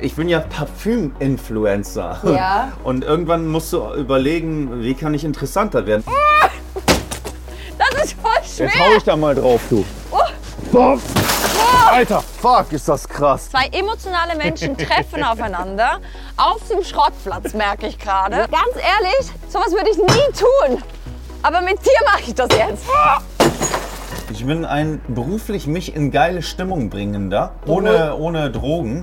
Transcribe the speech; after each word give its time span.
ich 0.00 0.14
bin 0.14 0.28
ja 0.28 0.40
Parfüm-Influencer. 0.40 2.20
Ja. 2.24 2.72
Und 2.84 3.04
irgendwann 3.04 3.46
musst 3.46 3.72
du 3.72 3.92
überlegen, 3.94 4.82
wie 4.82 4.94
kann 4.94 5.14
ich 5.14 5.24
interessanter 5.24 5.86
werden. 5.86 6.04
Das 7.78 8.04
ist 8.04 8.16
voll 8.20 8.32
schwer. 8.44 8.66
Jetzt 8.66 8.80
hau 8.80 8.96
ich 8.96 9.04
da 9.04 9.16
mal 9.16 9.34
drauf, 9.34 9.60
du. 9.70 9.84
Boah. 10.72 10.98
Alter, 11.90 12.22
fuck, 12.22 12.72
ist 12.72 12.88
das 12.88 13.08
krass. 13.08 13.50
Zwei 13.50 13.68
emotionale 13.68 14.36
Menschen 14.36 14.76
treffen 14.76 15.22
aufeinander 15.22 16.00
auf 16.36 16.60
dem 16.68 16.82
Schrottplatz, 16.82 17.54
merke 17.54 17.86
ich 17.86 17.98
gerade. 17.98 18.46
Ganz 18.50 18.74
ehrlich, 18.74 19.30
sowas 19.48 19.70
würde 19.70 19.90
ich 19.90 19.96
nie 19.96 20.32
tun. 20.32 20.82
Aber 21.42 21.60
mit 21.60 21.78
dir 21.84 21.98
mache 22.04 22.22
ich 22.26 22.34
das 22.34 22.48
jetzt. 22.50 22.84
Ich 24.32 24.44
bin 24.44 24.64
ein 24.64 25.00
beruflich 25.06 25.66
mich 25.66 25.94
in 25.94 26.10
geile 26.10 26.42
Stimmung 26.42 26.90
bringender, 26.90 27.54
ohne, 27.66 28.16
ohne 28.16 28.50
Drogen. 28.50 29.02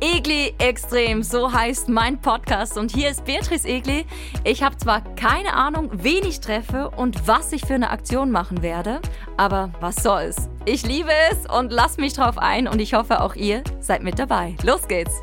Egli 0.00 0.54
Extrem, 0.58 1.22
so 1.22 1.52
heißt 1.52 1.88
mein 1.88 2.20
Podcast. 2.20 2.76
Und 2.76 2.90
hier 2.90 3.10
ist 3.10 3.24
Beatrice 3.24 3.66
Egli. 3.66 4.06
Ich 4.42 4.64
habe 4.64 4.76
zwar 4.76 5.02
keine 5.14 5.54
Ahnung, 5.54 5.90
wen 5.94 6.24
ich 6.24 6.40
treffe 6.40 6.90
und 6.90 7.28
was 7.28 7.52
ich 7.52 7.64
für 7.64 7.74
eine 7.74 7.90
Aktion 7.90 8.32
machen 8.32 8.60
werde, 8.62 9.00
aber 9.36 9.70
was 9.80 9.96
soll's. 9.96 10.48
Ich 10.64 10.84
liebe 10.84 11.10
es 11.30 11.46
und 11.46 11.70
lasst 11.70 11.98
mich 11.98 12.14
drauf 12.14 12.38
ein 12.38 12.66
und 12.66 12.80
ich 12.80 12.92
hoffe 12.92 13.20
auch 13.22 13.36
ihr 13.36 13.62
seid 13.80 14.02
mit 14.02 14.18
dabei. 14.18 14.56
Los 14.64 14.88
geht's! 14.88 15.14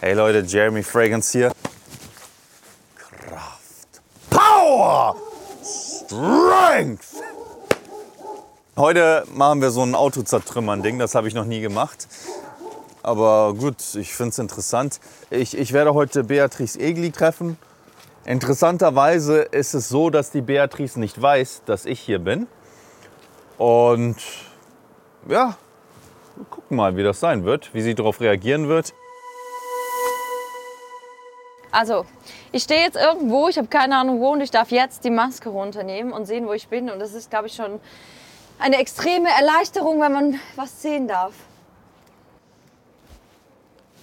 Hey 0.00 0.14
Leute, 0.14 0.44
Jeremy 0.46 0.82
Fragrance 0.82 1.32
hier. 1.32 1.52
Power! 4.56 5.14
Strength! 5.62 7.22
Heute 8.74 9.24
machen 9.34 9.60
wir 9.60 9.70
so 9.70 9.82
ein 9.82 9.94
Auto 9.94 10.22
zertrümmern 10.22 10.82
Ding, 10.82 10.98
das 10.98 11.14
habe 11.14 11.28
ich 11.28 11.34
noch 11.34 11.44
nie 11.44 11.60
gemacht. 11.60 12.08
Aber 13.02 13.52
gut, 13.52 13.76
ich 13.96 14.14
finde 14.14 14.30
es 14.30 14.38
interessant. 14.38 15.00
Ich, 15.28 15.56
ich 15.58 15.74
werde 15.74 15.92
heute 15.92 16.24
Beatrice 16.24 16.80
Egli 16.80 17.10
treffen. 17.10 17.58
Interessanterweise 18.24 19.42
ist 19.42 19.74
es 19.74 19.90
so, 19.90 20.08
dass 20.08 20.30
die 20.30 20.40
Beatrice 20.40 20.98
nicht 20.98 21.20
weiß, 21.20 21.62
dass 21.66 21.84
ich 21.84 22.00
hier 22.00 22.18
bin. 22.18 22.46
Und 23.58 24.16
ja, 25.28 25.56
wir 26.34 26.46
gucken 26.48 26.78
mal, 26.78 26.96
wie 26.96 27.02
das 27.02 27.20
sein 27.20 27.44
wird, 27.44 27.74
wie 27.74 27.82
sie 27.82 27.94
darauf 27.94 28.22
reagieren 28.22 28.68
wird. 28.68 28.94
Also, 31.76 32.06
ich 32.52 32.62
stehe 32.62 32.80
jetzt 32.80 32.96
irgendwo, 32.96 33.48
ich 33.48 33.58
habe 33.58 33.68
keine 33.68 33.98
Ahnung 33.98 34.18
wo 34.18 34.30
und 34.30 34.40
ich 34.40 34.50
darf 34.50 34.70
jetzt 34.70 35.04
die 35.04 35.10
Maske 35.10 35.50
runternehmen 35.50 36.10
und 36.10 36.24
sehen, 36.24 36.46
wo 36.46 36.54
ich 36.54 36.68
bin. 36.68 36.88
Und 36.88 37.00
das 37.00 37.12
ist, 37.12 37.28
glaube 37.28 37.48
ich, 37.48 37.54
schon 37.54 37.82
eine 38.58 38.78
extreme 38.78 39.28
Erleichterung, 39.28 40.00
wenn 40.00 40.10
man 40.10 40.40
was 40.54 40.80
sehen 40.80 41.06
darf. 41.06 41.34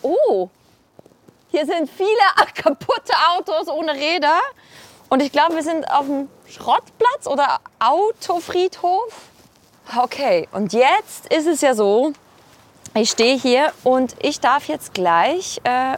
Oh, 0.03 0.49
hier 1.49 1.65
sind 1.65 1.89
viele 1.89 2.07
kaputte 2.53 3.13
Autos 3.31 3.67
ohne 3.67 3.93
Räder. 3.93 4.39
Und 5.09 5.23
ich 5.23 5.31
glaube, 5.31 5.55
wir 5.55 5.63
sind 5.63 5.89
auf 5.89 6.05
dem 6.05 6.29
Schrottplatz 6.47 7.25
oder 7.25 7.57
Autofriedhof. 7.79 9.29
Okay, 9.97 10.47
und 10.51 10.73
jetzt 10.73 11.25
ist 11.33 11.47
es 11.47 11.61
ja 11.61 11.73
so, 11.73 12.13
ich 12.93 13.09
stehe 13.09 13.35
hier 13.35 13.73
und 13.83 14.15
ich 14.21 14.39
darf 14.39 14.67
jetzt 14.67 14.93
gleich 14.93 15.59
äh, 15.63 15.97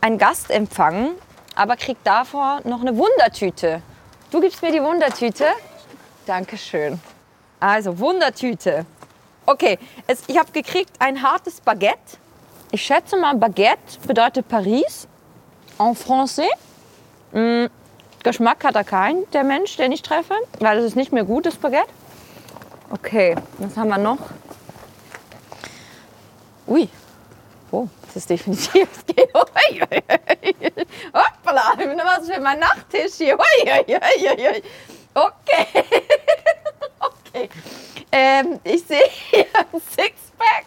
einen 0.00 0.18
Gast 0.18 0.50
empfangen, 0.50 1.12
aber 1.54 1.76
krieg 1.76 1.98
davor 2.04 2.60
noch 2.64 2.80
eine 2.80 2.96
Wundertüte. 2.96 3.82
Du 4.30 4.40
gibst 4.40 4.62
mir 4.62 4.72
die 4.72 4.82
Wundertüte? 4.82 5.46
Dankeschön. 6.26 7.00
Also, 7.58 7.98
Wundertüte. 7.98 8.86
Okay, 9.46 9.78
es, 10.06 10.22
ich 10.28 10.38
habe 10.38 10.52
gekriegt 10.52 10.90
ein 10.98 11.22
hartes 11.22 11.60
Baguette. 11.60 12.18
Ich 12.70 12.82
schätze 12.82 13.16
mal, 13.16 13.34
Baguette 13.36 13.98
bedeutet 14.06 14.48
Paris. 14.48 15.08
En 15.78 15.94
français. 15.96 16.48
Mm, 17.32 17.66
Geschmack 18.22 18.64
hat 18.64 18.74
er 18.76 18.84
keinen, 18.84 19.28
der 19.30 19.44
Mensch, 19.44 19.76
den 19.76 19.92
ich 19.92 20.02
treffe, 20.02 20.34
weil 20.60 20.78
es 20.78 20.84
ist 20.84 20.96
nicht 20.96 21.12
mehr 21.12 21.24
gutes 21.24 21.56
Baguette. 21.56 21.88
Okay, 22.90 23.34
was 23.58 23.76
haben 23.76 23.88
wir 23.88 23.98
noch? 23.98 24.18
Ui, 26.66 26.88
Oh, 27.72 27.86
das 28.14 28.24
ist 28.24 28.30
definitiv. 28.30 28.88
Es 28.96 29.06
geht. 29.06 29.30
Ui, 29.34 29.82
ui, 29.82 30.02
ui. 30.62 30.86
Hoppala, 31.14 31.74
was 32.04 32.28
für 32.28 32.40
mein 32.40 32.58
Nachttisch 32.58 33.14
hier. 33.18 33.38
Okay. 35.14 35.66
okay. 37.00 37.48
Ähm, 38.10 38.58
ich 38.64 38.84
sehe 38.84 39.08
hier 39.30 39.46
ein 39.54 39.80
Sixpack. 39.80 40.64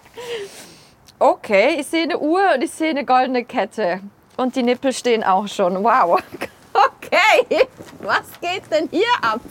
Okay, 1.19 1.77
ich 1.79 1.87
sehe 1.87 2.03
eine 2.03 2.17
Uhr 2.17 2.53
und 2.55 2.61
ich 2.61 2.71
sehe 2.71 2.91
eine 2.91 3.03
goldene 3.03 3.43
Kette. 3.43 3.99
Und 4.37 4.55
die 4.55 4.63
Nippel 4.63 4.93
stehen 4.93 5.23
auch 5.23 5.47
schon. 5.47 5.83
Wow. 5.83 6.21
Okay, 6.75 7.67
was 8.01 8.23
geht 8.41 8.63
denn 8.71 8.89
hier 8.89 9.05
ab? 9.21 9.41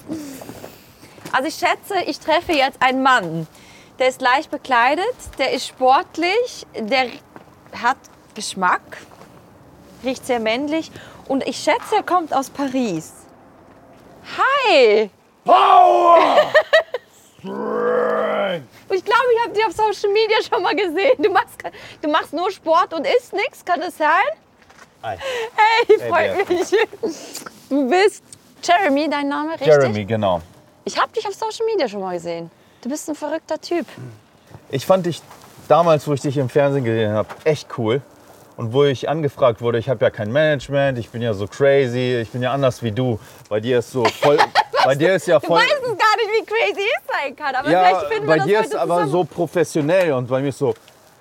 Also 1.31 1.47
ich 1.47 1.55
schätze, 1.55 1.95
ich 2.05 2.19
treffe 2.19 2.53
jetzt 2.53 2.83
einen 2.83 3.01
Mann. 3.01 3.47
Der 4.01 4.09
ist 4.09 4.21
leicht 4.21 4.51
bekleidet, 4.51 5.05
der 5.39 5.53
ist 5.53 5.69
sportlich, 5.69 6.67
der 6.75 7.07
hat 7.81 7.97
Geschmack, 8.35 8.99
riecht 10.05 10.27
sehr 10.27 10.41
männlich 10.41 10.91
und 11.29 11.47
ich 11.47 11.57
schätze, 11.57 11.97
er 11.97 12.03
kommt 12.03 12.35
aus 12.35 12.51
Paris. 12.51 13.13
Hi! 14.37 15.11
Und 15.45 15.53
ich 18.91 19.05
glaube, 19.05 19.27
ich 19.35 19.41
habe 19.45 19.55
dich 19.55 19.65
auf 19.67 19.73
Social 19.73 20.11
Media 20.13 20.37
schon 20.49 20.63
mal 20.63 20.75
gesehen. 20.75 21.15
Du 21.19 21.31
machst, 21.31 21.59
du 22.01 22.09
machst 22.09 22.33
nur 22.33 22.51
Sport 22.51 22.95
und 22.95 23.07
isst 23.07 23.33
nichts, 23.33 23.65
kann 23.65 23.81
das 23.81 23.97
sein? 23.97 24.09
Hi. 25.03 25.17
Hey, 25.57 25.99
freut 26.09 26.47
Bea. 26.47 26.57
mich. 26.57 26.71
Du 27.69 27.89
bist 27.89 28.23
Jeremy, 28.63 29.11
dein 29.11 29.29
Name, 29.29 29.53
richtig? 29.53 29.67
Jeremy, 29.67 30.05
genau. 30.05 30.41
Ich 30.85 31.01
habe 31.01 31.13
dich 31.13 31.27
auf 31.27 31.35
Social 31.35 31.67
Media 31.67 31.89
schon 31.89 32.01
mal 32.01 32.15
gesehen. 32.15 32.51
Du 32.83 32.89
bist 32.89 33.09
ein 33.09 33.15
verrückter 33.15 33.61
Typ. 33.61 33.87
Ich 34.71 34.87
fand 34.87 35.07
dich 35.07 35.23
damals, 35.73 36.07
wo 36.07 36.13
ich 36.13 36.21
dich 36.21 36.37
im 36.37 36.51
Fernsehen 36.51 36.85
gesehen 36.85 37.13
habe, 37.13 37.29
echt 37.45 37.67
cool. 37.79 38.03
Und 38.59 38.75
wo 38.75 38.85
ich 38.85 39.09
angefragt 39.09 39.63
wurde, 39.63 39.79
ich 39.79 39.89
habe 39.89 40.05
ja 40.05 40.11
kein 40.11 40.31
Management, 40.31 40.99
ich 40.99 41.09
bin 41.09 41.23
ja 41.23 41.33
so 41.33 41.47
crazy, 41.47 42.21
ich 42.21 42.29
bin 42.31 42.43
ja 42.43 42.53
anders 42.53 42.83
wie 42.83 42.93
du. 42.93 43.19
Bei 43.49 43.59
dir 43.59 43.79
ist 43.79 43.91
so 43.91 44.05
voll. 44.05 44.37
bei 44.85 44.95
dir 44.95 45.15
ist 45.15 45.27
ja 45.27 45.39
Du 45.39 45.47
voll. 45.47 45.61
weißt 45.61 45.73
es 45.83 45.89
gar 45.99 46.17
nicht, 46.17 46.31
wie 46.41 46.45
crazy 46.45 46.87
es 46.99 47.03
sein 47.11 47.35
kann, 47.35 47.55
aber 47.55 47.71
ja, 47.71 47.85
vielleicht 47.85 48.07
finden 48.09 48.23
wir 48.25 48.29
bei 48.29 48.37
das 48.37 48.47
dir 48.47 48.61
ist 48.61 48.75
aber 48.77 48.95
zusammen. 48.97 49.11
so 49.13 49.25
professionell 49.25 50.13
und 50.13 50.29
bei 50.29 50.41
mir 50.43 50.51
ist 50.51 50.59
so. 50.59 50.75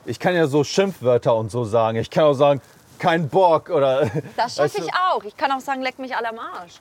Ich 0.05 0.19
kann 0.19 0.35
ja 0.35 0.45
so 0.47 0.63
Schimpfwörter 0.65 1.33
und 1.33 1.49
so 1.49 1.63
sagen. 1.63 1.97
Ich 1.99 2.09
kann 2.09 2.25
auch 2.25 2.33
sagen, 2.33 2.59
kein 2.99 3.29
Bock 3.29 3.69
oder. 3.69 4.01
Das 4.35 4.57
weißt 4.57 4.75
schaffe 4.75 4.81
du? 4.81 4.87
ich 4.87 4.93
auch. 4.93 5.23
Ich 5.23 5.37
kann 5.37 5.51
auch 5.53 5.61
sagen, 5.61 5.81
leck 5.81 5.97
mich 5.97 6.13
alle 6.15 6.27
am 6.29 6.39
Arsch. 6.39 6.73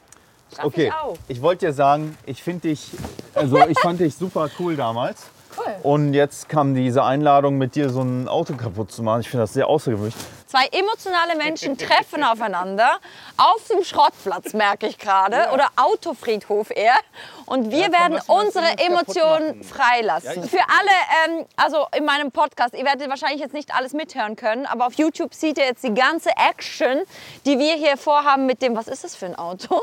Schaffe 0.55 0.67
Okay, 0.67 0.87
ich 0.89 0.93
auch. 0.93 1.17
ich 1.29 1.41
wollte 1.41 1.67
dir 1.67 1.73
sagen, 1.73 2.19
ich 2.27 2.43
finde 2.43 2.69
dich, 2.69 2.91
also 3.35 3.57
ich 3.69 3.79
fand 3.79 4.01
dich 4.01 4.17
super 4.17 4.49
cool 4.59 4.75
damals. 4.75 5.27
Cool. 5.67 5.75
Und 5.83 6.15
jetzt 6.15 6.49
kam 6.49 6.75
diese 6.75 7.05
Einladung, 7.05 7.59
mit 7.59 7.75
dir 7.75 7.91
so 7.91 8.03
ein 8.03 8.29
Auto 8.29 8.55
kaputt 8.55 8.93
zu 8.93 9.03
machen. 9.03 9.21
Ich 9.21 9.29
finde 9.29 9.45
das 9.45 9.53
sehr 9.53 9.67
außergewöhnlich. 9.67 10.15
Zwei 10.47 10.67
emotionale 10.73 11.37
Menschen 11.37 11.79
treffen 11.79 12.25
aufeinander 12.25 12.99
auf 13.37 13.65
dem 13.69 13.85
Schrottplatz, 13.85 14.53
merke 14.53 14.89
ich 14.89 14.99
gerade. 14.99 15.51
Oder 15.53 15.69
Autofriedhof 15.77 16.71
eher. 16.71 16.97
Und 17.47 17.71
wir 17.71 17.93
werden 17.93 18.15
willst 18.15 18.29
du 18.29 18.33
unsere 18.33 18.79
Emotionen 18.79 19.63
freilassen. 19.63 20.49
Für 20.49 20.59
alle, 20.59 21.39
ähm, 21.41 21.47
also 21.57 21.87
in 21.97 22.05
meinem 22.05 22.33
Podcast, 22.33 22.75
ihr 22.75 22.85
werdet 22.85 23.09
wahrscheinlich 23.09 23.41
jetzt 23.41 23.55
nicht 23.55 23.75
alles 23.75 23.93
mithören 23.93 24.37
können, 24.37 24.67
aber 24.67 24.87
auf 24.87 24.95
YouTube 24.95 25.35
seht 25.35 25.59
ihr 25.59 25.67
jetzt 25.67 25.85
die 25.85 25.95
ganze 25.95 26.31
Action, 26.31 27.03
die 27.47 27.59
wir 27.59 27.75
hier 27.75 27.97
vorhaben 27.97 28.47
mit 28.47 28.63
dem, 28.63 28.75
was 28.75 28.89
ist 28.89 29.05
das 29.05 29.15
für 29.15 29.27
ein 29.27 29.37
Auto? 29.37 29.81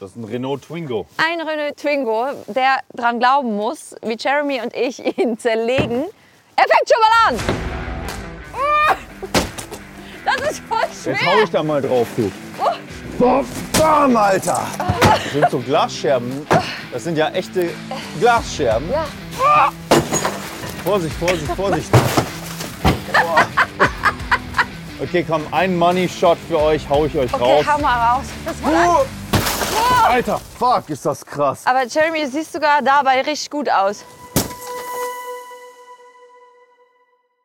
Das 0.00 0.10
ist 0.10 0.16
ein 0.16 0.24
Renault 0.24 0.62
Twingo. 0.62 1.06
Ein 1.16 1.40
Renault 1.40 1.76
Twingo, 1.76 2.26
der 2.46 2.78
dran 2.94 3.18
glauben 3.18 3.56
muss, 3.56 3.96
wie 4.02 4.16
Jeremy 4.18 4.60
und 4.60 4.74
ich 4.74 5.00
ihn 5.18 5.38
zerlegen. 5.38 6.04
Er 6.56 6.64
fängt 6.64 6.88
schon 6.88 7.00
mal 7.00 7.28
an! 7.28 7.38
Ah! 8.54 8.96
Das 10.24 10.50
ist 10.50 10.62
voll 10.68 10.78
Jetzt 10.82 11.06
hau 11.26 11.30
schwer! 11.32 11.42
ich 11.44 11.50
da 11.50 11.62
mal 11.62 11.82
drauf, 11.82 12.06
du. 12.16 12.30
Bam, 13.18 13.44
bam, 13.76 14.16
Alter! 14.16 14.66
Das 15.02 15.32
sind 15.32 15.50
so 15.50 15.58
Glasscherben. 15.58 16.46
Das 16.92 17.02
sind 17.04 17.18
ja 17.18 17.30
echte 17.30 17.70
Glasscherben. 18.20 18.88
Ja. 18.90 19.72
Vorsicht, 20.84 21.16
Vorsicht, 21.16 21.52
Vorsicht. 21.56 21.90
Boah. 21.92 23.46
Okay, 25.02 25.24
komm, 25.28 25.42
ein 25.50 25.76
Money 25.76 26.08
Shot 26.08 26.38
für 26.48 26.60
euch, 26.60 26.88
hau 26.88 27.04
ich 27.06 27.16
euch 27.16 27.32
Okay, 27.34 27.42
raus. 27.42 27.66
hau 27.66 27.78
mal 27.80 28.10
raus. 28.14 28.24
Das 28.44 28.62
war 28.62 29.00
Oh. 29.02 29.06
Alter, 30.04 30.40
fuck, 30.58 30.88
ist 30.88 31.04
das 31.04 31.24
krass. 31.24 31.66
Aber 31.66 31.84
Jeremy, 31.86 32.22
du 32.22 32.28
siehst 32.28 32.52
sogar 32.52 32.82
dabei 32.82 33.20
richtig 33.22 33.50
gut 33.50 33.70
aus. 33.70 34.04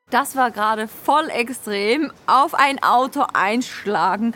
Das 0.09 0.35
war 0.35 0.51
gerade 0.51 0.87
voll 0.87 1.29
extrem. 1.29 2.11
Auf 2.27 2.53
ein 2.53 2.81
Auto 2.83 3.25
einschlagen, 3.33 4.33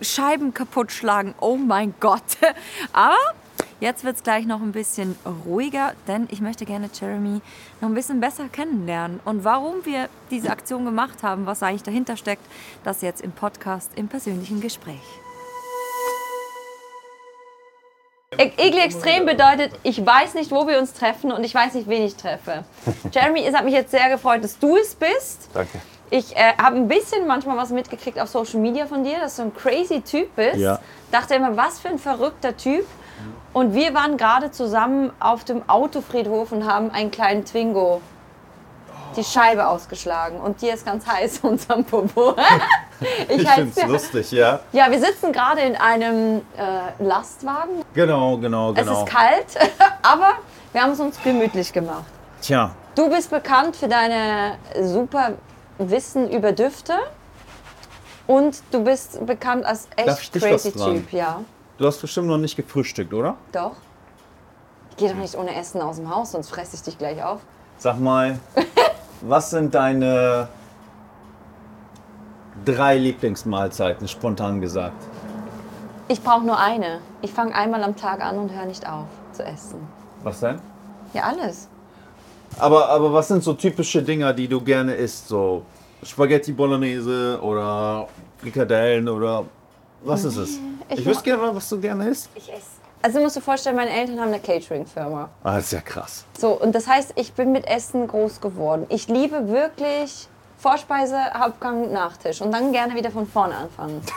Scheiben 0.00 0.54
kaputt 0.54 0.90
schlagen. 0.92 1.34
Oh 1.40 1.56
mein 1.56 1.94
Gott. 2.00 2.22
Aber 2.92 3.16
Jetzt 3.80 4.02
wird 4.02 4.16
es 4.16 4.24
gleich 4.24 4.44
noch 4.44 4.60
ein 4.60 4.72
bisschen 4.72 5.16
ruhiger, 5.46 5.92
denn 6.08 6.26
ich 6.32 6.40
möchte 6.40 6.64
gerne 6.64 6.90
Jeremy 6.92 7.40
noch 7.80 7.88
ein 7.88 7.94
bisschen 7.94 8.18
besser 8.18 8.48
kennenlernen. 8.48 9.20
Und 9.24 9.44
warum 9.44 9.84
wir 9.84 10.08
diese 10.32 10.50
Aktion 10.50 10.84
gemacht 10.84 11.22
haben, 11.22 11.46
was 11.46 11.62
eigentlich 11.62 11.84
dahinter 11.84 12.16
steckt, 12.16 12.42
das 12.82 13.02
jetzt 13.02 13.20
im 13.20 13.30
Podcast, 13.30 13.92
im 13.94 14.08
persönlichen 14.08 14.60
Gespräch. 14.60 15.00
Egli 18.38 18.78
extrem 18.78 19.26
bedeutet, 19.26 19.72
ich 19.82 20.04
weiß 20.04 20.34
nicht, 20.34 20.50
wo 20.50 20.66
wir 20.66 20.78
uns 20.78 20.92
treffen 20.92 21.32
und 21.32 21.44
ich 21.44 21.54
weiß 21.54 21.74
nicht, 21.74 21.88
wen 21.88 22.04
ich 22.04 22.16
treffe. 22.16 22.64
Jeremy, 23.12 23.44
es 23.44 23.54
hat 23.54 23.64
mich 23.64 23.74
jetzt 23.74 23.90
sehr 23.90 24.08
gefreut, 24.08 24.44
dass 24.44 24.58
du 24.58 24.76
es 24.76 24.94
bist. 24.94 25.48
Danke. 25.52 25.80
Ich 26.10 26.34
äh, 26.36 26.54
habe 26.56 26.76
ein 26.76 26.88
bisschen 26.88 27.26
manchmal 27.26 27.56
was 27.56 27.70
mitgekriegt 27.70 28.18
auf 28.18 28.28
Social 28.28 28.60
Media 28.60 28.86
von 28.86 29.04
dir, 29.04 29.18
dass 29.20 29.36
du 29.36 29.42
ein 29.42 29.54
crazy 29.54 30.00
Typ 30.00 30.34
bist. 30.36 30.56
Ja. 30.56 30.78
Dachte 31.10 31.34
immer, 31.34 31.56
was 31.56 31.80
für 31.80 31.88
ein 31.88 31.98
verrückter 31.98 32.56
Typ. 32.56 32.86
Und 33.52 33.74
wir 33.74 33.92
waren 33.92 34.16
gerade 34.16 34.50
zusammen 34.50 35.10
auf 35.20 35.44
dem 35.44 35.68
Autofriedhof 35.68 36.52
und 36.52 36.66
haben 36.66 36.90
einen 36.90 37.10
kleinen 37.10 37.44
Twingo 37.44 38.00
die 39.16 39.24
Scheibe 39.24 39.66
ausgeschlagen. 39.66 40.40
Und 40.40 40.62
dir 40.62 40.74
ist 40.74 40.86
ganz 40.86 41.06
heiß 41.06 41.38
unterm 41.42 41.84
Popo. 41.84 42.36
ich 43.28 43.42
Ich 43.42 43.48
finde 43.48 43.72
es 43.74 43.86
lustig, 43.86 44.32
ja. 44.32 44.60
Ja, 44.72 44.90
wir 44.90 44.98
sitzen 44.98 45.32
gerade 45.32 45.60
in 45.60 45.76
einem 45.76 46.42
äh, 46.56 47.02
Lastwagen. 47.02 47.82
Genau, 47.94 48.36
genau, 48.38 48.72
Es 48.72 48.78
genau. 48.78 49.04
ist 49.04 49.06
kalt, 49.10 49.70
aber 50.02 50.32
wir 50.72 50.82
haben 50.82 50.92
es 50.92 51.00
uns 51.00 51.22
gemütlich 51.22 51.72
gemacht. 51.72 52.04
Tja, 52.40 52.72
Du 52.98 53.08
bist 53.08 53.30
bekannt 53.30 53.76
für 53.76 53.86
deine 53.86 54.58
super 54.82 55.34
Wissen 55.78 56.28
über 56.32 56.50
Düfte 56.50 56.94
und 58.26 58.60
du 58.72 58.82
bist 58.82 59.24
bekannt 59.24 59.64
als 59.64 59.86
echt 59.94 60.32
crazy? 60.32 60.72
Typ, 60.72 61.12
ja. 61.12 61.42
du 61.78 61.86
hast 61.86 62.00
bestimmt 62.00 62.26
noch 62.26 62.38
nicht 62.38 62.56
gefrühstückt, 62.56 63.14
oder? 63.14 63.36
Doch. 63.52 63.76
Ich 64.90 64.96
gehe 64.96 65.10
doch 65.10 65.16
nicht 65.16 65.36
ohne 65.36 65.54
Essen 65.54 65.80
aus 65.80 65.94
dem 65.94 66.12
Haus, 66.12 66.32
sonst 66.32 66.50
fresse 66.50 66.74
ich 66.74 66.82
dich 66.82 66.98
gleich 66.98 67.22
auf. 67.22 67.38
Sag 67.78 68.00
mal, 68.00 68.40
was 69.20 69.50
sind 69.50 69.76
deine 69.76 70.48
drei 72.64 72.98
Lieblingsmahlzeiten, 72.98 74.08
spontan 74.08 74.60
gesagt? 74.60 75.02
Ich 76.08 76.22
brauche 76.22 76.44
nur 76.44 76.58
eine. 76.58 77.00
Ich 77.22 77.32
fange 77.32 77.54
einmal 77.54 77.82
am 77.84 77.96
Tag 77.96 78.20
an 78.24 78.38
und 78.38 78.52
höre 78.52 78.66
nicht 78.66 78.88
auf 78.88 79.06
zu 79.32 79.44
essen. 79.44 79.86
Was 80.22 80.40
denn? 80.40 80.58
Ja, 81.12 81.24
alles. 81.24 81.68
Aber, 82.58 82.88
aber 82.88 83.12
was 83.12 83.28
sind 83.28 83.44
so 83.44 83.54
typische 83.54 84.02
Dinger, 84.02 84.32
die 84.32 84.48
du 84.48 84.60
gerne 84.60 84.94
isst? 84.94 85.28
So 85.28 85.62
Spaghetti 86.02 86.52
Bolognese 86.52 87.38
oder 87.42 88.08
Frikadellen 88.38 89.08
oder 89.08 89.44
was 90.02 90.24
ist 90.24 90.36
es? 90.36 90.58
ich 90.88 91.00
Ich, 91.00 91.06
wüsste 91.06 91.24
gerne, 91.24 91.54
was 91.54 91.68
du 91.68 91.78
gerne 91.80 92.08
isst. 92.08 92.30
Ich 92.34 92.48
esse. 92.48 92.78
Also 93.00 93.18
du 93.18 93.24
musst 93.24 93.36
dir 93.36 93.40
vorstellen, 93.40 93.76
meine 93.76 93.90
Eltern 93.90 94.18
haben 94.18 94.28
eine 94.28 94.40
Catering-Firma. 94.40 95.28
Ah, 95.44 95.56
das 95.56 95.66
ist 95.66 95.72
ja 95.72 95.80
krass. 95.80 96.24
So, 96.36 96.50
und 96.60 96.74
das 96.74 96.88
heißt, 96.88 97.12
ich 97.14 97.32
bin 97.32 97.52
mit 97.52 97.66
Essen 97.66 98.08
groß 98.08 98.40
geworden. 98.40 98.86
Ich 98.88 99.06
liebe 99.08 99.48
wirklich 99.48 100.28
Vorspeise, 100.58 101.16
Hauptgang, 101.38 101.92
Nachtisch 101.92 102.40
und 102.40 102.52
dann 102.52 102.72
gerne 102.72 102.94
wieder 102.94 103.10
von 103.10 103.26
vorne 103.26 103.54
anfangen. 103.56 104.00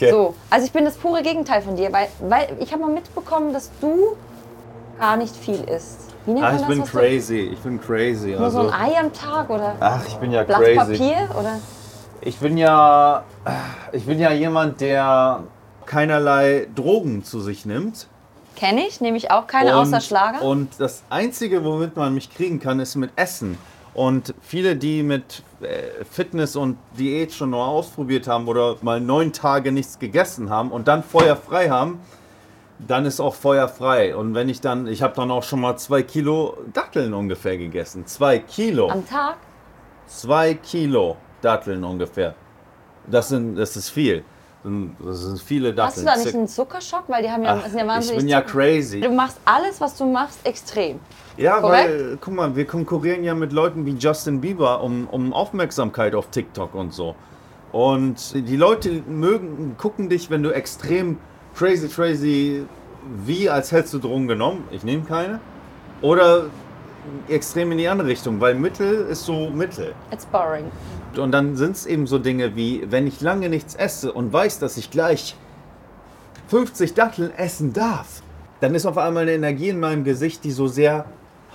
Okay. 0.00 0.12
So, 0.12 0.34
also 0.48 0.64
ich 0.64 0.72
bin 0.72 0.86
das 0.86 0.96
pure 0.96 1.22
Gegenteil 1.22 1.60
von 1.60 1.76
dir, 1.76 1.92
weil, 1.92 2.08
weil 2.20 2.56
ich 2.58 2.72
habe 2.72 2.80
mal 2.82 2.90
mitbekommen, 2.90 3.52
dass 3.52 3.70
du 3.82 4.16
gar 4.98 5.18
nicht 5.18 5.36
viel 5.36 5.60
isst. 5.64 5.98
Wie 6.24 6.30
nennt 6.32 6.44
Ah, 6.46 6.52
ich 6.54 6.60
das? 6.60 6.68
bin 6.68 6.80
was 6.80 6.90
du- 6.90 6.98
crazy. 6.98 7.40
Ich 7.52 7.58
bin 7.58 7.78
crazy. 7.78 8.28
Nur 8.38 8.50
so 8.50 8.60
Also, 8.60 8.70
ein 8.70 8.92
Ei 8.92 8.98
am 8.98 9.12
Tag 9.12 9.50
oder 9.50 9.74
ach, 9.78 10.06
ich 10.06 10.14
bin 10.16 10.30
ja 10.32 10.42
Blatt 10.44 10.60
crazy. 10.62 10.76
Papier 10.96 11.28
oder? 11.38 11.58
Ich 12.22 12.38
bin 12.38 12.56
ja, 12.56 13.24
ich 13.92 14.06
bin 14.06 14.18
ja 14.18 14.30
jemand, 14.32 14.80
der 14.80 15.42
keinerlei 15.84 16.66
Drogen 16.74 17.24
zu 17.24 17.40
sich 17.40 17.66
nimmt. 17.66 18.06
Kenne 18.56 18.86
ich, 18.86 19.02
nehme 19.02 19.18
ich 19.18 19.30
auch 19.30 19.46
keine 19.46 19.76
außer 19.76 20.00
Schlager. 20.00 20.40
Und 20.42 20.80
das 20.80 21.02
Einzige, 21.10 21.62
womit 21.62 21.96
man 21.96 22.14
mich 22.14 22.34
kriegen 22.34 22.58
kann, 22.58 22.80
ist 22.80 22.94
mit 22.96 23.10
Essen. 23.16 23.58
Und 23.92 24.34
viele, 24.40 24.76
die 24.76 25.02
mit 25.02 25.42
äh, 25.60 26.04
Fitness 26.08 26.56
und 26.56 26.78
Diät 26.98 27.32
schon 27.32 27.50
mal 27.50 27.66
ausprobiert 27.66 28.28
haben 28.28 28.46
oder 28.46 28.76
mal 28.82 29.00
neun 29.00 29.32
Tage 29.32 29.72
nichts 29.72 29.98
gegessen 29.98 30.48
haben 30.48 30.70
und 30.70 30.86
dann 30.86 31.02
Feuer 31.02 31.36
frei 31.36 31.70
haben, 31.70 32.00
dann 32.86 33.04
ist 33.04 33.20
auch 33.20 33.34
Feuer 33.34 33.68
frei. 33.68 34.16
Und 34.16 34.34
wenn 34.34 34.48
ich 34.48 34.60
dann, 34.60 34.86
ich 34.86 35.02
habe 35.02 35.14
dann 35.14 35.30
auch 35.30 35.42
schon 35.42 35.60
mal 35.60 35.76
zwei 35.76 36.02
Kilo 36.02 36.56
Datteln 36.72 37.12
ungefähr 37.12 37.58
gegessen. 37.58 38.06
Zwei 38.06 38.38
Kilo. 38.38 38.88
am 38.88 39.06
Tag? 39.06 39.36
Zwei 40.06 40.54
Kilo 40.54 41.16
Datteln 41.40 41.84
ungefähr. 41.84 42.34
Das, 43.06 43.28
sind, 43.28 43.56
das 43.56 43.76
ist 43.76 43.90
viel. 43.90 44.24
Das 44.62 45.20
sind 45.20 45.40
viele 45.40 45.72
Datteln. 45.72 46.06
Hast 46.06 46.16
du 46.16 46.20
da 46.20 46.24
nicht 46.24 46.34
einen 46.34 46.48
Zuckerschock? 46.48 47.04
Weil 47.08 47.22
die 47.22 47.30
haben 47.30 47.42
ja, 47.44 47.58
Ach, 47.58 47.66
sind 47.66 47.78
ja 47.78 47.84
ich 47.84 47.88
wahnsinnig 47.88 48.18
bin 48.18 48.28
ja 48.28 48.40
crazy. 48.42 49.00
Du 49.00 49.10
machst 49.10 49.38
alles, 49.44 49.80
was 49.80 49.96
du 49.96 50.04
machst, 50.04 50.38
extrem. 50.44 51.00
Ja, 51.40 51.60
Korrekt? 51.60 51.88
weil, 51.88 52.18
guck 52.20 52.34
mal, 52.34 52.54
wir 52.54 52.66
konkurrieren 52.66 53.24
ja 53.24 53.34
mit 53.34 53.52
Leuten 53.52 53.86
wie 53.86 53.94
Justin 53.94 54.42
Bieber 54.42 54.82
um, 54.82 55.08
um 55.10 55.32
Aufmerksamkeit 55.32 56.14
auf 56.14 56.28
TikTok 56.28 56.74
und 56.74 56.92
so. 56.92 57.14
Und 57.72 58.34
die 58.34 58.56
Leute 58.56 59.02
mögen, 59.08 59.74
gucken 59.78 60.10
dich, 60.10 60.28
wenn 60.28 60.42
du 60.42 60.50
extrem 60.50 61.16
crazy, 61.56 61.88
crazy, 61.88 62.66
wie 63.24 63.48
als 63.48 63.72
hättest 63.72 63.94
du 63.94 63.98
Drogen 64.00 64.28
genommen. 64.28 64.64
Ich 64.70 64.84
nehme 64.84 65.04
keine. 65.04 65.40
Oder 66.02 66.46
extrem 67.28 67.72
in 67.72 67.78
die 67.78 67.88
andere 67.88 68.08
Richtung, 68.08 68.38
weil 68.40 68.54
Mittel 68.54 69.06
ist 69.06 69.24
so 69.24 69.48
Mittel. 69.48 69.94
It's 70.12 70.26
boring. 70.26 70.66
Und 71.16 71.32
dann 71.32 71.56
sind 71.56 71.74
es 71.74 71.86
eben 71.86 72.06
so 72.06 72.18
Dinge 72.18 72.54
wie, 72.54 72.84
wenn 72.90 73.06
ich 73.06 73.22
lange 73.22 73.48
nichts 73.48 73.74
esse 73.74 74.12
und 74.12 74.30
weiß, 74.30 74.58
dass 74.58 74.76
ich 74.76 74.90
gleich 74.90 75.36
50 76.48 76.92
Datteln 76.92 77.32
essen 77.34 77.72
darf, 77.72 78.22
dann 78.60 78.74
ist 78.74 78.84
auf 78.84 78.98
einmal 78.98 79.22
eine 79.22 79.32
Energie 79.32 79.70
in 79.70 79.80
meinem 79.80 80.04
Gesicht, 80.04 80.44
die 80.44 80.50
so 80.50 80.66
sehr 80.66 81.06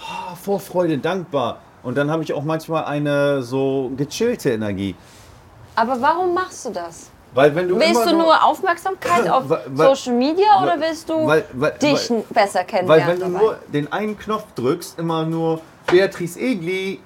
ah, 0.08 0.36
vor 0.36 0.60
Freude 0.60 0.98
dankbar. 0.98 1.60
Und 1.84 1.98
dann 1.98 2.10
habe 2.10 2.24
ich 2.24 2.34
auch 2.34 2.44
manchmal 2.44 2.86
eine 2.86 3.44
so 3.44 3.92
gechillte 3.96 4.52
Energie. 4.52 4.96
Aber 5.76 6.00
warum 6.02 6.34
machst 6.34 6.66
du 6.66 6.70
das? 6.72 7.10
Weil 7.34 7.54
wenn 7.54 7.68
du 7.68 7.78
Willst 7.78 8.06
du 8.06 8.16
nur 8.18 8.44
Aufmerksamkeit 8.44 9.30
auf 9.30 9.50
Weil- 9.50 9.64
weil- 9.68 9.96
Social 9.96 10.14
Media 10.14 10.62
oder 10.64 10.72
weil- 10.72 10.82
willst 10.82 11.10
du 11.10 11.28
weil- 11.28 11.46
weil- 11.54 11.72
dich 11.74 12.10
weil- 12.10 12.24
besser 12.30 12.60
Weil 12.60 12.66
kennenlernen? 12.66 13.08
wenn 13.08 13.20
du 13.20 13.26
dabei? 13.34 13.40
nur 13.46 13.58
den 13.68 13.92
einen 13.92 14.18
Knopf 14.18 14.46
drückst, 14.56 14.98
immer 15.00 15.26
nur 15.26 15.60
Beatrice 15.86 16.40
Egli, 16.40 17.00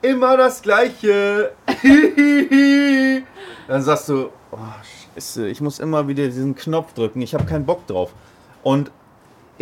immer 0.00 0.36
das 0.36 0.62
Gleiche. 0.62 1.52
Dann 3.68 3.82
sagst 3.82 4.08
du, 4.08 4.30
oh, 4.50 4.56
Scheiße, 5.14 5.48
ich 5.48 5.60
muss 5.60 5.78
immer 5.78 6.08
wieder 6.08 6.24
diesen 6.24 6.54
Knopf 6.56 6.94
drücken, 6.94 7.20
ich 7.22 7.34
habe 7.34 7.44
keinen 7.44 7.64
Bock 7.66 7.86
drauf. 7.86 8.10
Und 8.62 8.90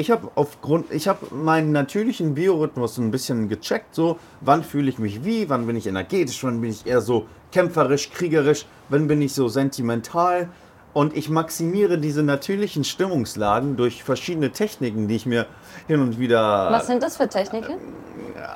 ich 0.01 0.11
habe 0.11 0.31
aufgrund, 0.35 0.91
ich 0.93 1.07
habe 1.07 1.33
meinen 1.35 1.73
natürlichen 1.73 2.35
Biorhythmus 2.35 2.99
ein 2.99 3.11
bisschen 3.11 3.49
gecheckt, 3.49 3.95
so 3.95 4.19
wann 4.41 4.65
fühle 4.65 4.89
ich 4.91 4.99
mich 4.99 5.25
wie, 5.25 5.49
wann 5.49 5.67
bin 5.67 5.77
ich 5.77 5.87
energetisch, 5.87 6.43
wann 6.43 6.61
bin 6.61 6.71
ich 6.71 6.87
eher 6.87 7.01
so 7.03 7.27
kämpferisch, 7.53 8.11
kriegerisch, 8.11 8.67
wann 8.89 9.07
bin 9.07 9.21
ich 9.23 9.35
so 9.35 9.49
sentimental. 9.49 10.49
Und 10.93 11.17
ich 11.17 11.29
maximiere 11.31 11.99
diese 11.99 12.25
natürlichen 12.25 12.83
Stimmungslagen 12.83 13.77
durch 13.77 14.03
verschiedene 14.03 14.51
Techniken, 14.51 15.07
die 15.07 15.15
ich 15.17 15.27
mir 15.27 15.47
hin 15.87 16.01
und 16.01 16.19
wieder 16.19 16.69
Was 16.73 16.89
sind 16.89 17.01
das 17.03 17.17
für 17.17 17.29
Techniken? 17.29 17.75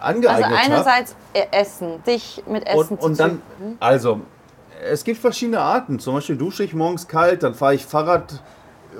angeeignet 0.00 0.44
Also 0.46 0.56
einerseits 0.64 1.16
äh, 1.32 1.44
Essen, 1.52 2.02
dich 2.04 2.42
mit 2.48 2.66
Essen 2.66 2.78
Und, 2.78 3.00
zu 3.00 3.06
und 3.06 3.20
dann, 3.20 3.30
züchten. 3.30 3.76
also, 3.78 4.20
es 4.90 5.04
gibt 5.04 5.20
verschiedene 5.20 5.60
Arten. 5.60 5.98
Zum 5.98 6.14
Beispiel 6.14 6.36
dusche 6.36 6.64
ich 6.64 6.74
morgens 6.74 7.06
kalt, 7.06 7.42
dann 7.42 7.54
fahre 7.54 7.74
ich 7.76 7.84
Fahrrad 7.86 8.42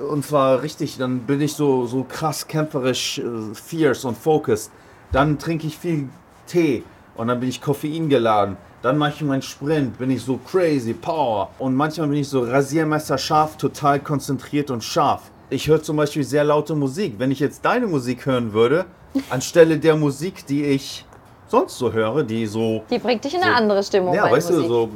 und 0.09 0.25
zwar 0.25 0.61
richtig, 0.61 0.97
dann 0.97 1.19
bin 1.19 1.41
ich 1.41 1.53
so, 1.53 1.85
so 1.85 2.03
krass 2.03 2.47
kämpferisch, 2.47 3.19
äh, 3.19 3.53
fierce 3.53 4.05
und 4.05 4.17
focused. 4.17 4.71
Dann 5.11 5.37
trinke 5.37 5.67
ich 5.67 5.77
viel 5.77 6.09
Tee 6.47 6.83
und 7.15 7.27
dann 7.27 7.39
bin 7.39 7.49
ich 7.49 7.61
Koffein 7.61 8.09
geladen. 8.09 8.57
Dann 8.81 8.97
mache 8.97 9.13
ich 9.15 9.21
meinen 9.21 9.41
Sprint, 9.41 9.97
bin 9.97 10.11
ich 10.11 10.21
so 10.21 10.37
crazy, 10.37 10.93
Power. 10.93 11.49
Und 11.57 11.73
manchmal 11.73 12.07
bin 12.07 12.17
ich 12.17 12.27
so 12.27 12.41
Rasiermesser 12.41 13.17
scharf, 13.17 13.57
total 13.57 13.99
konzentriert 13.99 14.69
und 14.69 14.83
scharf. 14.83 15.23
Ich 15.49 15.67
höre 15.67 15.81
zum 15.81 15.97
Beispiel 15.97 16.23
sehr 16.23 16.43
laute 16.43 16.75
Musik. 16.75 17.15
Wenn 17.17 17.31
ich 17.31 17.39
jetzt 17.39 17.63
deine 17.65 17.87
Musik 17.87 18.25
hören 18.25 18.53
würde, 18.53 18.85
anstelle 19.29 19.77
der 19.77 19.95
Musik, 19.95 20.45
die 20.45 20.65
ich 20.65 21.05
sonst 21.47 21.77
so 21.77 21.91
höre, 21.91 22.23
die 22.23 22.45
so 22.45 22.83
Die 22.89 22.99
bringt 22.99 23.23
dich 23.23 23.33
in 23.33 23.41
eine 23.41 23.55
andere 23.55 23.83
Stimmung 23.83 24.13
ja, 24.13 24.29
weißt 24.29 24.51
Musik. 24.51 24.67
du, 24.67 24.69
so. 24.69 24.89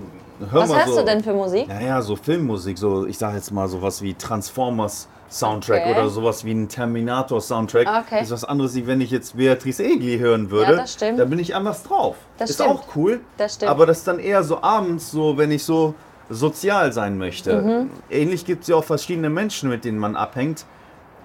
Hör 0.52 0.62
Was 0.62 0.74
hörst 0.74 0.88
so, 0.90 1.00
du 1.00 1.06
denn 1.06 1.24
für 1.24 1.34
Musik? 1.34 1.68
Naja, 1.68 2.02
so 2.02 2.16
Filmmusik, 2.16 2.78
so, 2.78 3.06
ich 3.06 3.18
sag 3.18 3.34
jetzt 3.36 3.52
mal 3.52 3.68
sowas 3.68 4.02
wie 4.02 4.14
Transformers 4.14 5.08
Soundtrack 5.30 5.82
Okay. 5.82 5.92
oder 5.92 6.10
sowas 6.10 6.44
wie 6.44 6.52
ein 6.52 6.68
Terminator 6.68 7.40
Soundtrack. 7.40 7.88
Okay. 8.06 8.24
Ist 8.24 8.32
was 8.32 8.44
anderes, 8.46 8.74
wie 8.76 8.88
wenn 8.88 9.00
ich 9.02 9.12
jetzt 9.12 9.38
Beatrice 9.38 9.84
Egli 9.84 10.18
hören 10.18 10.50
würde. 10.50 10.78
das 10.78 10.94
stimmt. 10.94 11.20
Da 11.20 11.26
bin 11.26 11.40
ich 11.40 11.56
anders 11.56 11.84
drauf. 11.84 12.16
Das 12.38 12.50
ist 12.50 12.56
stimmt. 12.56 12.70
auch 12.70 12.84
cool. 12.96 13.20
Das 13.38 13.56
stimmt. 13.56 13.70
Aber 13.70 13.86
das 13.86 14.00
ist 14.00 14.08
dann 14.08 14.20
eher 14.20 14.44
so 14.44 14.62
abends, 14.62 15.12
so 15.12 15.38
wenn 15.38 15.52
ich 15.52 15.64
so 15.64 15.94
sozial 16.30 16.94
sein 16.94 17.18
möchte. 17.18 17.62
Mhm. 17.62 17.90
Ähnlich 18.10 18.46
gibt 18.46 18.64
es 18.64 18.70
ja 18.70 18.76
auch 18.76 18.84
verschiedene 18.84 19.30
Menschen, 19.30 19.70
mit 19.70 19.86
denen 19.86 20.00
man 20.00 20.16
abhängt. 20.16 20.66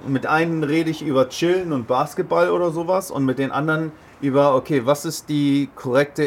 Mit 0.07 0.27
einen 0.27 0.65
rede 0.65 0.91
ich 0.91 1.03
über 1.03 1.29
Chillen 1.31 1.73
und 1.73 1.87
Basketball 1.87 2.51
oder 2.51 2.71
sowas 2.73 3.11
und 3.11 3.25
mit 3.25 3.39
den 3.39 3.53
anderen 3.53 3.93
über, 4.21 4.55
okay, 4.55 4.85
was 4.85 5.05
ist 5.05 5.29
die 5.29 5.69
korrekte 5.77 6.25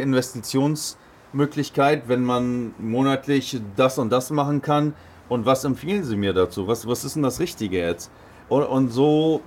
Investitionsmöglichkeit, 1.34 2.04
wenn 2.08 2.24
man 2.24 2.74
monatlich 2.80 3.60
das 3.76 3.98
und 3.98 4.12
das 4.12 4.30
machen 4.30 4.62
kann 4.62 4.94
und 5.30 5.46
was 5.46 5.64
empfehlen 5.64 6.04
Sie 6.04 6.16
mir 6.16 6.34
dazu? 6.34 6.68
Was, 6.68 6.88
was 6.88 7.04
ist 7.04 7.16
denn 7.16 7.24
das 7.24 7.40
Richtige 7.40 7.80
jetzt? 7.80 8.10
Und, 8.50 8.64
und 8.64 8.90
so 8.90 9.42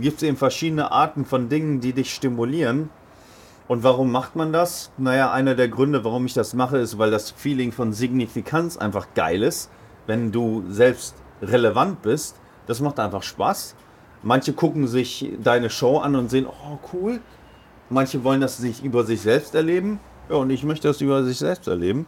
gibt 0.00 0.18
es 0.18 0.22
eben 0.22 0.36
verschiedene 0.36 0.92
Arten 0.92 1.24
von 1.24 1.48
Dingen, 1.48 1.80
die 1.80 1.92
dich 1.92 2.12
stimulieren. 2.12 2.90
Und 3.68 3.82
warum 3.82 4.12
macht 4.12 4.36
man 4.36 4.52
das? 4.52 4.90
Naja, 4.98 5.32
einer 5.32 5.54
der 5.54 5.68
Gründe, 5.68 6.04
warum 6.04 6.26
ich 6.26 6.34
das 6.34 6.52
mache, 6.52 6.78
ist, 6.78 6.98
weil 6.98 7.10
das 7.10 7.30
Feeling 7.30 7.72
von 7.72 7.92
Signifikanz 7.92 8.76
einfach 8.76 9.08
geil 9.14 9.42
ist. 9.42 9.70
Wenn 10.06 10.32
du 10.32 10.64
selbst 10.68 11.14
relevant 11.40 12.02
bist, 12.02 12.36
das 12.66 12.80
macht 12.80 13.00
einfach 13.00 13.22
Spaß. 13.22 13.74
Manche 14.22 14.52
gucken 14.52 14.86
sich 14.86 15.32
deine 15.42 15.70
Show 15.70 15.98
an 15.98 16.14
und 16.16 16.30
sehen, 16.30 16.46
oh 16.46 16.78
cool. 16.92 17.20
Manche 17.88 18.22
wollen 18.24 18.40
das 18.40 18.58
sich 18.58 18.84
über 18.84 19.04
sich 19.04 19.20
selbst 19.20 19.54
erleben. 19.54 20.00
Ja, 20.32 20.38
und 20.38 20.48
ich 20.50 20.64
möchte 20.64 20.88
das 20.88 21.00
über 21.02 21.22
sich 21.24 21.38
selbst 21.38 21.68
erleben. 21.68 22.06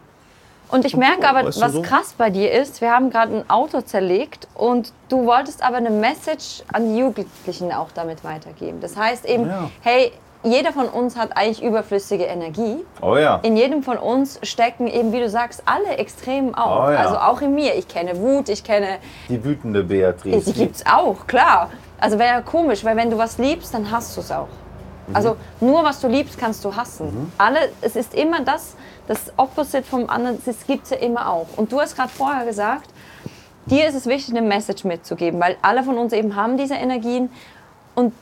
Und 0.71 0.87
ich 0.87 0.97
merke 0.97 1.29
aber, 1.29 1.45
Weißt 1.47 1.59
du 1.59 1.63
was 1.63 1.73
so? 1.73 1.83
krass 1.83 2.15
bei 2.17 2.31
dir 2.31 2.51
ist, 2.51 2.81
wir 2.81 2.91
haben 2.91 3.11
gerade 3.11 3.37
ein 3.37 3.51
Auto 3.51 3.83
zerlegt 3.83 4.49
und 4.55 4.93
du 5.11 5.27
wolltest 5.27 5.63
aber 5.63 5.77
eine 5.77 5.91
Message 5.91 6.63
an 6.73 6.89
die 6.89 6.99
Jugendlichen 7.01 7.71
auch 7.71 7.89
damit 7.95 8.25
weitergeben. 8.25 8.81
Das 8.81 8.97
heißt 8.97 9.27
eben, 9.27 9.47
Ja. 9.47 9.71
hey, 9.83 10.11
jeder 10.43 10.73
von 10.73 10.89
uns 10.89 11.17
hat 11.19 11.37
eigentlich 11.37 11.63
überflüssige 11.63 12.25
Energie. 12.25 12.79
Oh 13.03 13.17
ja. 13.19 13.41
In 13.43 13.59
jedem 13.59 13.83
von 13.83 13.99
uns 13.99 14.41
stecken 14.43 14.87
eben, 14.89 15.13
wie 15.13 15.21
du 15.21 15.29
sagst, 15.29 15.63
alle 15.67 15.99
Extremen 15.99 16.55
auch. 16.55 16.89
Oh 16.89 16.91
ja. 16.91 16.99
Also 17.01 17.19
auch 17.19 17.43
in 17.43 17.55
mir. 17.55 17.75
Ich 17.77 17.87
kenne 17.87 18.17
Wut, 18.19 18.49
ich 18.49 18.65
kenne, 18.65 18.99
Die 19.29 19.45
wütende 19.45 19.85
Beatrice. 19.85 20.45
die 20.51 20.53
gibt's 20.61 20.83
auch, 20.91 21.27
klar. 21.27 21.71
Also 22.01 22.19
wäre 22.19 22.29
ja 22.37 22.41
komisch, 22.41 22.85
weil 22.85 22.97
wenn 22.97 23.11
du 23.11 23.19
was 23.19 23.37
liebst, 23.37 23.73
dann 23.75 23.91
hast 23.91 24.17
du 24.17 24.21
es 24.23 24.33
auch. 24.33 24.49
Also 25.13 25.37
nur 25.61 25.85
was 25.85 26.01
du 26.01 26.09
liebst, 26.09 26.39
kannst 26.39 26.65
du 26.65 26.75
hassen. 26.75 27.33
Alle, 27.39 27.71
es 27.83 27.95
ist 27.97 28.15
immer 28.15 28.41
das, 28.41 28.75
das 29.07 29.33
Opposite 29.37 29.83
vom 29.85 30.09
anderen, 30.09 30.41
das 30.45 30.67
gibt 30.67 30.85
es 30.85 30.91
ja 30.91 30.97
immer 30.97 31.29
auch. 31.29 31.47
Und 31.57 31.71
du 31.71 31.81
hast 31.81 31.95
gerade 31.97 32.09
vorher 32.09 32.45
gesagt, 32.47 32.89
dir 33.67 33.87
ist 33.89 33.95
es 33.95 34.07
wichtig, 34.07 34.35
eine 34.37 34.47
Message 34.47 34.85
mitzugeben, 34.85 35.41
weil 35.41 35.57
alle 35.63 35.83
von 35.83 35.99
uns 35.99 36.13
eben 36.13 36.35
haben 36.37 36.57
diese 36.57 36.75
Energien 36.75 37.31
und 37.95 38.13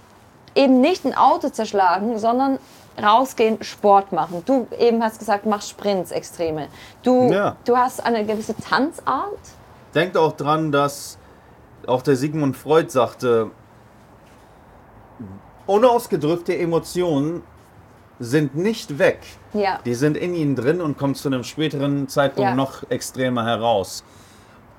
eben 0.54 0.80
nicht 0.80 1.04
ein 1.04 1.14
Auto 1.16 1.48
zerschlagen, 1.48 2.18
sondern 2.18 2.58
rausgehen, 3.02 3.62
Sport 3.62 4.12
machen. 4.12 4.42
Du 4.44 4.66
eben 4.78 5.02
hast 5.02 5.18
gesagt, 5.18 5.46
machst 5.46 5.70
Sprints, 5.70 6.10
Extreme. 6.10 6.68
Du, 7.02 7.30
Ja. 7.32 7.56
du 7.64 7.76
hast 7.76 8.04
eine 8.04 8.24
gewisse 8.26 8.54
Tanzart. 8.56 9.38
Denkt 9.94 10.16
auch 10.16 10.32
dran, 10.32 10.72
dass 10.72 11.16
auch 11.86 12.02
der 12.02 12.16
Sigmund 12.16 12.56
Freud 12.56 12.90
sagte, 12.90 13.50
unausgedrückte 15.66 16.56
Emotionen 16.56 17.42
sind 18.18 18.54
nicht 18.54 18.98
weg. 18.98 19.18
Ja. 19.52 19.80
Die 19.84 19.94
sind 19.94 20.16
in 20.16 20.34
ihnen 20.34 20.54
drin 20.54 20.80
und 20.80 20.96
kommen 20.98 21.14
zu 21.14 21.28
einem 21.28 21.44
späteren 21.44 22.08
Zeitpunkt 22.08 22.50
Ja. 22.50 22.54
noch 22.54 22.88
extremer 22.90 23.44
heraus. 23.44 24.04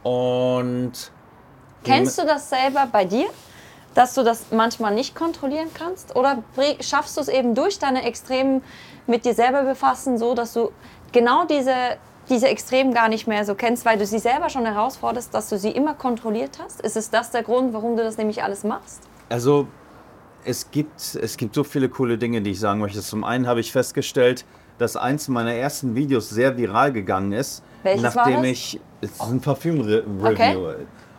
Und 0.04 0.92
Kennst 1.84 2.18
du 2.18 2.26
das 2.26 2.50
selber 2.50 2.88
bei 2.92 3.06
dir? 3.06 3.26
Dass 3.94 4.16
du 4.16 4.24
das 4.24 4.46
manchmal 4.52 4.94
nicht 4.96 5.16
kontrollieren 5.16 5.68
kannst? 5.74 6.16
Oder 6.16 6.42
schaffst 6.80 7.18
du 7.18 7.22
es 7.22 7.28
eben 7.28 7.54
durch 7.54 7.78
deine 7.80 8.04
Extremen 8.06 8.64
mit 9.06 9.26
dir 9.26 9.34
selber 9.34 9.64
befassen, 9.64 10.18
so 10.18 10.34
dass 10.34 10.54
du 10.54 10.72
genau 11.12 11.46
diese, 11.46 11.76
diese 12.30 12.48
Extremen 12.48 12.94
gar 12.94 13.10
nicht 13.10 13.28
mehr 13.28 13.46
so 13.46 13.54
kennst, 13.54 13.86
weil 13.86 13.98
du 13.98 14.06
sie 14.06 14.20
selber 14.20 14.50
schon 14.50 14.66
herausforderst, 14.66 15.34
dass 15.34 15.50
du 15.50 15.58
sie 15.60 15.72
immer 15.72 15.94
kontrolliert 15.94 16.58
hast? 16.64 16.82
Ist 16.82 16.98
es 16.98 17.10
das 17.10 17.32
der 17.32 17.44
Grund, 17.44 17.74
warum 17.74 17.96
du 17.98 18.04
das 18.04 18.18
nämlich 18.18 18.42
alles 18.42 18.64
machst? 18.64 19.02
Also 19.30 19.68
es 20.46 20.72
gibt, 20.72 21.16
es 21.16 21.38
gibt 21.38 21.56
so 21.56 21.64
viele 21.64 21.90
coole 21.90 22.18
Dinge, 22.18 22.42
die 22.42 22.52
ich 22.52 22.60
sagen 22.60 22.80
möchte. 22.80 23.02
Zum 23.02 23.24
einen 23.24 23.48
habe 23.48 23.60
ich 23.60 23.72
festgestellt, 23.72 24.46
dass 24.78 24.96
eins 24.96 25.28
meiner 25.28 25.54
ersten 25.54 25.96
Videos 25.96 26.30
sehr 26.30 26.58
viral 26.58 26.92
gegangen 26.92 27.32
ist, 27.32 27.64
Welches 27.84 28.16
nachdem 28.16 28.44
ich 28.44 28.80
es 29.02 29.12
ist 29.12 29.22
ein 29.22 29.42
Parfüm-Review. 29.42 30.26
Okay. 30.26 30.58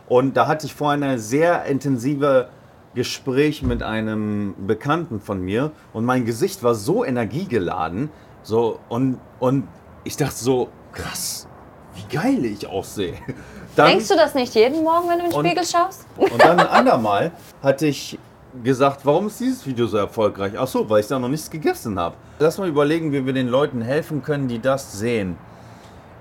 Und 0.09 0.37
da 0.37 0.47
hatte 0.47 0.67
ich 0.67 0.75
vorhin 0.75 1.03
ein 1.03 1.19
sehr 1.19 1.65
intensive 1.65 2.49
Gespräch 2.95 3.63
mit 3.63 3.83
einem 3.83 4.55
Bekannten 4.67 5.21
von 5.21 5.41
mir 5.41 5.73
und 5.93 6.05
mein 6.05 6.25
Gesicht 6.25 6.63
war 6.63 6.75
so 6.75 7.05
energiegeladen, 7.05 8.11
so 8.43 8.79
und 8.89 9.19
und 9.41 9.67
ich 10.05 10.17
dachte 10.17 10.37
so 10.37 10.69
krass, 10.93 11.49
wie 11.95 12.15
geil 12.15 12.45
ich 12.45 12.67
aussehe. 12.67 13.15
Dann, 13.77 13.89
Denkst 13.89 14.09
du 14.09 14.15
das 14.15 14.35
nicht 14.35 14.55
jeden 14.55 14.85
Morgen, 14.85 15.09
wenn 15.09 15.19
du 15.19 15.25
in 15.25 15.31
den 15.31 15.47
Spiegel 15.47 15.67
schaust? 15.67 16.07
und 16.17 16.41
dann 16.41 16.61
ein 16.61 16.69
andermal 16.69 17.33
hatte 17.61 17.87
ich 17.89 18.21
gesagt, 18.63 19.01
warum 19.05 19.27
ist 19.27 19.41
dieses 19.41 19.67
Video 19.67 19.87
so 19.87 19.97
erfolgreich? 19.97 20.53
Ach 20.59 20.67
so, 20.69 20.89
weil 20.89 21.01
ich 21.01 21.07
da 21.09 21.19
noch 21.19 21.29
nichts 21.29 21.51
gegessen 21.51 21.99
habe. 21.99 22.15
Lass 22.39 22.59
mal 22.59 22.69
überlegen, 22.69 23.13
wie 23.13 23.25
wir 23.27 23.33
den 23.33 23.49
Leuten 23.49 23.81
helfen 23.83 24.23
können, 24.23 24.49
die 24.49 24.61
das 24.61 24.99
sehen. 24.99 25.37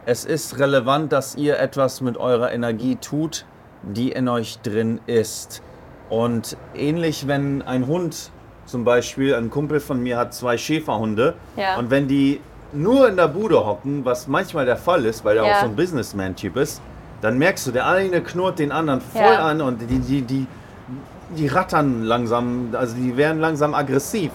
Es 0.05 0.25
ist 0.25 0.59
relevant, 0.59 1.11
dass 1.11 1.35
ihr 1.35 1.59
etwas 1.59 2.01
mit 2.01 2.17
eurer 2.17 2.51
Energie 2.51 2.95
tut, 2.97 3.45
die 3.83 4.11
in 4.11 4.27
euch 4.27 4.59
drin 4.59 4.99
ist. 5.05 5.61
Und 6.09 6.57
ähnlich, 6.75 7.27
wenn 7.27 7.61
ein 7.61 7.87
Hund, 7.87 8.31
zum 8.65 8.83
Beispiel, 8.83 9.35
ein 9.35 9.49
Kumpel 9.49 9.79
von 9.79 10.01
mir 10.01 10.17
hat 10.17 10.33
zwei 10.33 10.57
Schäferhunde, 10.57 11.35
Ja. 11.55 11.77
und 11.77 11.89
wenn 11.89 12.07
die 12.07 12.41
nur 12.73 13.07
in 13.07 13.15
der 13.15 13.27
Bude 13.27 13.65
hocken, 13.65 14.03
was 14.03 14.27
manchmal 14.27 14.65
der 14.65 14.77
Fall 14.77 15.05
ist, 15.05 15.23
weil 15.23 15.37
er 15.37 15.45
Ja. 15.45 15.53
auch 15.55 15.59
so 15.61 15.65
ein 15.67 15.75
Businessman-Typ 15.75 16.57
ist, 16.57 16.81
dann 17.21 17.37
merkst 17.37 17.67
du, 17.67 17.71
der 17.71 17.87
eine 17.87 18.21
knurrt 18.21 18.59
den 18.59 18.71
anderen 18.71 18.99
voll 18.99 19.21
Ja. 19.21 19.45
an 19.47 19.61
und 19.61 19.79
die, 19.81 19.99
die, 19.99 20.21
die, 20.21 20.47
die 21.29 21.47
rattern 21.47 22.03
langsam, 22.03 22.69
also 22.73 22.95
die 22.95 23.15
werden 23.17 23.39
langsam 23.39 23.73
aggressiv. 23.73 24.31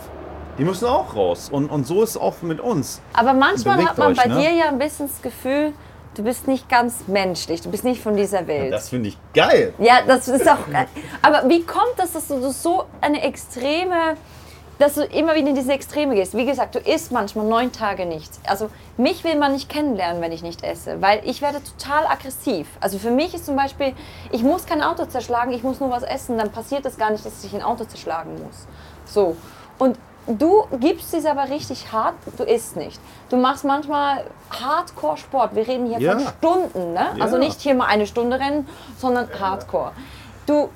Die 0.59 0.65
müssen 0.65 0.87
auch 0.87 1.15
raus. 1.15 1.49
Und, 1.51 1.71
und 1.71 1.87
so 1.87 2.03
ist 2.03 2.11
es 2.11 2.17
auch 2.17 2.43
mit 2.43 2.61
uns. 2.61 3.01
Aber 3.15 3.33
manchmal 3.33 3.77
Bewegt 3.77 3.91
hat 3.91 3.99
man 3.99 4.13
euch, 4.13 4.17
bei 4.17 4.27
ne? 4.27 4.41
dir 4.41 4.53
ja 4.53 4.69
ein 4.69 4.79
bisschen 4.79 5.07
das 5.07 5.23
Gefühl, 5.23 5.73
du 6.15 6.25
bist 6.25 6.49
nicht 6.49 6.69
ganz 6.69 7.07
menschlich, 7.07 7.61
du 7.61 7.71
bist 7.71 7.85
nicht 7.85 8.03
von 8.03 8.17
dieser 8.17 8.47
Welt. 8.49 8.73
Das 8.73 8.89
finde 8.89 9.11
ich 9.11 9.19
geil. 9.33 9.73
Ja, 9.79 10.01
das 10.07 10.27
ist 10.27 10.49
auch 10.49 10.69
geil. 10.71 10.89
Aber 11.23 11.49
wie 11.49 11.63
kommt 11.63 11.95
das, 11.97 12.13
dass 12.13 12.27
du 12.27 12.51
so 12.51 12.85
eine 13.01 13.23
extreme, 13.23 14.17
dass 14.79 14.95
du 14.95 15.05
immer 15.05 15.35
wieder 15.35 15.49
in 15.49 15.55
diese 15.55 15.73
Extreme 15.73 16.15
gehst? 16.15 16.37
Wie 16.37 16.47
gesagt, 16.47 16.75
du 16.75 16.79
isst 16.79 17.11
manchmal 17.13 17.47
neun 17.47 17.73
Tage 17.73 18.07
nichts. 18.07 18.41
Also 18.47 18.71
mich 18.97 19.25
will 19.25 19.37
man 19.37 19.53
nicht 19.53 19.69
kennenlernen, 19.69 20.23
wenn 20.23 20.33
ich 20.33 20.43
nicht 20.43 20.63
esse, 20.65 21.01
weil 21.03 21.21
ich 21.25 21.43
werde 21.43 21.61
total 21.63 22.07
aggressiv. 22.07 22.67
Also 22.81 22.99
für 22.99 23.11
mich 23.11 23.35
ist 23.35 23.47
zum 23.47 23.57
Beispiel, 23.57 23.95
ich 24.31 24.43
muss 24.43 24.67
kein 24.67 24.83
Auto 24.83 25.05
zerschlagen, 25.07 25.53
ich 25.53 25.63
muss 25.63 25.81
nur 25.81 25.91
was 25.91 26.03
essen, 26.03 26.39
dann 26.39 26.51
passiert 26.51 26.87
es 26.87 26.97
gar 26.97 27.11
nicht, 27.11 27.25
dass 27.27 27.43
ich 27.45 27.55
ein 27.55 27.63
Auto 27.63 27.85
zerschlagen 27.85 28.33
muss. 28.45 28.67
So. 29.05 29.37
Und 29.79 29.99
du 30.27 30.67
gibst 30.79 31.13
es 31.15 31.25
aber 31.27 31.49
richtig 31.49 31.91
hart, 31.93 32.15
du 32.37 32.45
isst 32.45 32.77
nicht. 32.77 33.01
Du 33.31 33.37
machst 33.37 33.65
manchmal 33.65 34.25
Hardcore-Sport. 34.51 35.55
Wir 35.55 35.67
reden 35.67 35.87
hier 35.87 35.99
Ja. 35.99 36.13
von 36.19 36.29
Stunden, 36.39 36.93
ne? 36.93 37.11
Also 37.21 37.37
Ja. 37.37 37.45
nicht 37.45 37.61
hier 37.61 37.75
mal 37.75 37.87
eine 37.87 38.07
Stunde 38.07 38.39
rennen, 38.39 38.69
sondern 38.99 39.29
Hardcore. 39.41 39.93
Du, 40.47 40.69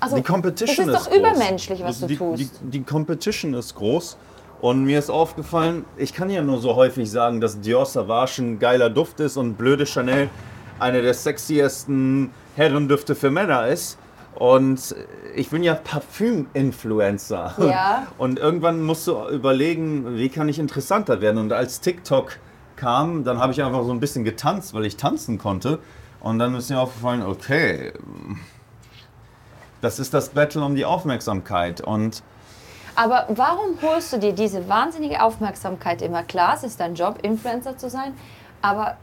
also 0.00 0.16
Die 0.16 0.22
Competition 0.22 0.86
das 0.86 0.96
ist 0.96 1.02
ist 1.02 1.06
doch 1.06 1.12
groß. 1.12 1.36
übermenschlich, 1.36 1.82
was 1.82 2.00
du 2.00 2.06
die, 2.06 2.16
tust. 2.16 2.60
Die, 2.62 2.70
die 2.70 2.82
Competition 2.82 3.54
ist 3.54 3.74
groß. 3.74 4.16
Und 4.60 4.84
mir 4.84 4.98
ist 4.98 5.10
aufgefallen, 5.10 5.84
ich 5.96 6.14
kann 6.14 6.30
ja 6.30 6.42
nur 6.42 6.60
so 6.60 6.76
häufig 6.76 7.10
sagen, 7.10 7.40
dass 7.40 7.60
Dior 7.60 7.84
Sauvage 7.84 8.38
ein 8.38 8.58
geiler 8.58 8.88
Duft 8.88 9.20
ist 9.20 9.36
und 9.36 9.54
blöde 9.54 9.84
Chanel 9.84 10.30
eine 10.78 11.02
der 11.02 11.14
sexiesten 11.14 12.30
Herrendüfte 12.56 13.14
für 13.14 13.30
Männer 13.30 13.66
ist. 13.68 13.98
Und 14.34 14.94
ich 15.34 15.48
bin 15.50 15.62
ja 15.62 15.74
Parfüm-Influencer. 15.74 17.54
Ja. 17.58 18.06
Und 18.18 18.38
irgendwann 18.38 18.82
musst 18.82 19.06
du 19.06 19.26
überlegen, 19.30 20.16
wie 20.18 20.28
kann 20.28 20.48
ich 20.50 20.58
interessanter 20.58 21.22
werden. 21.22 21.38
Und 21.38 21.52
als 21.54 21.80
TikTok 21.80 22.36
kam, 22.76 23.24
dann 23.24 23.38
habe 23.38 23.52
ich 23.54 23.62
einfach 23.62 23.84
so 23.84 23.92
ein 23.92 24.00
bisschen 24.00 24.24
getanzt, 24.24 24.74
weil 24.74 24.84
ich 24.84 24.98
tanzen 24.98 25.38
konnte. 25.38 25.78
Und 26.20 26.38
dann 26.38 26.54
ist 26.54 26.68
mir 26.68 26.78
aufgefallen, 26.78 27.22
okay, 27.22 27.94
das 29.80 29.98
ist 29.98 30.14
das 30.14 30.30
Battle 30.30 30.64
um 30.64 30.74
die 30.74 30.84
Aufmerksamkeit. 30.84 31.80
Und 31.80 32.22
Aber 32.94 33.26
warum 33.28 33.80
holst 33.82 34.12
du 34.12 34.18
dir 34.18 34.32
diese 34.32 34.68
wahnsinnige 34.68 35.22
Aufmerksamkeit 35.22 36.02
immer? 36.02 36.22
Klar, 36.22 36.54
es 36.56 36.64
ist 36.64 36.80
dein 36.80 36.94
Job, 36.94 37.18
Influencer 37.22 37.76
zu 37.76 37.90
sein, 37.90 38.14
aber 38.62 38.96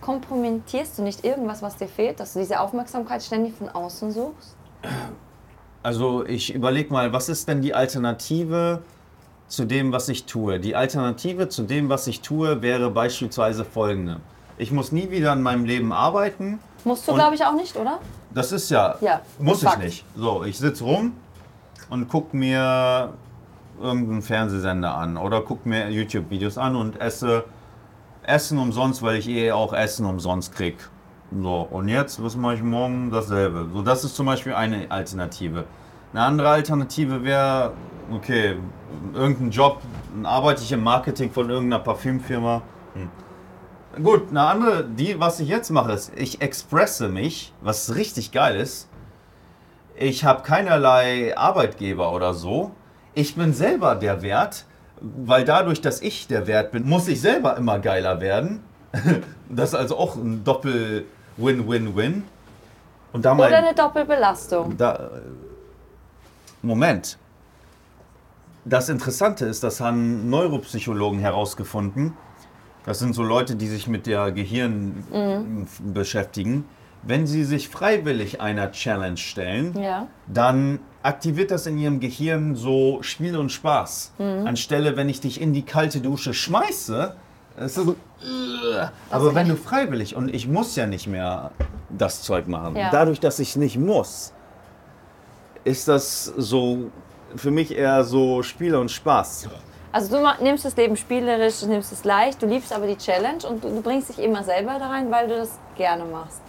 kompromittierst 0.00 0.98
du 0.98 1.02
nicht 1.02 1.24
irgendwas, 1.24 1.62
was 1.62 1.76
dir 1.76 1.88
fehlt, 1.88 2.20
dass 2.20 2.34
du 2.34 2.40
diese 2.40 2.60
Aufmerksamkeit 2.60 3.22
ständig 3.22 3.54
von 3.54 3.68
außen 3.68 4.12
suchst? 4.12 4.56
also 5.84 6.24
ich 6.24 6.54
überlege 6.54 6.92
mal, 6.92 7.12
was 7.12 7.28
ist 7.28 7.46
denn 7.46 7.60
die 7.60 7.74
Alternative 7.74 8.82
zu 9.48 9.66
dem, 9.66 9.92
was 9.92 10.08
ich 10.08 10.24
tue? 10.24 10.58
Die 10.58 10.74
Alternative 10.74 11.48
zu 11.48 11.62
dem, 11.62 11.88
was 11.88 12.06
ich 12.06 12.22
tue, 12.22 12.62
wäre 12.62 12.90
beispielsweise 12.90 13.64
folgende. 13.64 14.20
Ich 14.56 14.72
muss 14.72 14.92
nie 14.92 15.10
wieder 15.10 15.32
in 15.34 15.42
meinem 15.42 15.64
Leben 15.64 15.92
arbeiten. 15.92 16.58
Musst 16.84 17.06
du, 17.06 17.14
glaube 17.14 17.34
ich, 17.34 17.44
auch 17.44 17.54
nicht, 17.54 17.76
oder? 17.76 17.98
Das 18.34 18.50
ist 18.52 18.70
ja, 18.70 18.96
Ja, 19.00 19.20
muss 19.38 19.62
ich 19.62 19.76
nicht. 19.78 20.04
So, 20.16 20.44
ich 20.44 20.58
sitze 20.58 20.84
rum 20.84 21.12
und 21.88 22.08
gucke 22.08 22.36
mir 22.36 23.14
irgendeinen 23.80 24.22
Fernsehsender 24.22 24.94
an 24.94 25.16
oder 25.16 25.40
gucke 25.40 25.68
mir 25.68 25.88
YouTube-Videos 25.90 26.58
an 26.58 26.76
und 26.76 27.00
esse 27.00 27.44
Essen 28.22 28.58
umsonst, 28.58 29.02
weil 29.02 29.16
ich 29.16 29.28
eh 29.28 29.52
auch 29.52 29.72
Essen 29.72 30.06
umsonst 30.06 30.54
krieg. 30.54 30.76
So, 31.30 31.68
und 31.70 31.88
jetzt, 31.88 32.22
was 32.22 32.36
mache 32.36 32.54
ich 32.54 32.62
morgen? 32.62 33.10
Dasselbe. 33.10 33.68
So, 33.72 33.82
das 33.82 34.04
ist 34.04 34.14
zum 34.14 34.26
Beispiel 34.26 34.54
eine 34.54 34.90
Alternative. 34.90 35.64
Eine 36.12 36.22
andere 36.22 36.48
Alternative 36.50 37.24
wäre, 37.24 37.72
okay, 38.12 38.56
irgendein 39.14 39.50
Job, 39.50 39.80
arbeite 40.22 40.62
ich 40.62 40.70
im 40.72 40.82
Marketing 40.82 41.30
von 41.30 41.50
irgendeiner 41.50 41.82
Parfümfirma. 41.82 42.62
Hm. 42.94 43.08
Gut, 44.02 44.30
eine 44.30 44.42
andere, 44.42 44.84
die, 44.84 45.20
was 45.20 45.40
ich 45.40 45.48
jetzt 45.48 45.70
mache, 45.70 45.92
ist, 45.92 46.12
ich 46.16 46.40
expresse 46.40 47.08
mich, 47.08 47.52
was 47.60 47.94
richtig 47.94 48.32
geil 48.32 48.56
ist. 48.56 48.88
Ich 49.96 50.24
habe 50.24 50.42
keinerlei 50.42 51.36
Arbeitgeber 51.36 52.12
oder 52.12 52.34
so. 52.34 52.72
Ich 53.14 53.36
bin 53.36 53.52
selber 53.52 53.94
der 53.94 54.22
Wert, 54.22 54.64
weil 55.00 55.44
dadurch, 55.44 55.80
dass 55.80 56.00
ich 56.02 56.26
der 56.26 56.46
Wert 56.46 56.72
bin, 56.72 56.88
muss 56.88 57.06
ich 57.08 57.20
selber 57.20 57.56
immer 57.56 57.78
geiler 57.78 58.20
werden. 58.20 58.62
Das 59.50 59.68
ist 59.68 59.74
also 59.74 59.98
auch 59.98 60.16
ein 60.16 60.42
Doppel-Win-Win-Win. 60.42 62.24
Und 63.12 63.24
da 63.24 63.34
Oder 63.34 63.44
mein, 63.44 63.54
eine 63.54 63.74
Doppelbelastung. 63.74 64.76
da, 64.76 65.10
Moment. 66.62 67.18
Das 68.64 68.88
Interessante 68.88 69.44
ist, 69.44 69.62
das 69.62 69.80
haben 69.80 70.30
Neuropsychologen 70.30 71.20
herausgefunden. 71.20 72.16
Das 72.86 72.98
sind 72.98 73.14
so 73.14 73.22
Leute, 73.22 73.56
die 73.56 73.68
sich 73.68 73.88
mit 73.88 74.06
der 74.06 74.30
Gehirn 74.32 75.04
Mhm. 75.10 75.66
beschäftigen. 75.94 76.64
Wenn 77.02 77.26
sie 77.26 77.44
sich 77.44 77.68
freiwillig 77.68 78.40
einer 78.40 78.72
Challenge 78.72 79.16
stellen, 79.18 79.74
Ja. 79.78 80.06
dann 80.26 80.78
aktiviert 81.02 81.50
das 81.50 81.66
in 81.66 81.76
ihrem 81.78 82.00
Gehirn 82.00 82.54
so 82.56 83.02
Spiel 83.02 83.36
und 83.36 83.50
Spaß. 83.52 84.12
Mhm. 84.18 84.46
Anstelle, 84.46 84.96
wenn 84.96 85.08
ich 85.08 85.20
dich 85.20 85.40
in 85.40 85.52
die 85.52 85.62
kalte 85.62 86.00
Dusche 86.00 86.32
schmeiße, 86.32 87.14
ist 87.58 87.76
es 87.78 87.84
so. 87.84 87.96
Aber 89.10 89.34
wenn 89.34 89.48
du 89.48 89.56
freiwillig 89.56 90.16
und 90.16 90.34
ich 90.34 90.48
muss 90.48 90.76
ja 90.76 90.86
nicht 90.86 91.06
mehr 91.06 91.50
das 91.90 92.22
Zeug 92.22 92.48
machen. 92.48 92.74
Ja. 92.76 92.90
Dadurch, 92.90 93.20
dass 93.20 93.38
ich 93.38 93.54
nicht 93.56 93.78
muss, 93.78 94.32
ist 95.64 95.88
das 95.88 96.24
so 96.36 96.90
für 97.36 97.50
mich 97.50 97.76
eher 97.76 98.02
so 98.04 98.42
Spiel 98.42 98.74
und 98.74 98.90
Spaß. 98.90 99.48
Also 99.94 100.18
du 100.18 100.28
nimmst 100.42 100.64
das 100.64 100.74
Leben 100.74 100.96
spielerisch, 100.96 101.60
du 101.60 101.68
nimmst 101.68 101.92
es 101.92 102.02
leicht, 102.02 102.42
du 102.42 102.46
liebst 102.46 102.72
aber 102.72 102.88
die 102.88 102.98
Challenge 102.98 103.46
und 103.48 103.62
du, 103.62 103.68
du 103.68 103.80
bringst 103.80 104.08
dich 104.08 104.18
immer 104.18 104.42
selber 104.42 104.76
da 104.80 104.88
rein, 104.88 105.08
weil 105.12 105.28
du 105.28 105.36
das 105.36 105.50
gerne 105.76 106.04
machst. 106.04 106.40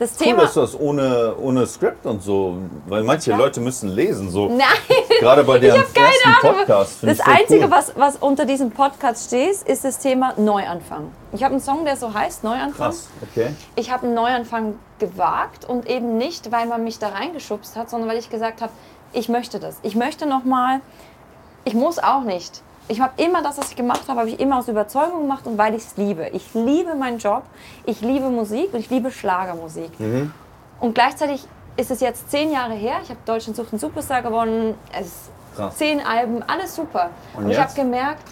Das 0.00 0.16
Cool 0.18 0.26
Thema. 0.26 0.42
ist 0.42 0.56
das 0.56 0.80
ohne, 0.80 1.36
ohne 1.40 1.68
Skript 1.68 2.04
und 2.04 2.20
so, 2.20 2.56
weil 2.88 3.04
manche 3.04 3.30
Ja. 3.30 3.36
Leute 3.36 3.60
müssen 3.60 3.90
lesen. 3.90 4.28
So. 4.28 4.48
Nein! 4.48 4.64
Gerade 5.20 5.44
bei 5.44 5.60
keine 5.60 5.76
ersten 5.76 6.00
Ahnung. 6.00 6.56
Podcast. 6.58 6.96
Das 7.02 7.20
Einzige, 7.20 7.66
cool. 7.66 7.70
was, 7.70 7.92
was 7.96 8.16
unter 8.16 8.44
diesem 8.44 8.72
Podcast 8.72 9.28
steht, 9.28 9.62
ist 9.62 9.84
das 9.84 10.00
Thema 10.00 10.34
Neuanfang. 10.36 11.12
Ich 11.32 11.44
habe 11.44 11.52
einen 11.52 11.62
Song, 11.62 11.84
der 11.84 11.94
so 11.96 12.12
heißt, 12.12 12.42
Neuanfang. 12.42 12.88
Krass, 12.88 13.08
okay. 13.22 13.54
Ich 13.76 13.92
habe 13.92 14.06
einen 14.06 14.14
Neuanfang 14.14 14.74
gewagt 14.98 15.64
und 15.64 15.88
eben 15.88 16.16
nicht, 16.18 16.50
weil 16.50 16.66
man 16.66 16.82
mich 16.82 16.98
da 16.98 17.10
reingeschubst 17.10 17.76
hat, 17.76 17.88
sondern 17.88 18.10
weil 18.10 18.18
ich 18.18 18.30
gesagt 18.30 18.62
habe, 18.62 18.72
ich 19.12 19.28
möchte 19.28 19.60
das. 19.60 19.76
Ich 19.82 19.94
möchte 19.94 20.26
nochmal, 20.26 20.80
ich 21.64 21.74
muss 21.74 22.00
auch 22.00 22.22
nicht. 22.22 22.62
Ich 22.90 23.00
habe 23.00 23.12
immer 23.22 23.40
das, 23.40 23.56
was 23.56 23.70
ich 23.70 23.76
gemacht 23.76 24.02
habe, 24.08 24.18
habe 24.18 24.30
ich 24.30 24.40
immer 24.40 24.58
aus 24.58 24.66
Überzeugung 24.66 25.20
gemacht 25.20 25.46
und 25.46 25.56
weil 25.56 25.76
ich 25.76 25.84
es 25.84 25.96
liebe. 25.96 26.28
Ich 26.32 26.54
liebe 26.54 26.96
meinen 26.96 27.18
Job, 27.18 27.44
ich 27.86 28.00
liebe 28.00 28.28
Musik 28.30 28.74
und 28.74 28.80
ich 28.80 28.90
liebe 28.90 29.12
Schlagermusik. 29.12 29.92
Und 30.80 30.92
gleichzeitig 30.92 31.46
ist 31.76 31.92
es 31.92 32.00
jetzt 32.00 32.32
zehn 32.32 32.50
Jahre 32.50 32.74
her. 32.74 32.96
Ich 33.04 33.10
habe 33.10 33.20
Deutschland 33.24 33.56
sucht 33.56 33.72
einen 33.72 33.78
Superstar 33.78 34.22
gewonnen. 34.22 34.74
Es 34.92 35.30
Krass. 35.54 35.76
zehn 35.76 36.04
Alben, 36.04 36.42
alles 36.42 36.74
super. 36.74 37.10
Und 37.36 37.44
Und, 37.44 37.50
ich 37.52 37.60
habe 37.60 37.72
gemerkt, 37.74 38.24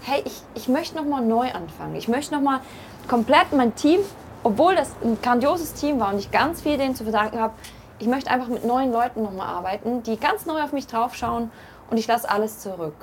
hey, 0.00 0.22
ich, 0.24 0.42
ich 0.54 0.68
möchte 0.68 0.96
noch 0.96 1.04
mal 1.04 1.20
neu 1.20 1.52
anfangen. 1.52 1.94
Ich 1.96 2.08
möchte 2.08 2.34
noch 2.34 2.40
mal 2.40 2.60
komplett 3.08 3.52
mein 3.52 3.74
Team, 3.74 4.00
obwohl 4.42 4.74
das 4.76 4.92
ein 5.04 5.18
grandioses 5.20 5.74
Team 5.74 6.00
war 6.00 6.14
und 6.14 6.20
ich 6.20 6.30
ganz 6.30 6.62
viel 6.62 6.78
denen 6.78 6.94
zu 6.94 7.02
verdanken 7.02 7.38
habe, 7.38 7.52
ich 7.98 8.06
möchte 8.06 8.30
einfach 8.30 8.48
mit 8.48 8.64
neuen 8.64 8.92
Leuten 8.92 9.22
noch 9.22 9.32
mal 9.32 9.46
arbeiten, 9.46 10.02
die 10.04 10.18
ganz 10.18 10.46
neu 10.46 10.62
auf 10.62 10.72
mich 10.72 10.86
draufschauen 10.86 11.50
und 11.90 11.98
ich 11.98 12.06
lasse 12.06 12.30
alles 12.30 12.60
zurück. 12.60 12.94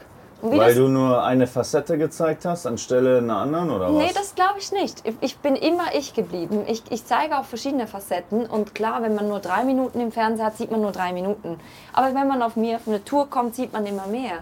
Wie 0.45 0.57
Weil 0.57 0.75
du 0.75 0.89
nur 0.89 1.23
eine 1.23 1.47
Facette 1.47 1.97
gezeigt 1.97 2.43
hast, 2.43 2.65
anstelle 2.67 3.19
einer 3.19 3.37
anderen, 3.37 3.71
oder 3.71 3.89
Nee, 3.91 4.07
was? 4.07 4.13
das 4.13 4.35
glaube 4.35 4.55
ich 4.59 4.73
nicht. 4.73 5.01
Ich- 5.21 5.37
bin 5.37 5.55
immer 5.55 5.95
ich 5.95 6.13
geblieben. 6.13 6.63
Ich, 6.67 6.83
ich 6.91 7.05
zeige 7.05 7.37
auch 7.39 7.45
verschiedene 7.45 7.87
Facetten. 7.87 8.45
Und 8.45 8.75
klar, 8.75 9.01
wenn 9.01 9.15
man 9.15 9.29
nur 9.29 9.39
drei 9.39 9.63
Minuten 9.63 10.01
im 10.01 10.11
Fernsehen 10.11 10.45
hat, 10.45 10.57
sieht 10.57 10.69
man 10.69 10.81
nur 10.81 10.91
drei 10.91 11.13
Minuten. 11.13 11.59
Aber 11.93 12.07
wenn 12.13 12.27
man 12.27 12.41
auf 12.41 12.57
mir 12.57 12.75
auf 12.75 12.87
eine 12.87 13.03
Tour 13.05 13.29
kommt, 13.29 13.55
sieht 13.55 13.71
man 13.71 13.85
immer 13.85 14.07
mehr. 14.07 14.39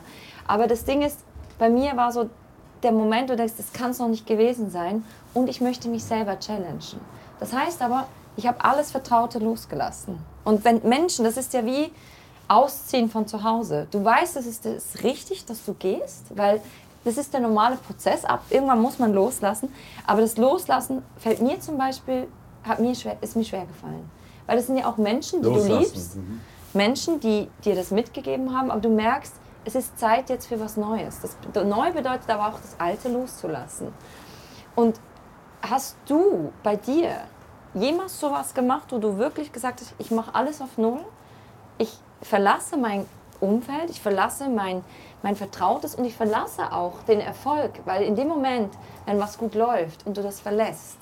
Aber 0.48 0.66
das 0.66 0.86
Ding 0.86 1.04
ist, 1.04 1.20
bei 1.60 1.70
mir 1.70 1.96
war 1.96 2.12
so 2.12 2.30
der 2.82 2.92
Moment, 2.92 3.30
wo 3.30 3.34
du 3.34 3.38
denkst, 3.38 3.54
das 3.58 3.72
kann 3.72 3.92
es 3.92 4.00
noch 4.00 4.08
nicht 4.08 4.26
gewesen 4.26 4.72
sein. 4.72 5.06
Und 5.36 5.50
ich 5.50 5.62
möchte 5.62 5.88
mich 5.88 6.04
selber 6.04 6.40
challengen. 6.40 7.00
Das 7.40 7.54
heißt 7.54 7.80
aber, 7.84 8.08
ich 8.38 8.48
habe 8.48 8.64
alles 8.66 8.90
Vertraute 8.92 9.38
losgelassen. 9.38 10.18
Und 10.44 10.66
wenn 10.66 10.82
Menschen, 10.84 11.26
das 11.26 11.38
ist 11.38 11.54
ja 11.54 11.64
wie 11.64 11.92
Ausziehen 12.52 13.10
von 13.10 13.28
zu 13.28 13.44
Hause. 13.44 13.88
Du 13.92 14.04
weißt, 14.04 14.36
es 14.36 14.46
ist, 14.46 14.66
es 14.66 14.96
ist 14.96 15.04
richtig, 15.04 15.46
dass 15.46 15.64
du 15.64 15.74
gehst, 15.74 16.26
weil 16.36 16.62
das 17.06 17.18
ist 17.18 17.34
der 17.34 17.40
normale 17.40 17.78
Prozess. 17.78 18.26
Ab 18.26 18.44
irgendwann 18.50 18.82
muss 18.82 19.00
man 19.00 19.14
loslassen. 19.14 19.74
Aber 20.06 20.22
das 20.22 20.38
Loslassen 20.38 21.02
fällt 21.18 21.42
mir 21.42 21.60
zum 21.62 21.78
Beispiel, 21.78 22.28
hat 22.64 22.80
mir 22.80 22.94
schwer, 22.94 23.18
ist 23.22 23.36
mir 23.36 23.46
schwer 23.46 23.66
gefallen. 23.66 24.10
Weil 24.46 24.58
das 24.58 24.68
sind 24.68 24.78
ja 24.78 24.86
auch 24.86 24.98
Menschen, 24.98 25.42
die 25.42 25.48
du 25.48 25.56
Loslassen, 25.56 25.80
liebst. 25.80 26.18
Menschen, 26.74 27.20
die 27.20 27.50
dir 27.64 27.76
das 27.76 27.92
mitgegeben 27.92 28.56
haben, 28.56 28.70
aber 28.70 28.82
du 28.82 28.90
merkst, 28.90 29.34
es 29.64 29.76
ist 29.76 29.98
Zeit 29.98 30.30
jetzt 30.30 30.48
für 30.48 30.60
was 30.60 30.76
Neues. 30.76 31.20
Das 31.22 31.38
neu 31.64 31.92
bedeutet 31.94 32.30
aber 32.30 32.48
auch, 32.50 32.60
das 32.60 32.76
Alte 32.80 33.10
loszulassen. 33.10 33.94
Und 34.76 35.00
hast 35.62 35.96
du 36.06 36.52
bei 36.64 36.76
dir 36.76 37.16
jemals 37.74 38.20
sowas 38.20 38.54
gemacht, 38.54 38.88
wo 38.90 38.98
du 38.98 39.18
wirklich 39.18 39.52
gesagt 39.52 39.80
hast, 39.82 39.94
ich 40.00 40.12
mache 40.12 40.36
alles 40.36 40.62
auf 40.62 40.78
Null, 40.78 41.00
ich 41.78 41.98
verlasse 42.22 42.78
mein 42.78 43.06
Umfeld, 43.40 43.90
ich 43.90 44.02
verlasse 44.02 44.50
mein, 44.50 44.84
mein 45.24 45.36
Vertrautes 45.36 45.96
und 45.96 46.06
ich 46.06 46.16
verlasse 46.16 46.72
auch 46.72 47.04
den 47.08 47.20
Erfolg, 47.20 47.72
weil 47.86 48.04
in 48.04 48.16
dem 48.16 48.28
Moment, 48.28 48.74
wenn 49.06 49.20
was 49.20 49.38
gut 49.38 49.56
läuft 49.56 50.06
und 50.06 50.18
du 50.18 50.22
das 50.22 50.40
verlässt, 50.40 50.98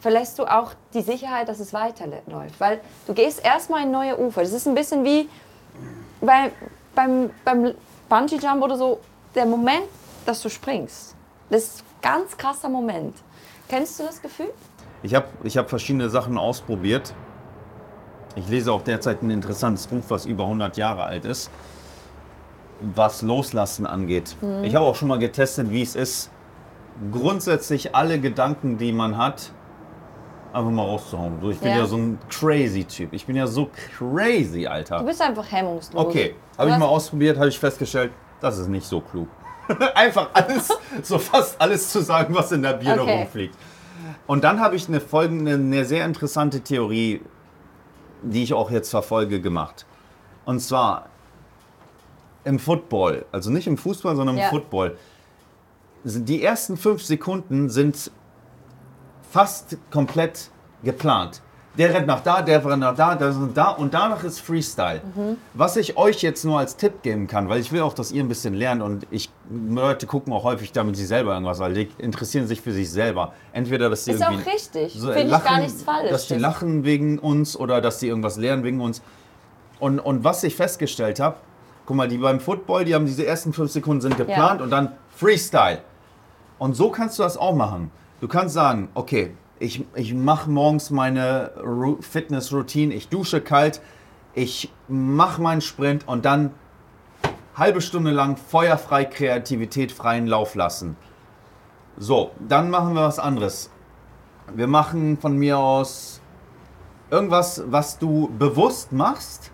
verlässt 0.00 0.38
du 0.38 0.44
auch 0.44 0.72
die 0.94 1.02
Sicherheit, 1.02 1.48
dass 1.48 1.60
es 1.60 1.72
weiterläuft. 1.72 2.60
Weil 2.60 2.80
du 3.06 3.14
gehst 3.14 3.44
erstmal 3.44 3.82
in 3.82 3.90
neue 3.90 4.18
Ufer. 4.18 4.42
Das 4.42 4.52
ist 4.52 4.66
ein 4.66 4.74
bisschen 4.74 5.04
wie 5.04 5.28
bei, 6.20 6.52
beim, 6.94 7.30
beim 7.44 7.74
Bungee 8.08 8.36
Jump 8.36 8.62
oder 8.62 8.76
so, 8.76 9.00
der 9.34 9.46
Moment, 9.46 9.88
dass 10.24 10.42
du 10.42 10.48
springst. 10.48 11.14
Das 11.50 11.62
ist 11.62 11.80
ein 11.80 12.02
ganz 12.02 12.36
krasser 12.36 12.68
Moment. 12.68 13.16
Kennst 13.68 13.98
du 13.98 14.04
das 14.04 14.22
Gefühl? 14.22 14.52
Ich 15.02 15.14
habe 15.14 15.26
ich 15.42 15.56
hab 15.56 15.68
verschiedene 15.68 16.08
Sachen 16.08 16.38
ausprobiert. 16.38 17.14
Ich 18.36 18.48
lese 18.48 18.70
auch 18.72 18.82
derzeit 18.82 19.22
ein 19.22 19.30
interessantes 19.30 19.86
Buch, 19.86 20.02
was 20.08 20.26
über 20.26 20.44
100 20.44 20.76
Jahre 20.76 21.04
alt 21.04 21.24
ist, 21.24 21.50
was 22.94 23.22
Loslassen 23.22 23.86
angeht. 23.86 24.36
Ich 24.62 24.74
habe 24.74 24.84
auch 24.84 24.94
schon 24.94 25.08
mal 25.08 25.18
getestet, 25.18 25.70
wie 25.70 25.82
es 25.82 25.96
ist, 25.96 26.30
grundsätzlich 27.10 27.94
alle 27.94 28.20
Gedanken, 28.20 28.76
die 28.78 28.92
man 28.92 29.16
hat, 29.16 29.50
einfach 30.52 30.70
mal 30.70 30.82
rauszuhauen. 30.82 31.38
So, 31.40 31.50
ich 31.50 31.58
bin 31.58 31.70
Ja. 31.70 31.78
ja. 31.78 31.86
so 31.86 31.96
ein 31.96 32.18
crazy 32.28 32.84
Typ. 32.84 33.12
Ich 33.12 33.26
bin 33.26 33.36
ja 33.36 33.46
so 33.46 33.70
crazy, 33.98 34.66
Alter. 34.66 34.98
Du 34.98 35.06
bist 35.06 35.20
einfach 35.22 35.50
hemmungslos. 35.50 36.06
Okay, 36.06 36.34
habe 36.58 36.70
ich 36.70 36.76
mal 36.76 36.86
ausprobiert, 36.86 37.38
habe 37.38 37.48
ich 37.48 37.58
festgestellt, 37.58 38.12
das 38.40 38.58
ist 38.58 38.68
nicht 38.68 38.86
so 38.86 39.00
klug. 39.00 39.28
Einfach 39.96 40.28
alles, 40.32 40.68
so 41.02 41.18
fast 41.18 41.60
alles 41.60 41.90
zu 41.90 42.00
sagen, 42.00 42.32
was 42.34 42.52
in 42.52 42.62
der 42.62 42.74
Birne 42.74 43.02
Okay. 43.02 43.18
rumfliegt. 43.18 43.56
Und 44.28 44.44
dann 44.44 44.60
habe 44.60 44.76
ich 44.76 44.86
eine 44.86 45.00
folgende, 45.00 45.54
eine 45.54 45.84
sehr 45.84 46.04
interessante 46.04 46.60
Theorie, 46.60 47.20
die 48.30 48.42
ich 48.42 48.54
auch 48.54 48.70
jetzt 48.70 48.90
verfolge, 48.90 49.40
gemacht. 49.40 49.86
Und 50.44 50.60
zwar 50.60 51.08
im 52.44 52.58
Football, 52.58 53.24
also 53.32 53.50
nicht 53.50 53.66
im 53.66 53.76
Fußball, 53.76 54.14
sondern 54.16 54.36
im 54.36 54.42
Ja. 54.42 54.50
Football. 54.50 54.96
Die 56.04 56.42
ersten 56.42 56.76
fünf 56.76 57.02
Sekunden 57.02 57.68
sind 57.68 58.10
fast 59.30 59.76
komplett 59.90 60.50
geplant. 60.84 61.42
Der 61.78 61.92
rennt 61.92 62.06
nach 62.06 62.20
da, 62.20 62.40
der 62.42 62.64
rennt 62.64 62.80
nach 62.80 62.94
da, 62.96 63.14
der 63.14 63.28
rennt 63.28 63.56
da 63.56 63.68
und 63.70 63.92
danach 63.92 64.24
ist 64.24 64.40
Freestyle. 64.40 65.02
Was 65.54 65.76
ich 65.76 65.96
euch 65.98 66.22
jetzt 66.22 66.44
nur 66.44 66.58
als 66.58 66.76
Tipp 66.76 67.02
geben 67.02 67.26
kann, 67.26 67.48
weil 67.48 67.60
ich 67.60 67.70
will 67.70 67.82
auch, 67.82 67.92
dass 67.92 68.12
ihr 68.12 68.22
ein 68.24 68.28
bisschen 68.28 68.54
lernt 68.54 68.82
und 68.82 69.06
ich 69.10 69.30
Leute 69.50 70.06
gucken 70.06 70.32
auch 70.32 70.44
häufig, 70.44 70.72
damit 70.72 70.96
sie 70.96 71.04
selber 71.04 71.32
irgendwas, 71.32 71.58
weil 71.58 71.74
die 71.74 71.88
interessieren 71.98 72.46
sich 72.46 72.60
für 72.62 72.72
sich 72.72 72.90
selber. 72.90 73.32
Entweder, 73.52 73.90
dass 73.90 74.04
sie 74.06 74.12
Ist 74.12 74.24
auch 74.24 74.30
irgendwie 74.30 74.50
richtig. 74.50 74.94
so 74.94 75.08
Finde 75.08 75.22
ich 75.24 75.30
lachen, 75.30 75.44
gar 75.44 75.58
nichts 75.60 75.82
Falsches. 75.82 76.10
dass 76.10 76.26
die 76.28 76.34
lachen 76.36 76.84
wegen 76.84 77.18
uns 77.18 77.56
oder 77.56 77.80
dass 77.80 77.98
die 77.98 78.08
irgendwas 78.08 78.36
lernen 78.38 78.64
wegen 78.64 78.80
uns. 78.80 79.02
Und, 79.78 79.98
und 80.00 80.24
was 80.24 80.42
ich 80.44 80.56
festgestellt 80.56 81.20
habe, 81.20 81.36
guck 81.84 81.96
mal, 81.96 82.08
die 82.08 82.16
beim 82.18 82.40
Football, 82.40 82.84
die 82.86 82.94
haben 82.94 83.04
diese 83.06 83.26
ersten 83.26 83.52
fünf 83.52 83.70
Sekunden 83.70 84.00
sind 84.00 84.16
geplant 84.16 84.60
Ja. 84.60 84.64
und 84.64 84.70
dann 84.70 84.92
Freestyle. 85.14 85.80
Und 86.58 86.74
so 86.74 86.90
kannst 86.90 87.18
du 87.18 87.22
das 87.22 87.36
auch 87.36 87.54
machen. 87.54 87.90
Du 88.22 88.28
kannst 88.28 88.54
sagen, 88.54 88.88
okay, 88.94 89.34
ich, 89.58 89.84
ich 89.94 90.14
mache 90.14 90.50
morgens 90.50 90.90
meine 90.90 91.52
Fitness-Routine, 92.00 92.94
ich 92.94 93.08
dusche 93.08 93.40
kalt, 93.40 93.80
ich 94.34 94.72
mache 94.88 95.40
meinen 95.40 95.60
Sprint 95.60 96.06
und 96.06 96.24
dann 96.24 96.52
halbe 97.54 97.80
Stunde 97.80 98.10
lang 98.10 98.36
feuerfrei 98.36 99.06
Kreativität 99.06 99.92
freien 99.92 100.26
Lauf 100.26 100.54
lassen. 100.54 100.96
So, 101.96 102.32
dann 102.38 102.68
machen 102.68 102.94
wir 102.94 103.02
was 103.02 103.18
anderes. 103.18 103.70
Wir 104.54 104.66
machen 104.66 105.16
von 105.16 105.36
mir 105.36 105.58
aus 105.58 106.20
irgendwas, 107.10 107.62
was 107.66 107.98
du 107.98 108.30
bewusst 108.38 108.92
machst 108.92 109.50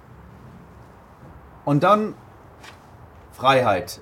und 1.65 1.85
dann 1.85 2.15
Freiheit. 3.31 4.01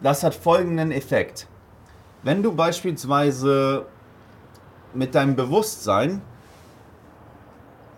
Das 0.00 0.22
hat 0.22 0.34
folgenden 0.34 0.90
Effekt. 0.90 1.46
Wenn 2.22 2.42
du 2.42 2.52
beispielsweise 2.54 3.86
mit 4.94 5.14
deinem 5.14 5.36
Bewusstsein 5.36 6.22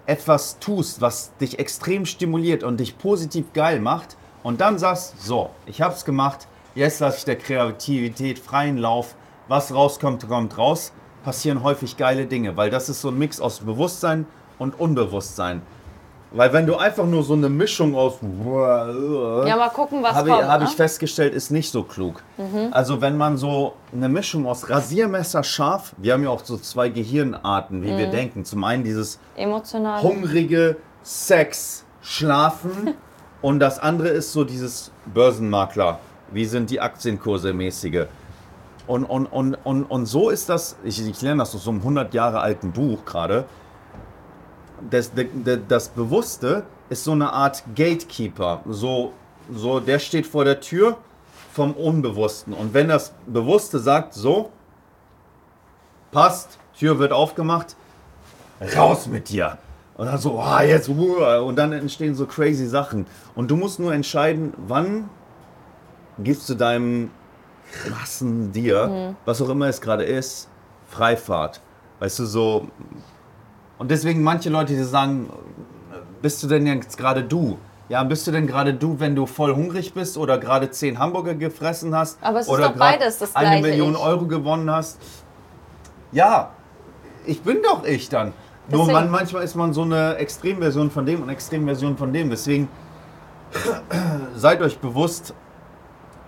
etwas 0.07 0.59
tust, 0.59 1.01
was 1.01 1.37
dich 1.39 1.59
extrem 1.59 2.07
stimuliert 2.07 2.63
und 2.63 2.79
dich 2.79 2.97
positiv 2.99 3.53
geil 3.53 3.81
macht 3.81 4.17
und 4.43 4.61
dann 4.61 4.79
sagst, 4.79 5.21
so, 5.21 5.51
ich 5.67 5.83
habe 5.83 5.95
es 5.95 6.05
gemacht, 6.05 6.47
jetzt 6.75 7.01
lasse 7.01 7.19
ich 7.19 7.25
der 7.25 7.37
Kreativität 7.37 8.39
freien 8.39 8.79
Lauf, 8.79 9.17
was 9.49 9.75
rauskommt, 9.75 10.29
kommt 10.29 10.57
raus, 10.57 10.93
passieren 11.25 11.63
häufig 11.63 11.97
geile 11.97 12.27
Dinge, 12.27 12.57
weil 12.57 12.71
das 12.71 12.89
ist 12.89 13.01
so 13.01 13.09
ein 13.09 13.19
Mix 13.19 13.41
aus 13.41 13.61
Bewusstsein 13.61 14.27
und 14.59 14.79
Unbewusstsein. 14.79 15.63
Weil 16.33 16.53
wenn 16.53 16.67
du 16.67 16.77
einfach 16.77 17.07
nur 17.07 17.23
so 17.23 17.35
eine 17.35 17.49
Mischung 17.49 17.95
aus 17.95 18.15
Ja, 18.23 19.57
mal 19.57 19.71
gucken, 19.71 20.03
was 20.03 20.15
habe 20.15 20.31
kommt. 20.31 20.43
ich, 20.43 20.49
hab 20.49 20.61
ne? 20.61 20.67
ich 20.69 20.75
festgestellt, 20.75 21.35
ist 21.35 21.51
nicht 21.51 21.71
so 21.71 21.83
klug. 21.83 22.23
Also 22.73 23.01
wenn 23.01 23.17
man 23.17 23.37
so 23.37 23.75
eine 23.93 24.09
Mischung 24.09 24.47
aus 24.47 24.69
Rasiermesser 24.69 25.43
scharf, 25.45 25.95
wir 25.99 26.13
haben 26.15 26.25
ja 26.25 26.31
auch 26.31 26.45
so 26.45 26.57
zwei 26.59 26.89
Gehirnarten, 26.89 27.83
wie 27.83 27.93
Mhm. 27.93 27.99
wir 27.99 28.07
denken. 28.09 28.45
Zum 28.45 28.65
einen 28.65 28.85
dieses 28.85 29.19
Emotional. 29.37 30.03
hungrige 30.03 30.77
Sex, 31.03 31.85
Schlafen 32.03 32.95
und 33.43 33.61
das 33.61 33.79
andere 33.79 34.09
ist 34.09 34.33
so 34.33 34.45
dieses 34.45 34.91
Börsenmakler. 35.07 35.99
Wie 36.33 36.45
sind 36.45 36.71
die 36.71 36.81
Aktienkurse 36.81 37.53
mäßige? 37.53 38.07
Und, 38.89 39.05
und, 39.05 39.27
und, 39.27 39.55
und, 39.65 39.85
und 39.85 40.07
so 40.07 40.31
ist 40.31 40.49
das, 40.49 40.77
ich, 40.85 41.05
ich 41.09 41.23
lerne 41.23 41.41
das 41.43 41.55
aus 41.55 41.65
so 41.65 41.71
einem 41.71 41.81
100 41.81 42.15
Jahre 42.15 42.41
alten 42.41 42.73
Buch 42.73 43.05
gerade. 43.05 43.45
Das, 44.91 45.11
das, 45.15 45.59
das 45.69 45.89
Bewusste 45.89 46.65
ist 46.89 47.05
so 47.05 47.13
eine 47.13 47.33
Art 47.33 47.65
Gatekeeper. 47.75 48.63
So, 48.69 49.13
so, 49.53 49.81
der 49.81 49.99
steht 49.99 50.27
vor 50.27 50.45
der 50.45 50.61
Tür 50.61 50.99
vom 51.53 51.73
Unbewussten. 51.73 52.53
Und 52.53 52.75
wenn 52.75 52.89
das 52.89 53.15
Bewusste 53.27 53.79
sagt, 53.79 54.15
so, 54.15 54.51
passt, 56.11 56.59
Tür 56.79 56.99
wird 56.99 57.13
aufgemacht, 57.13 57.77
raus 58.77 59.07
mit 59.07 59.29
dir. 59.29 59.59
Und 59.97 60.07
dann 60.07 60.19
so, 60.19 60.39
ah, 60.39 60.63
jetzt, 60.63 60.89
uh, 60.91 61.25
und 61.47 61.57
dann 61.57 61.73
entstehen 61.73 62.15
so 62.15 62.27
crazy 62.27 62.67
Sachen. 62.67 63.07
Und 63.35 63.51
du 63.51 63.57
musst 63.57 63.81
nur 63.81 63.95
entscheiden, 63.95 64.53
wann 64.57 65.09
gibst 66.19 66.49
du 66.51 66.55
deinem 66.55 67.11
krassen 67.73 68.53
dir, 68.53 69.15
was 69.25 69.41
auch 69.41 69.49
immer 69.49 69.69
es 69.69 69.81
gerade 69.81 70.05
ist, 70.05 70.49
Freifahrt. 70.89 71.61
Weißt 71.99 72.19
du, 72.19 72.27
so. 72.27 72.69
Und 73.79 73.91
deswegen 73.91 74.23
manche 74.23 74.49
Leute, 74.49 74.75
die 74.75 74.83
sagen, 74.83 75.31
bist 76.23 76.43
du 76.43 76.47
denn 76.47 76.67
jetzt 76.67 76.97
gerade 76.97 77.23
du? 77.23 77.59
Ja, 77.89 78.03
bist 78.03 78.27
du 78.27 78.33
denn 78.33 78.47
gerade 78.47 78.75
du, 78.75 78.99
wenn 78.99 79.15
du 79.15 79.27
voll 79.27 79.55
hungrig 79.55 79.95
bist 79.95 80.19
oder 80.19 80.39
gerade 80.39 80.71
zehn 80.71 80.99
Hamburger 80.99 81.35
gefressen 81.35 81.95
hast? 81.95 82.19
Aber 82.21 82.41
es 82.41 82.47
ist 82.47 82.53
oder 82.53 82.69
doch 82.69 82.77
grad 82.77 82.99
beides 82.99 83.19
das 83.19 83.37
Eine 83.37 83.63
Million 83.63 83.93
Ich. 83.93 84.01
Euro 84.01 84.27
gewonnen 84.27 84.69
hast? 84.71 84.99
Ja, 86.11 86.51
ich 87.27 87.43
bin 87.43 87.59
doch 87.63 87.85
ich 87.85 88.09
dann. 88.09 88.33
Nur 88.69 88.87
Deswegen. 88.87 88.93
man, 88.93 89.11
manchmal 89.11 89.45
ist 89.45 89.55
man 89.55 89.73
so 89.73 89.83
eine 89.83 90.17
Extremversion 90.17 90.91
von 90.91 91.07
dem 91.07 91.23
und 91.23 91.29
Extremversion 91.29 91.97
von 91.97 92.13
dem. 92.13 92.31
Deswegen 92.31 92.69
seid 94.35 94.61
euch 94.63 94.79
bewusst, 94.79 95.35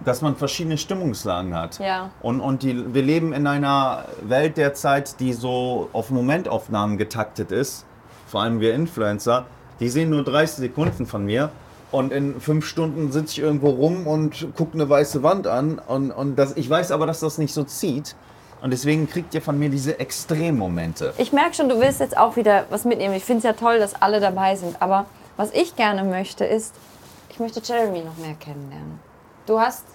dass 0.04 0.22
man 0.22 0.36
verschiedene 0.36 0.78
Stimmungslagen 0.78 1.54
hat. 1.54 1.78
Ja. 1.78 2.10
Und, 2.22 2.40
und 2.40 2.62
die, 2.62 2.94
wir 2.94 3.02
leben 3.02 3.32
in 3.32 3.46
einer 3.46 4.04
Welt 4.22 4.56
derzeit, 4.56 5.18
die 5.20 5.32
so 5.32 5.88
auf 5.92 6.10
Momentaufnahmen 6.10 6.98
getaktet 6.98 7.52
ist. 7.52 7.84
Vor 8.26 8.42
allem 8.42 8.60
wir 8.60 8.74
Influencer. 8.74 9.46
Die 9.80 9.88
sehen 9.88 10.10
nur 10.10 10.24
30 10.24 10.58
Sekunden 10.58 11.06
von 11.06 11.24
mir. 11.24 11.50
Und 11.90 12.12
in 12.12 12.40
fünf 12.40 12.66
Stunden 12.66 13.12
sitze 13.12 13.32
ich 13.32 13.38
irgendwo 13.38 13.70
rum 13.70 14.06
und 14.06 14.54
gucke 14.54 14.74
eine 14.74 14.88
weiße 14.88 15.22
Wand 15.22 15.46
an. 15.46 15.78
Und, 15.78 16.10
und 16.10 16.36
das, 16.36 16.56
ich 16.56 16.68
weiß 16.68 16.90
aber, 16.92 17.06
dass 17.06 17.20
das 17.20 17.38
nicht 17.38 17.54
so 17.54 17.64
zieht. 17.64 18.14
Und 18.60 18.72
deswegen 18.72 19.08
kriegt 19.08 19.34
ihr 19.34 19.42
von 19.42 19.58
mir 19.58 19.70
diese 19.70 19.98
Extremmomente. 19.98 21.14
Ich 21.16 21.32
merke 21.32 21.54
schon, 21.54 21.68
du 21.68 21.80
willst 21.80 22.00
jetzt 22.00 22.16
auch 22.16 22.36
wieder 22.36 22.66
was 22.70 22.84
mitnehmen. 22.84 23.14
Ich 23.14 23.24
finde 23.24 23.38
es 23.38 23.44
ja 23.44 23.52
toll, 23.52 23.78
dass 23.78 23.94
alle 23.94 24.20
dabei 24.20 24.56
sind. 24.56 24.82
Aber 24.82 25.06
was 25.36 25.52
ich 25.52 25.76
gerne 25.76 26.04
möchte, 26.04 26.44
ist, 26.44 26.74
ich 27.30 27.38
möchte 27.38 27.60
Jeremy 27.64 28.00
noch 28.00 28.16
mehr 28.16 28.34
kennenlernen. 28.34 29.07
Du 29.48 29.58
hast, 29.58 29.86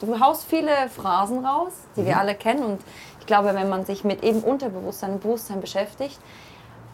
du 0.00 0.20
haust 0.20 0.44
viele 0.44 0.88
Phrasen 0.88 1.44
raus, 1.44 1.72
die 1.96 2.06
wir 2.06 2.18
alle 2.18 2.36
kennen. 2.36 2.62
Und 2.62 2.80
ich 3.18 3.26
glaube, 3.26 3.52
wenn 3.52 3.68
man 3.68 3.84
sich 3.84 4.04
mit 4.04 4.22
eben 4.22 4.40
Unterbewusstsein 4.40 5.14
und 5.14 5.22
Bewusstsein 5.22 5.60
beschäftigt, 5.60 6.20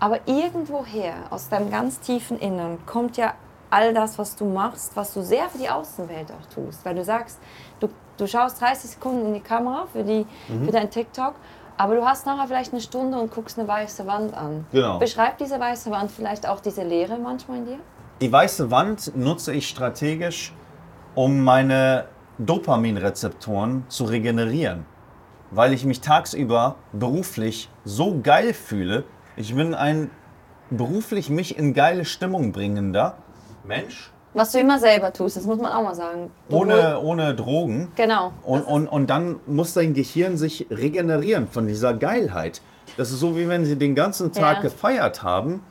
aber 0.01 0.21
irgendwoher, 0.27 1.15
aus 1.29 1.51
deinem 1.51 1.71
ganz 1.71 2.01
tiefen 2.01 2.39
Innern, 2.39 2.79
kommt 2.87 3.19
ja 3.19 3.35
all 3.69 3.93
das, 3.93 4.19
was 4.19 4.37
du 4.37 4.47
machst, 4.47 4.93
was 4.95 5.13
du 5.13 5.23
sehr 5.23 5.51
für 5.51 5.59
die 5.59 5.69
Außenwelt 5.69 6.29
auch 6.33 6.55
tust. 6.55 6.83
Weil 6.85 6.95
du 6.95 7.05
sagst, 7.05 7.39
du, 7.81 7.89
du 8.17 8.27
schaust 8.27 8.61
30 8.63 8.93
Sekunden 8.93 9.27
in 9.27 9.35
die 9.35 9.41
Kamera 9.41 9.87
für, 9.93 10.03
die, 10.03 10.25
für 10.65 10.73
dein 10.73 10.91
TikTok, 10.91 11.35
aber 11.77 11.95
du 11.95 12.07
hast 12.07 12.25
nachher 12.25 12.47
vielleicht 12.47 12.73
eine 12.73 12.81
Stunde 12.81 13.19
und 13.19 13.35
guckst 13.35 13.59
eine 13.59 13.69
weiße 13.69 14.07
Wand 14.07 14.35
an. 14.35 14.67
Genau. 14.73 14.99
Beschreib 14.99 15.37
diese 15.37 15.61
weiße 15.61 15.91
Wand 15.91 16.11
vielleicht 16.11 16.49
auch 16.49 16.61
diese 16.61 16.85
Leere 16.85 17.19
manchmal 17.19 17.59
in 17.59 17.67
dir? 17.67 17.79
Die 18.23 18.33
weiße 18.33 18.71
Wand 18.71 19.15
nutze 19.15 19.53
ich 19.53 19.69
strategisch, 19.69 20.53
um 21.19 21.43
meine 21.43 22.05
Dopaminrezeptoren 22.39 23.83
zu 23.89 24.05
regenerieren. 24.05 24.87
Weil 25.51 25.73
ich 25.73 25.85
mich 25.85 26.01
tagsüber 26.01 26.77
beruflich 26.93 27.69
so 27.85 28.21
geil 28.23 28.55
fühle. 28.55 29.03
Ich 29.35 29.53
bin 29.53 29.75
ein 29.75 30.13
beruflich 30.71 31.29
mich 31.29 31.59
in 31.59 31.75
geile 31.75 32.05
Stimmung 32.05 32.53
bringender 32.53 33.17
Mensch. 33.65 34.13
Was 34.33 34.53
du 34.53 34.61
immer 34.61 34.79
selber 34.79 35.13
tust, 35.13 35.37
das 35.37 35.45
muss 35.45 35.59
man 35.59 35.73
auch 35.73 35.83
mal 35.83 35.97
sagen. 35.97 36.31
Du 36.49 36.59
Ohne, 36.59 37.01
ohne 37.01 37.35
Drogen. 37.35 37.91
Genau. 37.97 38.33
Und, 38.45 38.63
und, 38.63 38.87
und 38.87 39.11
dann 39.11 39.41
muss 39.49 39.75
dein 39.75 39.95
Gehirn 39.95 40.37
sich 40.37 40.69
regenerieren 40.71 41.49
von 41.49 41.67
dieser 41.67 41.95
Geilheit. 41.95 42.63
Das 42.97 43.11
ist 43.11 43.19
so, 43.19 43.37
wie 43.37 43.49
wenn 43.49 43.65
sie 43.65 43.77
den 43.77 43.97
ganzen 43.97 44.31
Tag 44.31 44.59
Ja. 44.59 44.63
gefeiert 44.63 45.25
haben. 45.25 45.65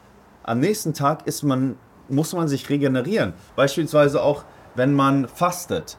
Am 0.43 0.59
nächsten 0.59 0.93
Tag 0.93 1.25
ist 1.25 1.43
man, 1.43 1.77
muss 2.09 2.33
man 2.33 2.49
sich 2.49 2.69
regenerieren. 2.69 3.33
Beispielsweise 3.55 4.21
auch, 4.21 4.43
wenn 4.77 4.93
man 4.93 5.27
fastet. 5.27 5.97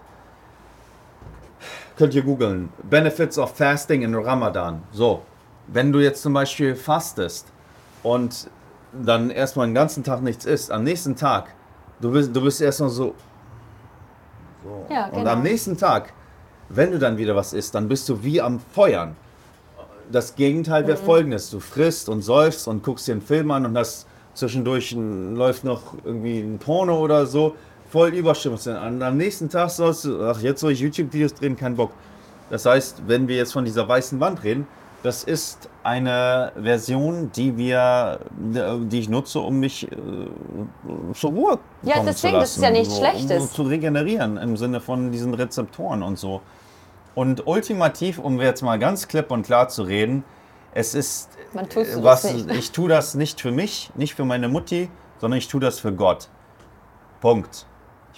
Könnt 1.96 2.14
ihr 2.14 2.22
googeln. 2.22 2.70
Benefits 2.88 3.38
of 3.38 3.54
Fasting 3.56 4.02
in 4.02 4.14
Ramadan. 4.14 4.82
So, 4.92 5.22
wenn 5.66 5.92
du 5.92 5.98
jetzt 5.98 6.22
zum 6.22 6.32
Beispiel 6.32 6.74
fastest 6.76 7.48
und 8.04 8.48
dann 8.92 9.30
erstmal 9.30 9.66
den 9.66 9.74
ganzen 9.74 10.04
Tag 10.04 10.22
nichts 10.22 10.44
isst, 10.46 10.70
am 10.70 10.84
nächsten 10.84 11.16
Tag, 11.16 11.54
du 12.00 12.12
bist, 12.12 12.34
du 12.34 12.40
bist 12.40 12.60
erstmal 12.62 12.90
so, 12.90 13.14
Ja, 14.88 15.06
und 15.06 15.18
genau. 15.18 15.30
am 15.32 15.42
nächsten 15.42 15.76
Tag, 15.76 16.12
wenn 16.68 16.92
du 16.92 16.98
dann 16.98 17.16
wieder 17.18 17.34
was 17.34 17.52
isst, 17.52 17.74
dann 17.74 17.88
bist 17.88 18.08
du 18.08 18.22
wie 18.22 18.40
am 18.40 18.60
Feuern. 18.60 19.16
Das 20.10 20.36
Gegenteil 20.36 20.84
Mhm. 20.84 20.86
wäre 20.88 20.96
folgendes: 20.98 21.50
Du 21.50 21.58
frisst 21.60 22.08
und 22.08 22.22
säufst 22.22 22.68
und 22.68 22.82
guckst 22.84 23.08
dir 23.08 23.12
einen 23.12 23.22
Film 23.22 23.50
an 23.50 23.66
und 23.66 23.76
hast 23.76 24.06
zwischendurch 24.34 24.92
ein, 24.92 25.34
läuft 25.34 25.64
noch 25.64 25.94
irgendwie 26.04 26.38
ein 26.40 26.58
Porno 26.58 26.98
oder 27.00 27.26
so, 27.26 27.56
voll 27.90 28.14
Überstimmung. 28.14 28.58
Und 28.58 29.02
am 29.02 29.16
nächsten 29.16 29.48
Tag 29.48 29.70
sollst 29.70 30.04
du, 30.04 30.22
ach, 30.22 30.40
jetzt 30.40 30.60
soll 30.60 30.72
ich 30.72 30.80
YouTube-Videos 30.80 31.34
drehen, 31.34 31.56
kein 31.56 31.76
Bock. 31.76 31.92
Das 32.50 32.64
heißt, 32.66 33.02
wenn 33.06 33.28
wir 33.28 33.36
jetzt 33.36 33.52
von 33.52 33.64
dieser 33.64 33.86
weißen 33.88 34.18
Wand 34.20 34.42
reden, 34.42 34.66
das 35.02 35.22
ist 35.22 35.68
eine 35.84 36.52
Version, 36.60 37.30
die 37.34 37.56
wir, 37.56 38.18
die 38.36 38.98
ich 38.98 39.08
nutze, 39.08 39.38
um 39.38 39.60
mich 39.60 39.90
äh, 39.90 39.96
zur 41.14 41.30
Ruhe 41.30 41.58
Ja, 41.82 41.94
kommen 41.94 42.06
deswegen, 42.06 42.34
zu 42.34 42.40
das 42.40 42.50
ist 42.50 42.62
lassen, 42.62 42.62
ja 42.62 42.70
nichts 42.80 42.94
so, 42.94 43.00
Schlechtes. 43.00 43.42
Um 43.42 43.50
zu 43.50 43.62
regenerieren 43.62 44.36
im 44.38 44.56
Sinne 44.56 44.80
von 44.80 45.12
diesen 45.12 45.34
Rezeptoren 45.34 46.02
und 46.02 46.18
so. 46.18 46.40
Und 47.14 47.46
ultimativ, 47.46 48.18
um 48.18 48.40
jetzt 48.40 48.62
mal 48.62 48.78
ganz 48.78 49.06
klipp 49.06 49.30
und 49.30 49.44
klar 49.44 49.68
zu 49.68 49.82
reden, 49.82 50.24
es 50.74 50.94
ist, 50.94 51.30
Man 51.52 51.66
äh, 51.66 52.02
was, 52.02 52.24
ich 52.24 52.72
tue 52.72 52.88
das 52.88 53.14
nicht 53.14 53.40
für 53.40 53.52
mich, 53.52 53.90
nicht 53.94 54.14
für 54.14 54.24
meine 54.24 54.48
Mutti, 54.48 54.90
sondern 55.20 55.38
ich 55.38 55.46
tue 55.46 55.60
das 55.60 55.78
für 55.78 55.92
Gott. 55.92 56.28
Punkt. 57.20 57.66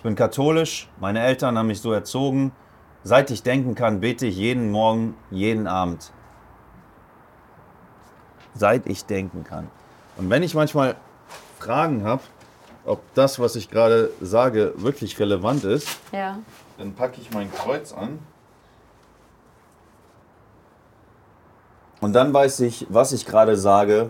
Ich 0.00 0.02
bin 0.02 0.14
katholisch, 0.14 0.88
meine 0.98 1.20
Eltern 1.20 1.58
haben 1.58 1.66
mich 1.66 1.82
so 1.82 1.92
erzogen. 1.92 2.52
Seit 3.04 3.30
ich 3.30 3.42
denken 3.42 3.74
kann, 3.74 4.00
bete 4.00 4.24
ich 4.24 4.34
jeden 4.34 4.70
Morgen, 4.70 5.14
jeden 5.30 5.66
Abend. 5.66 6.10
Seit 8.54 8.86
ich 8.86 9.04
denken 9.04 9.44
kann. 9.44 9.70
Und 10.16 10.30
wenn 10.30 10.42
ich 10.42 10.54
manchmal 10.54 10.96
Fragen 11.58 12.02
habe, 12.02 12.22
ob 12.86 13.02
das, 13.12 13.38
was 13.40 13.56
ich 13.56 13.68
gerade 13.68 14.08
sage, 14.22 14.72
wirklich 14.76 15.18
relevant 15.18 15.64
ist, 15.64 15.86
Ja. 16.12 16.38
dann 16.78 16.94
packe 16.94 17.20
ich 17.20 17.30
mein 17.32 17.52
Kreuz 17.52 17.92
an. 17.92 18.20
Und 22.00 22.14
dann 22.14 22.32
weiß 22.32 22.60
ich, 22.60 22.86
was 22.88 23.12
ich 23.12 23.26
gerade 23.26 23.54
sage, 23.58 24.08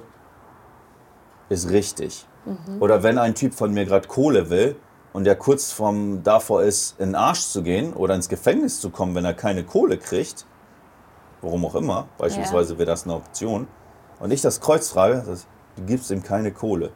ist 1.48 1.68
richtig. 1.70 2.26
Oder 2.78 3.02
wenn 3.02 3.18
ein 3.18 3.34
Typ 3.34 3.54
von 3.54 3.74
mir 3.74 3.86
gerade 3.86 4.06
Kohle 4.06 4.50
will 4.50 4.76
und 5.12 5.24
der 5.24 5.36
kurz 5.36 5.72
vom 5.72 6.22
davor 6.22 6.62
ist, 6.62 6.98
in 7.00 7.08
den 7.10 7.14
Arsch 7.16 7.40
zu 7.40 7.62
gehen 7.62 7.92
oder 7.92 8.14
ins 8.14 8.28
Gefängnis 8.28 8.80
zu 8.80 8.90
kommen, 8.90 9.14
wenn 9.14 9.24
er 9.24 9.34
keine 9.34 9.64
Kohle 9.64 9.98
kriegt, 9.98 10.46
warum 11.42 11.64
auch 11.64 11.74
immer, 11.74 12.06
beispielsweise 12.18 12.78
wäre 12.78 12.86
das 12.86 13.04
eine 13.04 13.14
Option, 13.14 13.66
und 14.20 14.30
ich 14.32 14.40
das 14.42 14.60
Kreuz 14.60 14.90
frage, 14.90 15.22
das- 15.26 15.46
du 15.76 15.82
gibst 15.84 16.10
ihm 16.10 16.22
keine 16.22 16.52
Kohle, 16.52 16.90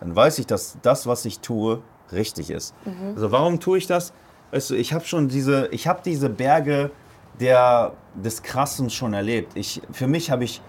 dann 0.00 0.14
weiß 0.14 0.38
ich, 0.38 0.46
dass 0.46 0.76
das, 0.82 1.06
was 1.06 1.24
ich 1.24 1.40
tue, 1.40 1.82
richtig 2.12 2.50
ist. 2.50 2.74
Also 3.14 3.30
warum 3.32 3.60
tue 3.60 3.78
ich 3.78 3.86
das? 3.86 4.12
Weißt 4.50 4.70
du, 4.70 4.74
ich 4.74 4.92
habe 4.92 5.04
schon 5.04 5.28
diese, 5.28 5.68
ich 5.68 5.86
habe 5.86 6.00
diese 6.04 6.28
Berge 6.28 6.90
der, 7.38 7.92
des 8.14 8.42
Krassen 8.42 8.90
schon 8.90 9.14
erlebt. 9.14 9.52
Ich, 9.54 9.80
für 9.92 10.06
mich 10.06 10.30
habe 10.30 10.44
ich 10.44 10.60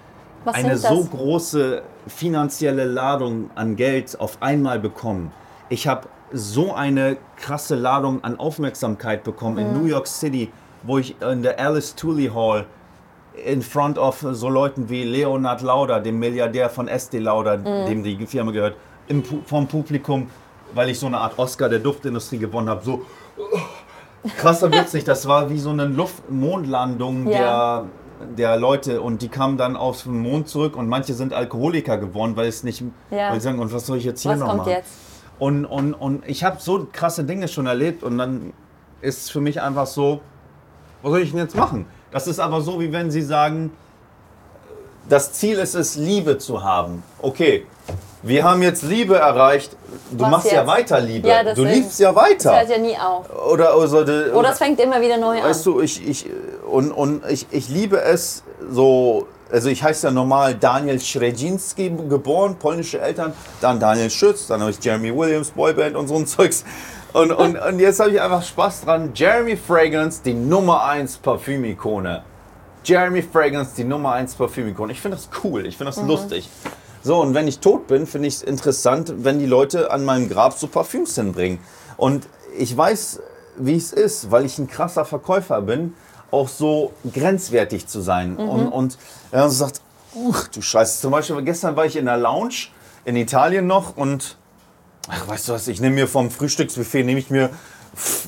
Was 0.43 0.55
eine 0.55 0.77
so 0.77 1.03
große 1.05 1.81
finanzielle 2.07 2.85
Ladung 2.85 3.49
an 3.55 3.75
Geld 3.75 4.19
auf 4.19 4.41
einmal 4.41 4.79
bekommen. 4.79 5.31
Ich 5.71 5.87
habe 5.87 6.09
so 6.33 6.73
eine 6.73 7.15
krasse 7.37 7.75
Ladung 7.75 8.21
an 8.25 8.37
Aufmerksamkeit 8.37 9.23
bekommen 9.23 9.57
in 9.57 9.71
New 9.73 9.85
York 9.85 10.05
City, 10.05 10.51
wo 10.83 10.97
ich 10.97 11.15
in 11.21 11.43
der 11.43 11.57
Alice 11.61 11.95
Tooley 11.95 12.27
Hall 12.27 12.65
in 13.45 13.61
front 13.61 13.97
of 13.97 14.19
so 14.31 14.49
Leuten 14.49 14.89
wie 14.89 15.05
Leonard 15.05 15.61
Lauder, 15.61 16.01
dem 16.01 16.19
Milliardär 16.19 16.69
von 16.69 16.89
Estee 16.89 17.19
Lauder, 17.19 17.57
dem 17.57 18.03
die 18.03 18.17
Firma 18.27 18.51
gehört, 18.51 18.75
im, 19.07 19.23
vom 19.45 19.65
Publikum, 19.65 20.29
weil 20.73 20.89
ich 20.89 20.99
so 20.99 21.05
eine 21.07 21.17
Art 21.19 21.39
Oscar 21.39 21.69
der 21.69 21.79
Duftindustrie 21.79 22.37
gewonnen 22.37 22.67
habe, 22.67 22.83
so 22.83 23.05
krasser 24.37 24.69
wird's 24.73 24.91
nicht. 24.91 25.07
Das 25.07 25.25
war 25.25 25.49
wie 25.49 25.57
so 25.59 25.69
eine 25.69 25.85
Luft-Mondlandung 25.85 27.29
Ja. 27.29 27.85
der, 28.19 28.49
der 28.51 28.57
Leute 28.57 28.99
und 29.01 29.21
die 29.21 29.29
kamen 29.29 29.55
dann 29.57 29.77
auf 29.77 30.03
den 30.03 30.19
Mond 30.19 30.49
zurück 30.49 30.75
und 30.75 30.89
manche 30.89 31.13
sind 31.13 31.31
Alkoholiker 31.33 31.97
geworden, 31.97 32.35
weil 32.35 32.47
es 32.49 32.63
nicht, 32.63 32.83
Ja. 33.09 33.29
weil 33.29 33.35
sie 33.39 33.45
sagen, 33.45 33.59
und 33.59 33.71
was 33.71 33.85
soll 33.85 33.99
ich 33.99 34.03
jetzt 34.03 34.21
hier 34.21 34.31
Was 34.31 34.39
noch 34.39 34.47
kommt 34.47 34.57
machen? 34.59 34.71
jetzt? 34.71 34.89
Und, 35.41 35.65
und, 35.65 35.95
und 35.95 36.21
ich 36.27 36.43
habe 36.43 36.57
so 36.59 36.85
krasse 36.93 37.23
Dinge 37.23 37.47
schon 37.47 37.65
erlebt 37.65 38.03
und 38.03 38.19
dann 38.19 38.53
ist 39.01 39.31
für 39.31 39.41
mich 39.41 39.59
einfach 39.59 39.87
so, 39.87 40.21
was 41.01 41.09
soll 41.13 41.21
ich 41.23 41.31
denn 41.31 41.39
jetzt 41.39 41.55
machen? 41.55 41.87
Das 42.11 42.27
ist 42.27 42.39
aber 42.39 42.61
so, 42.61 42.79
wie 42.79 42.91
wenn 42.91 43.09
sie 43.09 43.23
sagen, 43.23 43.71
das 45.09 45.33
Ziel 45.33 45.57
ist 45.57 45.73
es, 45.73 45.95
Liebe 45.95 46.37
zu 46.37 46.63
haben. 46.63 47.01
Okay, 47.23 47.65
wir 48.21 48.43
haben 48.43 48.61
jetzt 48.61 48.83
Liebe 48.83 49.15
erreicht. 49.17 49.75
Du 50.11 50.25
Was 50.25 50.29
machst 50.29 50.51
ja 50.51 50.59
jetzt? 50.59 50.67
weiter 50.67 51.01
Liebe. 51.01 51.27
Ja, 51.27 51.55
du 51.55 51.63
liebst 51.63 51.99
ja 51.99 52.11
Das 52.13 52.21
weiter. 52.23 52.59
hört 52.59 52.69
ja 52.69 52.77
nie 52.77 52.95
auf. 52.95 53.25
Oder, 53.51 53.75
oder, 53.75 54.01
oder, 54.01 54.35
Oder 54.35 54.51
es 54.51 54.59
fängt 54.59 54.79
immer 54.79 55.01
wieder 55.01 55.17
neu 55.17 55.41
Weißt 55.41 55.65
an. 55.65 55.73
du, 55.73 55.81
ich, 55.81 56.07
ich, 56.07 56.27
und, 56.69 56.91
und 56.91 57.23
ich, 57.27 57.47
ich 57.49 57.67
liebe 57.67 57.99
es 57.99 58.43
so, 58.69 59.25
also 59.51 59.69
ich 59.69 59.83
heiße 59.83 60.07
ja 60.07 60.11
normal 60.11 60.55
Daniel 60.55 60.99
Schredzinski 60.99 61.89
geboren, 62.09 62.55
polnische 62.57 63.01
Eltern, 63.01 63.33
dann 63.59 63.79
Daniel 63.79 64.09
Schütz, 64.09 64.47
dann 64.47 64.61
habe 64.61 64.71
ich 64.71 64.83
Jeremy 64.83 65.15
Williams, 65.15 65.51
Boyband 65.51 65.95
und 65.95 66.07
so 66.07 66.15
ein 66.15 66.25
Zeugs. 66.25 66.63
Und, 67.13 67.31
und, 67.31 67.57
und 67.57 67.79
jetzt 67.79 67.99
habe 67.99 68.11
ich 68.11 68.21
einfach 68.21 68.41
Spaß 68.41 68.81
dran. 68.81 69.11
Jeremy 69.13 69.57
Fragrance, 69.57 70.21
die 70.23 70.33
Nummer 70.33 70.85
1 70.85 71.17
Parfümikone. 71.17 72.23
Jeremy 72.83 73.21
Fragrance, 73.21 73.71
die 73.75 73.83
Nummer 73.83 74.13
1 74.13 74.35
Parfümikone. 74.35 74.93
Ich 74.93 75.01
finde 75.01 75.17
das 75.17 75.29
cool, 75.43 75.65
ich 75.65 75.77
finde 75.77 75.91
das 75.93 76.01
lustig. 76.01 76.49
So, 77.03 77.19
und 77.19 77.33
wenn 77.33 77.47
ich 77.47 77.59
tot 77.59 77.87
bin, 77.87 78.07
finde 78.07 78.27
ich 78.27 78.35
es 78.35 78.43
interessant, 78.43 79.13
wenn 79.17 79.39
die 79.39 79.45
Leute 79.45 79.91
an 79.91 80.05
meinem 80.05 80.29
Grab 80.29 80.53
so 80.53 80.67
Parfüms 80.67 81.15
hinbringen. 81.15 81.59
Und 81.97 82.27
ich 82.57 82.75
weiß, 82.75 83.21
wie 83.57 83.75
es 83.75 83.91
ist, 83.91 84.31
weil 84.31 84.45
ich 84.45 84.57
ein 84.57 84.67
krasser 84.67 85.03
Verkäufer 85.03 85.61
bin, 85.61 85.93
auch 86.31 86.47
so 86.47 86.93
grenzwertig 87.13 87.87
zu 87.87 88.01
sein. 88.01 88.35
Und, 88.37 88.67
und 88.67 88.97
er 89.31 89.49
sagt, 89.49 89.81
uch, 90.15 90.47
du 90.47 90.61
Scheiße. 90.61 91.01
Zum 91.01 91.11
Beispiel 91.11 91.41
gestern 91.43 91.75
war 91.75 91.85
ich 91.85 91.95
in 91.95 92.05
der 92.05 92.17
Lounge 92.17 92.67
in 93.05 93.15
Italien 93.15 93.67
noch 93.67 93.97
und 93.97 94.37
ach, 95.09 95.27
weißt 95.27 95.49
du 95.49 95.53
was, 95.53 95.67
ich 95.67 95.81
nehme 95.81 95.95
mir 95.95 96.07
vom 96.07 96.29
Frühstücksbuffet, 96.31 97.03
nehme 97.03 97.19
ich 97.19 97.29
mir, 97.29 97.49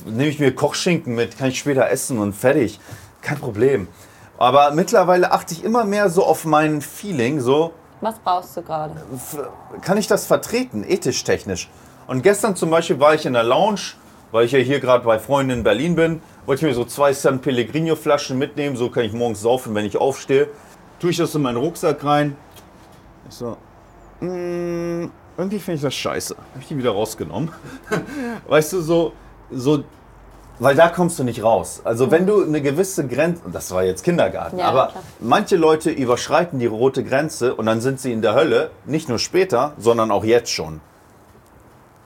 nehme 0.04 0.28
ich 0.28 0.38
mir 0.38 0.54
Kochschinken 0.54 1.14
mit, 1.14 1.38
kann 1.38 1.48
ich 1.48 1.58
später 1.58 1.88
essen 1.88 2.18
und 2.18 2.34
fertig. 2.34 2.80
Kein 3.22 3.38
Problem. 3.38 3.88
Aber 4.36 4.72
mittlerweile 4.72 5.32
achte 5.32 5.54
ich 5.54 5.64
immer 5.64 5.84
mehr 5.84 6.10
so 6.10 6.24
auf 6.24 6.44
mein 6.44 6.82
Feeling, 6.82 7.40
so, 7.40 7.72
Was 8.00 8.18
brauchst 8.18 8.56
du 8.56 8.62
gerade? 8.62 8.94
kann 9.80 9.96
ich 9.96 10.06
das 10.06 10.26
vertreten, 10.26 10.84
ethisch, 10.84 11.24
technisch. 11.24 11.70
Und 12.06 12.22
gestern 12.22 12.56
zum 12.56 12.70
Beispiel 12.70 13.00
war 13.00 13.14
ich 13.14 13.24
in 13.24 13.32
der 13.32 13.44
Lounge, 13.44 13.80
weil 14.32 14.44
ich 14.44 14.52
ja 14.52 14.58
hier 14.58 14.80
gerade 14.80 15.04
bei 15.04 15.18
Freunden 15.18 15.52
in 15.52 15.62
Berlin 15.62 15.94
bin, 15.94 16.22
wollte 16.46 16.64
ich 16.64 16.68
mir 16.70 16.74
so 16.74 16.84
zwei 16.84 17.12
San 17.12 17.40
Pellegrino 17.40 17.96
Flaschen 17.96 18.38
mitnehmen, 18.38 18.76
so 18.76 18.90
kann 18.90 19.04
ich 19.04 19.12
morgens 19.12 19.40
saufen, 19.40 19.74
wenn 19.74 19.84
ich 19.84 19.96
aufstehe. 19.96 20.48
Tue 21.00 21.10
ich 21.10 21.16
das 21.16 21.34
in 21.34 21.42
meinen 21.42 21.56
Rucksack 21.56 22.04
rein. 22.04 22.36
Ich 23.28 23.34
so, 23.34 23.56
mm, 24.20 25.10
irgendwie 25.36 25.58
finde 25.58 25.76
ich 25.76 25.82
das 25.82 25.94
scheiße. 25.94 26.36
Habe 26.36 26.60
ich 26.60 26.68
die 26.68 26.76
wieder 26.78 26.90
rausgenommen. 26.92 27.50
weißt 28.48 28.74
du, 28.74 28.80
so, 28.80 29.12
so, 29.50 29.84
weil 30.58 30.76
da 30.76 30.88
kommst 30.88 31.18
du 31.18 31.24
nicht 31.24 31.42
raus. 31.42 31.80
Also 31.84 32.10
wenn 32.10 32.26
du 32.26 32.44
eine 32.44 32.62
gewisse 32.62 33.06
Grenze, 33.06 33.42
das 33.52 33.70
war 33.72 33.82
jetzt 33.82 34.04
Kindergarten, 34.04 34.58
Ja, 34.58 34.66
aber 34.66 34.88
klar. 34.88 35.02
manche 35.20 35.56
Leute 35.56 35.90
überschreiten 35.90 36.58
die 36.58 36.66
rote 36.66 37.02
Grenze 37.02 37.54
und 37.54 37.66
dann 37.66 37.80
sind 37.80 38.00
sie 38.00 38.12
in 38.12 38.22
der 38.22 38.34
Hölle, 38.34 38.70
nicht 38.84 39.08
nur 39.08 39.18
später, 39.18 39.72
sondern 39.78 40.10
auch 40.10 40.24
jetzt 40.24 40.50
schon. 40.52 40.80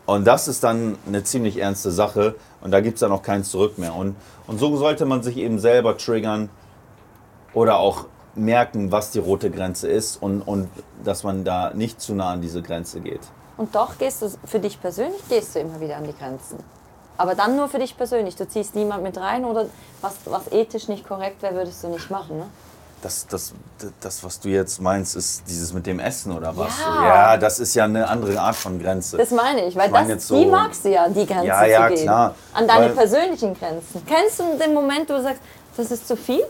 Und 0.09 0.27
das 0.27 0.49
ist 0.49 0.65
dann 0.65 0.97
eine 1.07 1.23
ziemlich 1.23 1.59
ernste 1.59 1.91
Sache 1.91 2.35
und 2.63 2.71
da 2.71 2.81
gibt 2.81 2.95
es 2.95 3.01
dann 3.01 3.13
auch 3.13 3.21
kein 3.21 3.45
Zurück 3.45 3.77
mehr. 3.77 3.95
Und, 3.95 4.17
und 4.47 4.59
so 4.59 4.75
sollte 4.79 5.05
man 5.05 5.23
sich 5.23 5.37
eben 5.37 5.59
selber 5.59 5.99
triggern 5.99 6.49
oder 7.53 7.79
auch 7.79 8.07
merken, 8.35 8.91
was 8.91 9.11
die 9.11 9.19
rote 9.19 9.51
Grenze 9.51 9.87
ist 9.87 10.17
und, 10.23 10.41
und 10.41 10.71
dass 11.05 11.25
man 11.25 11.45
da 11.45 11.75
nicht 11.75 12.01
zu 12.01 12.15
nah 12.15 12.31
an 12.31 12.41
diese 12.41 12.63
Grenze 12.63 13.01
geht. 13.01 13.21
Und 13.59 13.75
doch 13.75 13.99
gehst 13.99 14.23
du 14.23 14.31
für 14.47 14.59
dich 14.59 14.81
persönlich 14.81 15.21
gehst 15.29 15.55
du 15.55 15.59
immer 15.59 15.79
wieder 15.79 15.99
an 15.99 16.05
die 16.05 16.17
Grenzen. 16.17 16.57
Aber 17.19 17.35
dann 17.35 17.57
nur 17.57 17.69
für 17.69 17.79
dich 17.79 17.95
persönlich. 17.95 18.35
Du 18.35 18.49
ziehst 18.49 18.75
niemand 18.75 19.03
mit 19.03 19.19
rein 19.19 19.45
oder 19.45 19.67
was, 20.01 20.15
was 20.25 20.51
ethisch 20.51 20.89
nicht 20.89 21.07
korrekt 21.07 21.43
wäre, 21.43 21.55
würdest 21.55 21.85
du 21.85 21.89
nicht 21.89 22.11
machen. 22.11 22.39
Ne? 22.39 22.47
Das, 23.01 23.27
das, 23.29 23.53
das, 24.01 24.25
was 24.25 24.41
du 24.41 24.49
jetzt 24.49 24.81
meinst, 24.81 25.15
ist 25.15 25.45
dieses 25.49 25.73
mit 25.73 25.87
dem 25.87 26.01
Essen 26.01 26.33
oder 26.37 26.57
was? 26.57 26.73
Ja. 26.81 27.07
ja 27.33 27.37
das 27.37 27.61
ist 27.61 27.73
ja 27.75 27.85
eine 27.85 28.09
andere 28.09 28.41
Art 28.41 28.57
von 28.57 28.77
Grenze. 28.81 29.17
Das 29.17 29.31
meine 29.31 29.67
ich, 29.67 29.77
weil 29.77 29.87
Ich 29.87 29.93
meine 29.93 30.17
das, 30.17 30.27
so- 30.27 30.37
die 30.37 30.47
magst 30.47 30.85
du 30.85 30.91
ja, 30.91 31.09
die 31.09 31.25
Grenze 31.25 31.47
Ja, 31.47 31.65
ja, 31.65 31.89
zu 31.89 31.95
gehen. 31.95 32.03
klar. 32.03 32.35
An 32.53 32.67
deine 32.67 32.87
Weil- 32.87 32.95
persönlichen 32.95 33.55
Grenzen. 33.57 34.03
Kennst 34.05 34.41
du 34.41 34.59
den 34.59 34.75
Moment, 34.75 35.09
wo 35.09 35.15
du 35.15 35.23
sagst, 35.23 35.41
das 35.77 35.93
ist 35.93 36.09
zu 36.09 36.17
viel? 36.17 36.43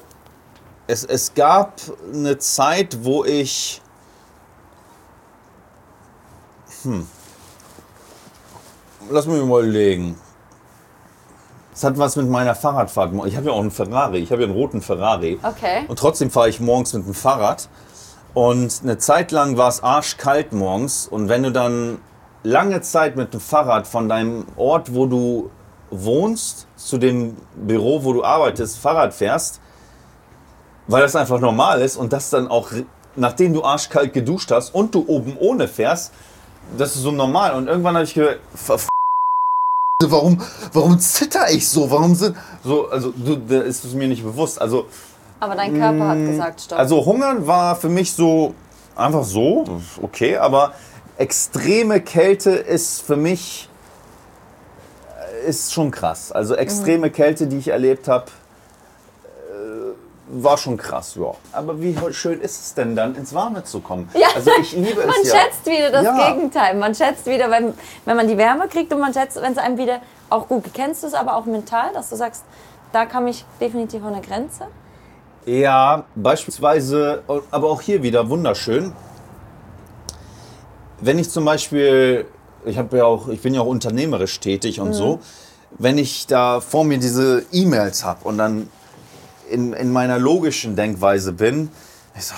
Es, 0.87 1.05
es 1.05 1.35
gab 1.35 1.75
eine 2.15 2.39
Zeit, 2.39 2.97
wo 3.05 3.25
ich. 3.27 3.83
Hm. 6.83 7.07
Lass 9.11 9.27
mich 9.27 9.37
mal 9.43 9.63
überlegen. 9.65 10.19
Es 11.79 11.85
hat 11.85 11.97
was 11.97 12.17
mit 12.17 12.29
meiner 12.29 12.57
Fahrradfahrt. 12.57 13.13
Ich 13.27 13.37
habe 13.37 13.47
ja 13.47 13.53
auch 13.53 13.61
einen 13.61 13.71
Ferrari. 13.71 14.19
Ich 14.19 14.33
habe 14.33 14.43
ja 14.43 14.49
einen 14.49 14.57
roten 14.57 14.83
Ferrari. 14.83 15.39
Okay. 15.41 15.85
Und 15.87 15.97
trotzdem 15.97 16.29
fahre 16.29 16.49
ich 16.49 16.59
morgens 16.59 16.93
mit 16.93 17.07
dem 17.07 17.15
Fahrrad. 17.15 17.69
Und 18.35 18.81
eine 18.83 18.99
Zeit 18.99 19.31
lang 19.31 19.57
war 19.59 19.69
es 19.69 19.81
arschkalt 19.81 20.53
morgens. 20.53 21.07
Und 21.07 21.29
wenn 21.29 21.45
du 21.45 21.53
dann 21.53 21.99
lange 22.43 22.81
Zeit 22.81 23.15
mit 23.15 23.33
dem 23.33 23.39
Fahrrad 23.39 23.87
von 23.87 24.09
deinem 24.09 24.47
Ort, 24.57 24.93
wo 24.93 25.07
du 25.07 25.53
wohnst, 25.93 26.67
zu 26.75 26.99
dem 26.99 27.37
Büro, 27.55 28.03
wo 28.03 28.13
du 28.13 28.25
arbeitest, 28.25 28.81
Fahrrad 28.81 29.15
fährst, 29.15 29.61
weil 30.89 31.03
das 31.03 31.15
einfach 31.15 31.39
normal 31.39 31.81
ist 31.81 31.97
und 31.97 32.13
das 32.13 32.31
dann 32.31 32.49
auch, 32.49 32.73
nachdem 33.15 33.55
du 33.55 33.63
arschkalt 33.63 34.13
geduscht 34.13 34.51
hast 34.51 34.75
und 34.75 34.97
du 34.97 35.05
oben 35.07 35.37
ohne 35.39 35.69
fährst, 35.69 36.13
das 36.77 36.97
ist 36.97 37.03
so 37.03 37.13
normal. 37.13 37.55
Und 37.55 37.69
irgendwann 37.69 37.95
habe 37.95 38.05
ich 38.05 38.15
gehört, 38.15 38.41
warum, 40.11 40.41
warum 40.73 40.99
zitter 40.99 41.51
ich 41.51 41.69
so? 41.69 41.91
Warum 41.91 42.15
sind 42.15 42.37
so? 42.65 42.89
Also 42.89 43.13
du, 43.17 43.37
da 43.37 43.61
ist 43.61 43.85
es 43.85 43.95
mir 43.95 44.09
nicht 44.09 44.23
bewusst. 44.23 44.61
Also 44.61 44.87
Aber 45.41 45.55
dein 45.55 45.79
Körper 45.79 46.09
hat 46.09 46.19
gesagt, 46.19 46.61
stopp. 46.63 46.79
also 46.79 47.05
Hungern 47.05 47.47
war 47.47 47.77
für 47.77 47.89
mich 47.89 48.13
so 48.13 48.55
einfach 48.97 49.25
so, 49.25 49.81
okay, 50.03 50.37
aber 50.37 50.73
extreme 51.17 52.01
Kälte 52.01 52.51
ist 52.51 53.03
für 53.03 53.17
mich 53.17 53.69
äh, 55.45 55.49
ist 55.49 55.73
schon 55.73 55.91
krass. 55.91 56.33
Also 56.33 56.55
extreme 56.55 57.11
Kälte, 57.11 57.47
die 57.47 57.59
ich 57.59 57.69
erlebt 57.69 58.09
habe, 58.09 58.27
war 60.31 60.59
schon 60.59 60.77
krass, 60.77 61.17
ja. 61.17 61.33
Aber 61.53 61.81
wie 61.81 61.97
schön 62.13 62.41
ist 62.41 62.61
es 62.61 62.75
denn 62.75 62.95
dann, 62.95 63.15
ins 63.15 63.35
Warme 63.35 63.65
zu 63.65 63.81
kommen? 63.81 64.09
Ja. 64.15 64.29
Also 64.35 64.51
ich 64.61 64.73
liebe 64.73 65.07
man 65.07 65.15
es 65.23 65.33
ja. 65.33 65.41
schätzt 65.41 65.67
wieder 65.67 65.91
das 65.91 66.05
Ja. 66.05 66.33
Gegenteil. 66.33 66.77
Man 66.77 66.95
schätzt 66.95 67.27
wieder, 67.27 67.51
wenn, 67.51 67.75
wenn 68.05 68.17
man 68.17 68.29
die 68.29 68.37
Wärme 68.37 68.69
kriegt 68.69 68.93
und 68.93 69.01
man 69.01 69.13
schätzt, 69.13 69.41
wenn 69.41 69.53
es 69.53 69.59
einem 69.59 69.79
wieder 69.79 70.01
auch 70.31 70.49
gut. 70.49 70.65
Kennst 70.75 71.03
du 71.03 71.07
es 71.07 71.15
aber 71.15 71.37
auch 71.37 71.47
mental, 71.47 71.93
dass 71.95 72.11
du 72.11 72.17
sagst, 72.17 72.45
da 72.93 73.07
kam 73.07 73.27
ich 73.27 73.45
definitiv 73.61 74.03
an 74.05 74.15
eine 74.15 74.23
Grenze? 74.23 74.67
Ja, 75.47 76.05
beispielsweise, 76.15 77.23
aber 77.51 77.71
auch 77.71 77.81
hier 77.81 78.03
wieder 78.03 78.29
wunderschön. 78.29 78.93
Wenn 81.01 81.19
ich 81.19 81.31
zum 81.31 81.45
Beispiel, 81.45 82.27
ich 82.65 82.77
habe 82.77 82.99
ja 82.99 83.05
auch, 83.05 83.29
ich 83.29 83.41
bin 83.41 83.55
ja 83.55 83.63
auch 83.63 83.67
unternehmerisch 83.67 84.41
tätig 84.41 84.81
und 84.81 84.93
so, 84.93 85.21
wenn 85.79 85.97
ich 85.97 86.27
da 86.27 86.61
vor 86.61 86.85
mir 86.85 86.99
diese 86.99 87.45
E-Mails 87.53 88.05
habe 88.05 88.27
und 88.29 88.37
dann 88.39 88.69
in, 89.51 89.73
in 89.73 89.93
meiner 89.93 90.19
logischen 90.19 90.77
Denkweise 90.77 91.33
bin, 91.33 91.71
ich 92.17 92.25
so, 92.25 92.35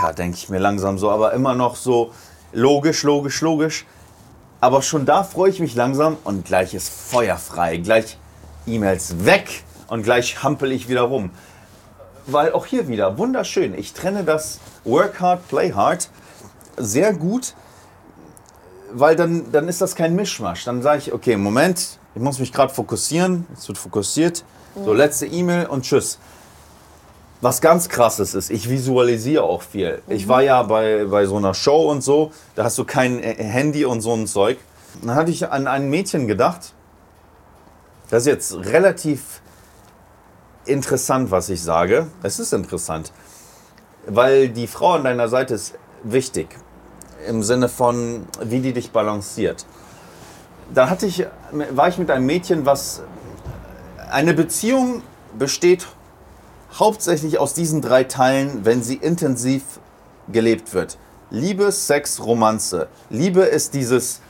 yeah, 0.00 0.12
denke 0.12 0.36
ich 0.36 0.48
mir 0.48 0.58
langsam 0.58 0.98
so, 0.98 1.10
aber 1.10 1.32
immer 1.32 1.54
noch 1.54 1.76
so 1.76 2.12
logisch, 2.52 3.02
logisch, 3.02 3.40
logisch. 3.40 3.86
Aber 4.60 4.82
schon 4.82 5.06
da 5.06 5.24
freue 5.24 5.50
ich 5.50 5.60
mich 5.60 5.74
langsam 5.74 6.16
und 6.24 6.44
gleich 6.44 6.72
ist 6.74 6.88
Feuer 6.88 7.36
frei, 7.36 7.78
gleich 7.78 8.16
E-Mails 8.66 9.24
weg 9.24 9.64
und 9.88 10.02
gleich 10.04 10.42
hampel 10.42 10.72
ich 10.72 10.88
wieder 10.88 11.02
rum 11.02 11.30
weil 12.26 12.52
auch 12.52 12.66
hier 12.66 12.88
wieder 12.88 13.18
wunderschön. 13.18 13.74
Ich 13.76 13.94
trenne 13.94 14.24
das 14.24 14.60
Work 14.84 15.20
hard, 15.20 15.48
play 15.48 15.72
hard 15.72 16.08
sehr 16.76 17.12
gut, 17.12 17.54
weil 18.92 19.16
dann, 19.16 19.52
dann 19.52 19.68
ist 19.68 19.80
das 19.80 19.94
kein 19.94 20.14
Mischmasch. 20.14 20.64
Dann 20.64 20.82
sage 20.82 20.98
ich, 20.98 21.12
okay, 21.12 21.36
Moment, 21.36 21.98
ich 22.14 22.22
muss 22.22 22.38
mich 22.38 22.52
gerade 22.52 22.72
fokussieren. 22.72 23.46
Es 23.54 23.68
wird 23.68 23.78
fokussiert. 23.78 24.44
So, 24.74 24.94
letzte 24.94 25.26
E-Mail 25.26 25.66
und 25.66 25.82
tschüss. 25.82 26.18
was 27.42 27.60
ganz 27.60 27.88
krasses 27.88 28.34
ist, 28.34 28.50
ich 28.50 28.70
visualisiere 28.70 29.42
auch 29.42 29.62
viel. 29.62 30.00
Ich 30.08 30.28
war 30.28 30.42
ja 30.42 30.62
bei, 30.62 31.04
bei 31.04 31.26
so 31.26 31.36
einer 31.36 31.54
Show 31.54 31.90
und 31.90 32.02
so, 32.02 32.32
da 32.54 32.64
hast 32.64 32.78
du 32.78 32.84
kein 32.84 33.22
äh, 33.22 33.34
Handy 33.34 33.84
und 33.84 34.00
so 34.00 34.14
ein 34.14 34.26
Zeug. 34.26 34.58
Dann 35.02 35.14
hatte 35.14 35.30
ich 35.30 35.50
an 35.50 35.66
ein 35.66 35.90
Mädchen 35.90 36.26
gedacht, 36.26 36.72
das 38.08 38.22
ist 38.22 38.26
jetzt 38.26 38.54
relativ 38.54 39.42
interessant, 40.64 41.30
was 41.30 41.48
ich 41.48 41.62
sage. 41.62 42.06
Es 42.22 42.38
ist 42.38 42.52
interessant, 42.52 43.12
weil 44.06 44.48
die 44.48 44.66
Frau 44.66 44.92
an 44.92 45.04
deiner 45.04 45.28
Seite 45.28 45.54
ist 45.54 45.74
wichtig 46.02 46.48
im 47.26 47.42
Sinne 47.42 47.68
von, 47.68 48.26
wie 48.42 48.60
die 48.60 48.72
dich 48.72 48.90
balanciert. 48.90 49.66
Dann 50.72 50.88
hatte 50.88 51.06
ich, 51.06 51.26
war 51.72 51.88
ich 51.88 51.98
mit 51.98 52.10
einem 52.10 52.26
Mädchen, 52.26 52.64
was 52.64 53.02
eine 54.12 54.34
Beziehung 54.34 55.02
besteht 55.38 55.86
hauptsächlich 56.78 57.38
aus 57.38 57.54
diesen 57.54 57.82
drei 57.82 58.04
Teilen, 58.04 58.64
wenn 58.64 58.82
sie 58.82 58.96
intensiv 58.96 59.62
gelebt 60.30 60.74
wird. 60.74 60.98
Liebe, 61.30 61.72
Sex, 61.72 62.20
Romanze. 62.20 62.88
Liebe 63.10 63.42
ist 63.42 63.74
dieses 63.74 64.20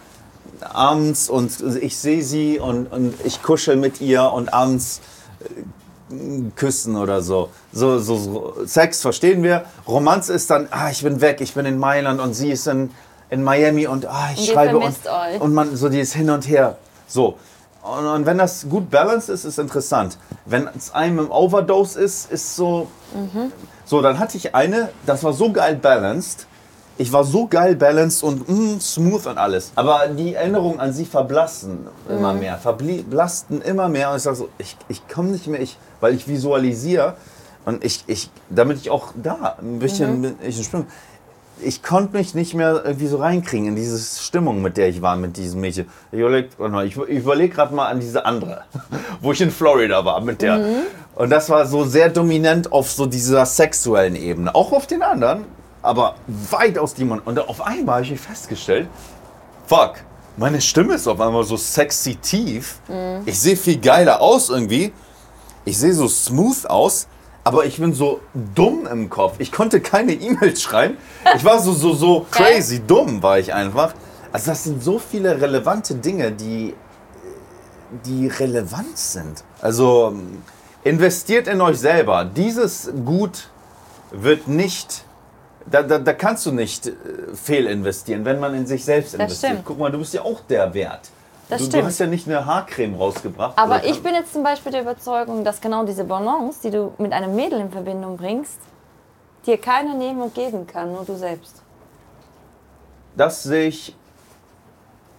abends 0.60 1.28
und 1.28 1.60
ich 1.80 1.96
sehe 1.96 2.22
sie 2.22 2.58
und, 2.60 2.86
und 2.92 3.14
ich 3.24 3.42
kuschel 3.42 3.76
mit 3.76 4.00
ihr 4.00 4.30
und 4.32 4.54
abends 4.54 5.00
äh, 5.40 6.50
küssen 6.54 6.96
oder 6.96 7.22
so. 7.22 7.48
So, 7.72 7.98
so, 7.98 8.16
so. 8.16 8.54
Sex 8.66 9.00
verstehen 9.00 9.42
wir. 9.42 9.64
Romanze 9.88 10.32
ist 10.32 10.50
dann, 10.50 10.68
ah, 10.70 10.90
ich 10.90 11.02
bin 11.02 11.20
weg, 11.20 11.40
ich 11.40 11.54
bin 11.54 11.66
in 11.66 11.78
Mailand 11.78 12.20
und 12.20 12.34
sie 12.34 12.52
ist 12.52 12.68
in, 12.68 12.90
in 13.30 13.42
Miami 13.42 13.86
und 13.88 14.06
ah, 14.06 14.30
ich 14.32 14.40
Und 14.40 14.54
schreibe 14.54 14.78
und, 14.78 14.84
euch. 14.84 15.40
und 15.40 15.54
man 15.54 15.74
so 15.76 15.88
dieses 15.88 16.14
Hin 16.14 16.30
und 16.30 16.48
Her. 16.48 16.78
So. 17.08 17.36
Und, 17.82 18.06
und 18.06 18.26
wenn 18.26 18.38
das 18.38 18.66
gut 18.68 18.90
balanced 18.90 19.28
ist, 19.28 19.44
ist 19.44 19.58
interessant. 19.58 20.16
Wenn 20.46 20.68
es 20.76 20.94
einem 20.94 21.18
im 21.18 21.30
Overdose 21.30 22.00
ist, 22.00 22.30
ist 22.30 22.54
so. 22.56 22.88
So, 23.84 24.00
dann 24.00 24.18
hatte 24.18 24.36
ich 24.36 24.54
eine, 24.54 24.90
das 25.04 25.24
war 25.24 25.32
so 25.32 25.52
geil 25.52 25.76
balanced. 25.76 26.46
Ich 26.98 27.12
war 27.12 27.24
so 27.24 27.46
geil 27.48 27.74
balanced 27.74 28.22
und 28.22 28.48
mm, 28.48 28.78
smooth 28.78 29.26
und 29.26 29.38
alles. 29.38 29.72
Aber 29.74 30.06
die 30.08 30.34
Erinnerungen 30.34 30.78
an 30.78 30.92
sie 30.92 31.06
verblassen 31.06 31.88
immer 32.08 32.32
mehr, 32.34 32.58
verblassten 32.58 33.60
immer 33.62 33.88
mehr. 33.88 34.10
Und 34.10 34.16
ich 34.16 34.22
sag 34.22 34.36
so, 34.36 34.48
ich, 34.58 34.76
ich 34.88 35.08
komme 35.08 35.30
nicht 35.30 35.46
mehr, 35.46 35.60
ich, 35.60 35.78
weil 36.00 36.14
ich 36.14 36.28
visualisiere 36.28 37.16
und 37.64 37.84
ich, 37.84 38.04
ich, 38.06 38.30
damit 38.50 38.78
ich 38.78 38.90
auch 38.90 39.12
da 39.20 39.56
ein 39.60 39.78
bisschen, 39.78 40.36
ich 40.42 40.62
springe. 40.64 40.86
Ich 41.60 41.82
konnte 41.82 42.16
mich 42.16 42.34
nicht 42.34 42.54
mehr 42.54 42.82
irgendwie 42.84 43.06
so 43.06 43.18
reinkriegen 43.18 43.68
in 43.68 43.76
diese 43.76 43.98
Stimmung, 43.98 44.62
mit 44.62 44.76
der 44.76 44.88
ich 44.88 45.00
war 45.00 45.16
mit 45.16 45.36
diesem 45.36 45.60
Mädchen. 45.60 45.86
Ich 46.10 46.18
überlege 46.18 46.48
ich, 46.84 46.96
überleg 46.96 47.54
gerade 47.54 47.74
mal 47.74 47.86
an 47.86 48.00
diese 48.00 48.24
andere, 48.24 48.62
wo 49.20 49.32
ich 49.32 49.40
in 49.40 49.50
Florida 49.50 50.04
war 50.04 50.20
mit 50.20 50.42
der. 50.42 50.60
Und 51.14 51.30
das 51.30 51.50
war 51.50 51.66
so 51.66 51.84
sehr 51.84 52.08
dominant 52.08 52.72
auf 52.72 52.90
so 52.90 53.06
dieser 53.06 53.46
sexuellen 53.46 54.16
Ebene. 54.16 54.54
Auch 54.54 54.72
auf 54.72 54.86
den 54.86 55.02
anderen, 55.02 55.44
aber 55.82 56.16
weit 56.26 56.78
aus 56.78 56.94
dem. 56.94 57.12
Und 57.12 57.38
auf 57.38 57.60
einmal 57.60 58.02
habe 58.02 58.14
ich 58.14 58.20
festgestellt, 58.20 58.88
fuck, 59.66 59.96
meine 60.36 60.60
Stimme 60.60 60.94
ist 60.94 61.06
auf 61.06 61.20
einmal 61.20 61.44
so 61.44 61.56
sexy 61.56 62.16
tief. 62.16 62.80
Ich 63.26 63.38
sehe 63.38 63.56
viel 63.56 63.78
geiler 63.78 64.20
aus 64.20 64.48
irgendwie. 64.48 64.92
Ich 65.64 65.78
sehe 65.78 65.92
so 65.92 66.08
smooth 66.08 66.66
aus, 66.66 67.06
aber 67.44 67.64
ich 67.64 67.78
bin 67.78 67.92
so 67.92 68.20
dumm 68.54 68.86
im 68.86 69.10
Kopf. 69.10 69.36
Ich 69.38 69.50
konnte 69.50 69.80
keine 69.80 70.12
E-Mails 70.12 70.62
schreiben. 70.62 70.96
Ich 71.36 71.44
war 71.44 71.58
so, 71.60 71.72
so, 71.72 71.92
so 71.92 72.26
crazy 72.30 72.80
dumm 72.86 73.22
war 73.22 73.38
ich 73.38 73.52
einfach. 73.52 73.94
Also 74.32 74.50
das 74.52 74.64
sind 74.64 74.82
so 74.82 74.98
viele 74.98 75.40
relevante 75.40 75.94
Dinge, 75.94 76.32
die, 76.32 76.74
die 78.06 78.28
relevant 78.28 78.96
sind. 78.96 79.44
Also 79.60 80.14
investiert 80.84 81.48
in 81.48 81.60
euch 81.60 81.78
selber. 81.78 82.24
Dieses 82.24 82.90
Gut 83.04 83.48
wird 84.10 84.48
nicht, 84.48 85.04
da, 85.70 85.82
da, 85.82 85.98
da 85.98 86.12
kannst 86.12 86.46
du 86.46 86.52
nicht 86.52 86.86
äh, 86.86 86.92
fehlinvestieren, 87.34 88.24
wenn 88.24 88.40
man 88.40 88.54
in 88.54 88.66
sich 88.66 88.84
selbst 88.84 89.14
investiert. 89.14 89.52
stimmt. 89.52 89.64
Guck 89.66 89.78
mal, 89.78 89.90
du 89.90 89.98
bist 89.98 90.14
ja 90.14 90.22
auch 90.22 90.40
der 90.48 90.72
Wert. 90.74 91.10
Das 91.52 91.60
du, 91.60 91.64
du 91.66 91.70
stimmt. 91.70 91.84
hast 91.86 91.98
ja 91.98 92.06
nicht 92.06 92.26
eine 92.26 92.46
Haarcreme 92.46 92.94
rausgebracht. 92.96 93.58
Aber 93.58 93.84
ich 93.84 94.02
bin 94.02 94.14
jetzt 94.14 94.32
zum 94.32 94.42
Beispiel 94.42 94.72
der 94.72 94.82
Überzeugung, 94.82 95.44
dass 95.44 95.60
genau 95.60 95.84
diese 95.84 96.04
Balance, 96.04 96.60
die 96.64 96.70
du 96.70 96.92
mit 96.98 97.12
einem 97.12 97.34
Mädel 97.36 97.60
in 97.60 97.70
Verbindung 97.70 98.16
bringst, 98.16 98.58
dir 99.46 99.58
keiner 99.58 99.94
nehmen 99.94 100.22
und 100.22 100.34
geben 100.34 100.66
kann, 100.66 100.92
nur 100.92 101.04
du 101.04 101.14
selbst. 101.16 101.62
Das 103.16 103.42
sehe 103.42 103.68
ich 103.68 103.94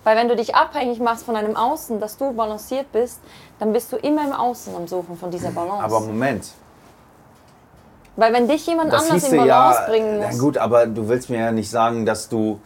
Weil 0.04 0.17
wenn 0.17 0.28
du 0.28 0.36
dich 0.36 0.56
abhängig 0.56 1.00
machst 1.00 1.24
von 1.26 1.36
einem 1.36 1.56
Außen, 1.56 2.00
dass 2.00 2.17
du 2.17 2.34
balanciert 2.34 2.91
bist, 2.91 3.19
dann 3.60 3.72
bist 3.72 3.91
du 3.91 3.98
immer 3.98 4.24
im 4.26 4.34
Außen 4.34 4.76
am 4.76 4.88
Suchen 4.88 5.15
von 5.17 5.30
dieser 5.30 5.52
Balance. 5.52 5.84
Aber 5.84 6.00
Moment, 6.00 6.48
Weil 8.15 8.34
wenn 8.34 8.48
dich 8.48 8.65
jemand 8.65 8.91
das 8.91 9.04
anders 9.10 9.30
in 9.30 9.38
Balance 9.38 9.80
ja, 9.82 9.88
bringen 9.88 10.19
na 10.19 10.28
muss. 10.28 10.39
gut, 10.39 10.58
aber 10.58 10.88
du 10.88 11.08
willst 11.08 11.30
mir 11.30 11.39
ja 11.39 11.52
nicht 11.52 11.69
sagen, 11.69 12.06
dass 12.06 12.28
du, 12.28 12.60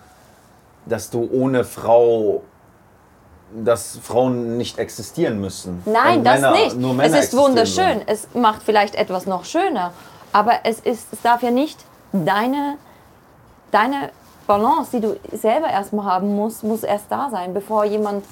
dass 0.85 1.09
du 1.09 1.29
ohne 1.31 1.63
Frau, 1.65 2.43
dass 3.63 3.99
Frauen 4.03 4.57
nicht 4.57 4.77
existieren 4.77 5.39
müssen. 5.39 5.81
Nein, 5.85 6.23
das 6.23 6.41
Männer, 6.41 6.51
nicht. 6.51 6.77
Nur 6.77 6.99
es 7.03 7.13
ist 7.13 7.35
wunderschön. 7.35 7.85
sollen. 7.85 8.01
Es 8.05 8.27
macht 8.33 8.63
vielleicht 8.63 8.95
etwas 8.95 9.25
noch 9.25 9.45
schöner. 9.45 9.93
Aber 10.33 10.53
es, 10.63 10.79
ist, 10.79 11.07
es 11.11 11.21
darf 11.21 11.41
ja 11.43 11.51
nicht 11.51 11.79
deine, 12.11 12.77
deine 13.71 14.09
Balance, 14.45 14.91
die 14.93 15.01
du 15.01 15.17
selber 15.35 15.69
erstmal 15.69 16.05
haben 16.05 16.35
musst, 16.35 16.63
muss 16.63 16.83
erst 16.83 17.05
da 17.09 17.29
sein, 17.29 17.53
bevor 17.53 17.85
jemand 17.85 18.23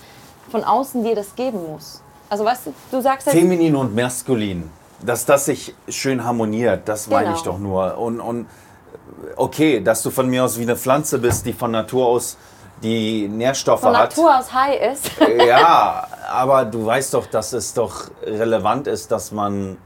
von 0.50 0.64
außen 0.64 1.04
dir 1.04 1.16
das 1.16 1.36
geben 1.36 1.60
muss. 1.72 2.02
Also 2.30 2.46
weißt 2.46 2.68
du, 2.68 2.74
du 2.92 3.02
sagst 3.02 3.28
jetzt, 3.28 3.36
Feminin 3.36 3.76
und 3.76 3.96
maskulin, 3.96 4.70
dass 5.06 5.26
das 5.26 5.46
sich 5.46 5.76
schön 5.90 6.24
harmoniert, 6.24 6.88
das 6.88 7.08
meine 7.08 7.26
Genau. 7.26 7.36
ich 7.38 7.44
doch 7.44 7.60
nur. 7.60 7.98
Und, 7.98 8.20
und 8.20 8.48
okay, 9.36 9.80
dass 9.82 10.02
du 10.04 10.10
von 10.10 10.28
mir 10.30 10.44
aus 10.44 10.58
wie 10.58 10.64
eine 10.64 10.76
Pflanze 10.76 11.20
bist, 11.20 11.46
die 11.46 11.54
von 11.54 11.72
Natur 11.72 12.08
aus 12.08 12.38
die 12.84 13.28
Nährstoffe 13.28 13.82
von 13.82 13.98
hat. 13.98 14.16
Natur 14.16 14.38
aus 14.38 14.54
high 14.54 14.94
ist. 14.94 15.12
Ja, 15.48 16.08
aber 16.30 16.66
du 16.66 16.86
weißt 16.86 17.14
doch, 17.14 17.26
dass 17.26 17.54
es 17.54 17.74
doch 17.74 18.10
relevant 18.24 18.88
ist, 18.88 19.12
dass 19.12 19.32
man 19.32 19.78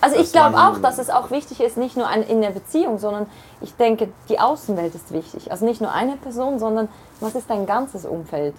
Also 0.00 0.16
ich 0.16 0.32
glaube 0.32 0.58
auch, 0.58 0.78
dass 0.78 0.98
es 0.98 1.10
auch 1.10 1.30
wichtig 1.30 1.60
ist, 1.60 1.76
nicht 1.76 1.96
nur 1.96 2.10
in 2.10 2.40
der 2.40 2.50
Beziehung, 2.50 2.98
sondern 2.98 3.26
ich 3.60 3.74
denke, 3.76 4.08
die 4.28 4.38
Außenwelt 4.38 4.94
ist 4.94 5.12
wichtig. 5.12 5.50
Also 5.50 5.64
nicht 5.64 5.80
nur 5.80 5.92
eine 5.92 6.16
Person, 6.16 6.58
sondern 6.58 6.88
was 7.20 7.34
ist 7.34 7.48
dein 7.48 7.66
ganzes 7.66 8.04
Umfeld? 8.04 8.54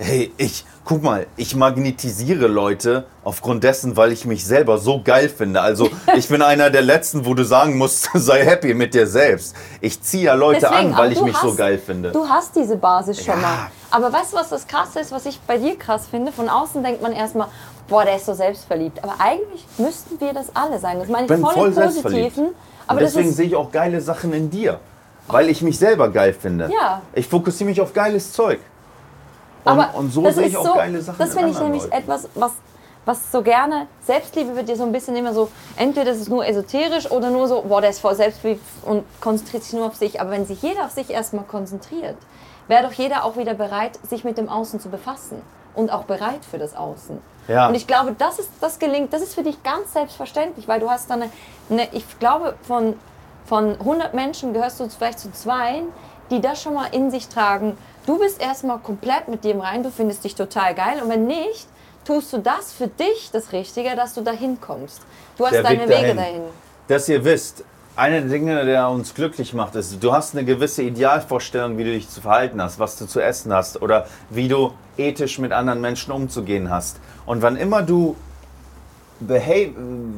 Hey, 0.00 0.32
ich, 0.36 0.64
guck 0.84 1.02
mal, 1.02 1.26
ich 1.36 1.56
magnetisiere 1.56 2.46
Leute 2.46 3.04
aufgrund 3.24 3.64
dessen, 3.64 3.96
weil 3.96 4.12
ich 4.12 4.24
mich 4.26 4.44
selber 4.44 4.78
so 4.78 5.02
geil 5.02 5.28
finde. 5.28 5.60
Also, 5.60 5.90
ich 6.16 6.28
bin 6.28 6.40
einer 6.52 6.70
der 6.70 6.82
Letzten, 6.82 7.26
wo 7.26 7.34
du 7.34 7.44
sagen 7.44 7.76
musst, 7.76 8.08
sei 8.14 8.44
happy 8.44 8.74
mit 8.74 8.94
dir 8.94 9.08
selbst. 9.08 9.56
Ich 9.80 10.00
ziehe 10.00 10.24
ja 10.26 10.34
Leute 10.34 10.60
Deswegen, 10.60 10.92
an, 10.92 10.96
weil 10.96 11.10
ich 11.12 11.20
mich 11.20 11.36
so 11.36 11.48
hast- 11.48 11.56
geil 11.56 11.78
finde. 11.78 12.12
Du 12.12 12.28
hast 12.28 12.54
diese 12.54 12.76
Basis 12.76 13.18
schon 13.24 13.34
Ja. 13.34 13.40
mal. 13.40 13.70
Aber 13.90 14.12
weißt 14.12 14.32
du, 14.34 14.36
was 14.36 14.50
das 14.50 14.68
Krasse 14.68 15.00
ist, 15.00 15.10
was 15.10 15.26
ich 15.26 15.40
bei 15.40 15.58
dir 15.58 15.76
krass 15.76 16.06
finde? 16.08 16.30
Von 16.30 16.48
außen 16.48 16.80
denkt 16.84 17.02
man 17.02 17.12
erstmal, 17.12 17.48
boah, 17.88 18.04
der 18.04 18.16
ist 18.16 18.26
so 18.26 18.34
selbstverliebt. 18.34 19.02
Aber 19.02 19.14
eigentlich 19.18 19.66
müssten 19.78 20.20
wir 20.20 20.32
das 20.32 20.54
alle 20.54 20.78
sein. 20.78 21.00
Das 21.00 21.08
meine 21.08 21.24
ich 21.24 21.28
bin 21.28 21.40
voll, 21.40 21.54
voll 21.54 21.68
im. 21.68 21.74
Positiven. 22.02 22.46
Aber 22.86 23.00
deswegen 23.00 23.32
sehe 23.32 23.46
ich 23.46 23.56
auch 23.56 23.72
geile 23.72 24.00
Sachen 24.00 24.32
in 24.32 24.48
dir. 24.48 24.78
Weil 25.26 25.50
ich 25.50 25.60
mich 25.60 25.78
selber 25.78 26.08
geil 26.08 26.32
finde. 26.32 26.70
Ja. 26.72 27.02
Ich 27.12 27.26
fokussiere 27.28 27.68
mich 27.68 27.80
auf 27.80 27.92
geiles 27.92 28.32
Zeug. 28.32 28.60
Und, 29.64 29.72
aber 29.72 29.94
und 29.94 30.12
so 30.12 30.22
das 30.22 30.36
sehe 30.36 30.44
ist 30.44 30.50
ich 30.52 30.56
auch 30.56 30.66
so, 30.66 30.74
geile 30.74 31.00
Sachen 31.00 31.18
Das 31.18 31.30
in 31.30 31.38
finde 31.38 31.50
ich 31.52 31.60
nämlich 31.60 31.82
Leuten. 31.82 31.96
etwas, 31.96 32.28
was, 32.34 32.52
was 33.04 33.32
so 33.32 33.42
gerne, 33.42 33.86
Selbstliebe 34.00 34.54
wird 34.56 34.68
dir 34.68 34.76
so 34.76 34.84
ein 34.84 34.92
bisschen 34.92 35.16
immer 35.16 35.34
so, 35.34 35.50
entweder 35.76 36.12
ist 36.12 36.20
es 36.20 36.28
nur 36.28 36.46
esoterisch 36.46 37.10
oder 37.10 37.30
nur 37.30 37.48
so, 37.48 37.62
boah, 37.62 37.80
der 37.80 37.90
ist 37.90 38.00
voll 38.00 38.14
selbstlieb 38.14 38.60
und 38.84 39.04
konzentriert 39.20 39.64
sich 39.64 39.72
nur 39.72 39.86
auf 39.86 39.96
sich. 39.96 40.20
Aber 40.20 40.30
wenn 40.30 40.46
sich 40.46 40.62
jeder 40.62 40.84
auf 40.84 40.90
sich 40.90 41.10
erstmal 41.10 41.44
konzentriert, 41.44 42.16
wäre 42.68 42.82
doch 42.84 42.92
jeder 42.92 43.24
auch 43.24 43.36
wieder 43.36 43.54
bereit, 43.54 43.98
sich 44.08 44.24
mit 44.24 44.38
dem 44.38 44.48
Außen 44.48 44.78
zu 44.80 44.88
befassen 44.90 45.42
und 45.74 45.90
auch 45.90 46.04
bereit 46.04 46.44
für 46.48 46.58
das 46.58 46.76
Außen. 46.76 47.18
Ja. 47.48 47.68
Und 47.68 47.74
ich 47.74 47.86
glaube, 47.86 48.14
das, 48.16 48.38
ist, 48.38 48.50
das 48.60 48.78
gelingt, 48.78 49.12
das 49.12 49.22
ist 49.22 49.34
für 49.34 49.42
dich 49.42 49.62
ganz 49.62 49.94
selbstverständlich, 49.94 50.68
weil 50.68 50.80
du 50.80 50.90
hast 50.90 51.08
dann 51.08 51.22
eine, 51.22 51.30
eine 51.70 51.88
ich 51.92 52.18
glaube, 52.18 52.56
von, 52.62 52.94
von 53.46 53.72
100 53.72 54.12
Menschen 54.12 54.52
gehörst 54.52 54.80
du 54.80 54.88
vielleicht 54.90 55.18
zu 55.18 55.32
zwei, 55.32 55.82
die 56.30 56.42
das 56.42 56.60
schon 56.62 56.74
mal 56.74 56.88
in 56.92 57.10
sich 57.10 57.28
tragen. 57.28 57.78
Du 58.08 58.18
bist 58.18 58.40
erstmal 58.40 58.78
komplett 58.78 59.28
mit 59.28 59.44
dem 59.44 59.60
rein, 59.60 59.82
du 59.82 59.90
findest 59.90 60.24
dich 60.24 60.34
total 60.34 60.74
geil 60.74 61.02
und 61.02 61.10
wenn 61.10 61.26
nicht, 61.26 61.66
tust 62.06 62.32
du 62.32 62.38
das 62.38 62.72
für 62.72 62.86
dich 62.88 63.28
das 63.34 63.52
Richtige, 63.52 63.94
dass 63.96 64.14
du 64.14 64.22
dahin 64.22 64.58
kommst. 64.62 65.02
Du 65.36 65.44
hast 65.44 65.52
Der 65.52 65.62
deine 65.62 65.80
Weg 65.80 65.88
Wege 65.90 66.00
dahin. 66.00 66.16
dahin. 66.16 66.42
Dass 66.88 67.06
ihr 67.10 67.22
wisst, 67.22 67.64
eine 67.96 68.22
der 68.22 68.30
Dinge, 68.30 68.64
der 68.64 68.88
uns 68.88 69.12
glücklich 69.12 69.52
macht, 69.52 69.74
ist, 69.74 70.02
du 70.02 70.10
hast 70.10 70.34
eine 70.34 70.46
gewisse 70.46 70.84
Idealvorstellung, 70.84 71.76
wie 71.76 71.84
du 71.84 71.90
dich 71.92 72.08
zu 72.08 72.22
verhalten 72.22 72.62
hast, 72.62 72.78
was 72.78 72.96
du 72.96 73.04
zu 73.04 73.20
essen 73.20 73.52
hast 73.52 73.82
oder 73.82 74.06
wie 74.30 74.48
du 74.48 74.72
ethisch 74.96 75.38
mit 75.38 75.52
anderen 75.52 75.82
Menschen 75.82 76.10
umzugehen 76.10 76.70
hast. 76.70 77.00
Und 77.26 77.42
wann 77.42 77.56
immer 77.56 77.82
du 77.82 78.16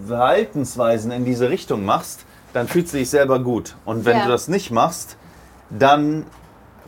Verhaltensweisen 0.07 1.11
in 1.11 1.25
diese 1.25 1.51
Richtung 1.51 1.85
machst, 1.85 2.21
dann 2.53 2.69
fühlst 2.69 2.95
du 2.95 2.99
dich 2.99 3.11
selber 3.11 3.41
gut. 3.41 3.75
Und 3.85 4.05
wenn 4.05 4.19
Ja. 4.19 4.23
du 4.27 4.29
das 4.29 4.47
nicht 4.47 4.71
machst, 4.71 5.17
dann 5.71 6.25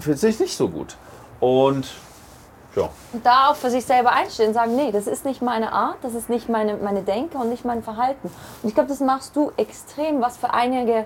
fühlst 0.03 0.23
du 0.23 0.27
dich 0.27 0.41
nicht 0.41 0.57
so 0.57 0.69
gut. 0.69 0.97
Und 1.41 1.87
So. 2.75 2.89
Und 3.13 3.25
da 3.27 3.51
auch 3.51 3.57
für 3.57 3.71
sich 3.71 3.85
selber 3.85 4.13
einstehen 4.13 4.49
und 4.49 4.55
sagen, 4.55 4.77
nee, 4.77 4.93
das 4.93 5.07
ist 5.07 5.27
nicht 5.27 5.43
meine 5.43 5.73
Art, 5.73 5.97
das 6.03 6.15
ist 6.15 6.31
nicht 6.31 6.49
meine, 6.49 6.77
meine 6.77 7.03
Denke 7.03 7.37
und 7.37 7.51
nicht 7.51 7.65
mein 7.65 7.83
Verhalten. 7.83 8.31
Und 8.63 8.69
ich 8.69 8.75
glaube, 8.75 8.89
das 8.89 9.01
machst 9.01 9.37
du 9.37 9.53
extrem, 9.59 10.23
was 10.23 10.39
für 10.39 10.55
einige 10.55 11.05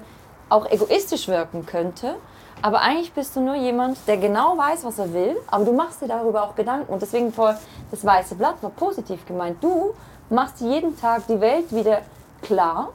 auch 0.49 0.71
egoistisch 0.71 1.27
wirken 1.27 1.67
könnte. 1.67 2.15
Aber 2.63 2.81
eigentlich 2.81 3.13
bist 3.13 3.35
du 3.35 3.41
nur 3.41 3.57
jemand, 3.57 3.99
der 4.07 4.17
genau 4.17 4.57
weiß, 4.57 4.85
was 4.85 4.99
er 4.99 5.13
will, 5.13 5.37
aber 5.49 5.65
du 5.65 5.73
machst 5.73 6.01
dir 6.01 6.09
darüber 6.09 6.45
auch 6.45 6.55
Gedanken. 6.55 6.93
Und 6.93 7.03
deswegen 7.03 7.33
vor 7.33 7.57
das 7.91 8.05
weiße 8.05 8.37
Blatt 8.37 8.63
war 8.63 8.71
positiv 8.71 9.27
gemeint. 9.27 9.63
Du 9.63 9.93
machst 10.31 10.61
jeden 10.61 10.99
Tag 10.99 11.27
die 11.27 11.41
Welt 11.41 11.75
wieder 11.75 12.03
klar 12.43 12.91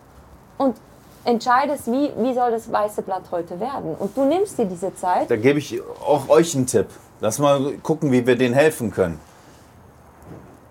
und 0.58 0.78
entscheidest, 1.26 1.88
wie, 1.88 2.12
wie 2.18 2.34
soll 2.34 2.52
das 2.52 2.72
weiße 2.72 3.02
Blatt 3.04 3.24
heute 3.32 3.60
werden. 3.60 3.96
Und 3.96 4.16
du 4.18 4.26
nimmst 4.26 4.58
dir 4.58 4.66
diese 4.66 4.94
Zeit. 4.96 5.30
Da 5.30 5.36
gebe 5.36 5.60
ich 5.60 5.82
auch 6.06 6.30
euch 6.30 6.56
einen 6.56 6.66
Tipp. 6.66 6.88
Lass 7.20 7.38
mal 7.40 7.74
gucken, 7.84 8.12
wie 8.12 8.26
wir 8.26 8.36
denen 8.36 8.56
helfen 8.56 8.92
können. 8.92 9.20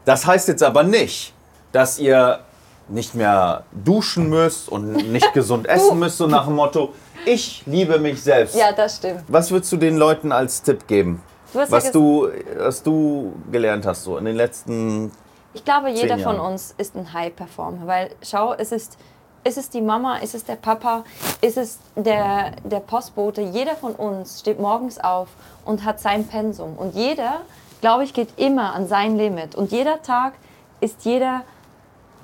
Das 0.04 0.26
heißt 0.26 0.48
jetzt 0.48 0.62
aber 0.62 0.82
nicht, 0.82 1.34
dass 1.72 1.98
ihr 1.98 2.40
nicht 2.88 3.14
mehr 3.14 3.62
duschen 3.72 4.28
müsst 4.28 4.68
und 4.68 4.92
nicht 5.12 5.32
gesund 5.34 5.68
essen 5.68 5.98
müsst, 5.98 6.18
so 6.18 6.26
nach 6.26 6.46
dem 6.46 6.56
Motto, 6.56 6.92
ich 7.24 7.62
liebe 7.66 7.98
mich 7.98 8.20
selbst. 8.22 8.56
Ja, 8.56 8.72
das 8.72 8.96
stimmt. 8.96 9.22
Was 9.28 9.50
würdest 9.50 9.70
du 9.72 9.76
den 9.76 9.96
Leuten 9.96 10.32
als 10.32 10.62
Tipp 10.62 10.86
geben? 10.88 11.22
Du 11.52 11.60
ja 11.60 11.70
Was 11.70 11.86
ges- 11.86 11.92
du, 11.92 12.28
was 12.58 12.82
du 12.82 13.32
gelernt 13.52 13.86
hast, 13.86 14.04
so 14.04 14.16
in 14.18 14.24
den 14.24 14.36
letzten. 14.36 15.12
Ich 15.52 15.64
glaube, 15.64 15.90
jeder 15.90 16.18
von 16.18 16.38
uns 16.40 16.74
ist 16.78 16.96
ein 16.96 17.12
High-Performer, 17.12 17.86
weil 17.86 18.10
schau, 18.22 18.54
es 18.54 18.70
ist, 18.72 18.96
ist 19.44 19.56
es 19.58 19.70
die 19.70 19.80
Mama, 19.80 20.18
ist 20.18 20.34
es 20.34 20.44
der 20.44 20.56
Papa, 20.56 21.04
ist 21.40 21.56
es 21.56 21.78
der, 21.96 22.52
der 22.64 22.80
Postbote, 22.80 23.40
jeder 23.40 23.74
von 23.74 23.92
uns 23.94 24.40
steht 24.40 24.60
morgens 24.60 24.98
auf 24.98 25.28
und 25.64 25.84
hat 25.84 26.00
sein 26.00 26.26
Pensum. 26.26 26.74
Und 26.76 26.94
jeder, 26.94 27.40
glaube 27.80 28.04
ich, 28.04 28.12
geht 28.12 28.28
immer 28.38 28.74
an 28.74 28.86
sein 28.86 29.16
Limit. 29.16 29.54
Und 29.54 29.72
jeder 29.72 30.02
Tag 30.02 30.34
ist 30.80 31.04
jeder, 31.04 31.42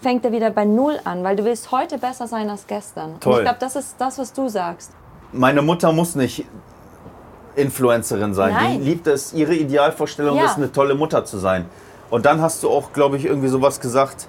fängt 0.02 0.24
er 0.24 0.32
wieder 0.32 0.50
bei 0.50 0.64
Null 0.66 1.00
an, 1.04 1.24
weil 1.24 1.36
du 1.36 1.44
willst 1.44 1.72
heute 1.72 1.98
besser 1.98 2.26
sein 2.26 2.50
als 2.50 2.66
gestern. 2.66 3.14
Und 3.14 3.22
Toll. 3.22 3.38
ich 3.38 3.42
glaube, 3.42 3.58
das 3.60 3.76
ist 3.76 3.94
das, 3.98 4.18
was 4.18 4.32
du 4.32 4.48
sagst. 4.48 4.90
Meine 5.32 5.62
Mutter 5.62 5.92
muss 5.92 6.14
nicht 6.14 6.44
Influencerin 7.54 8.34
sein. 8.34 8.52
Nein. 8.52 8.78
Die 8.78 8.84
liebt 8.90 9.06
es, 9.06 9.32
ihre 9.32 9.54
Idealvorstellung 9.54 10.36
Ja. 10.36 10.44
ist, 10.44 10.56
eine 10.56 10.70
tolle 10.70 10.94
Mutter 10.94 11.24
zu 11.24 11.38
sein. 11.38 11.64
Und 12.10 12.26
dann 12.26 12.40
hast 12.40 12.62
du 12.62 12.70
auch, 12.70 12.92
glaube 12.92 13.16
ich, 13.16 13.24
irgendwie 13.24 13.48
sowas 13.48 13.80
gesagt. 13.80 14.28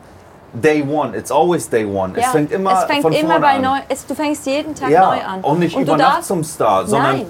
Day 0.54 0.82
one, 0.82 1.16
it's 1.16 1.32
always 1.32 1.70
day 1.70 1.86
one. 1.86 2.14
Es 2.18 2.26
Ja, 2.26 2.32
fängt 2.32 2.52
immer 2.52 2.72
es 2.74 2.84
fängt 2.86 3.02
von 3.02 3.14
immer 3.14 3.32
vorne 3.32 3.42
bei 3.46 3.54
an. 3.56 3.62
neu, 3.62 3.78
es, 3.90 4.06
du 4.06 4.16
fängst 4.16 4.46
jeden 4.46 4.74
Tag 4.74 4.90
ja, 4.90 5.06
neu 5.16 5.22
an. 5.22 5.42
Und 5.42 5.60
nicht 5.60 5.76
du 5.76 5.82
über 5.82 5.98
Nacht 5.98 6.24
zum 6.24 6.44
Star, 6.44 6.88
sondern 6.88 7.18
Nein. 7.18 7.26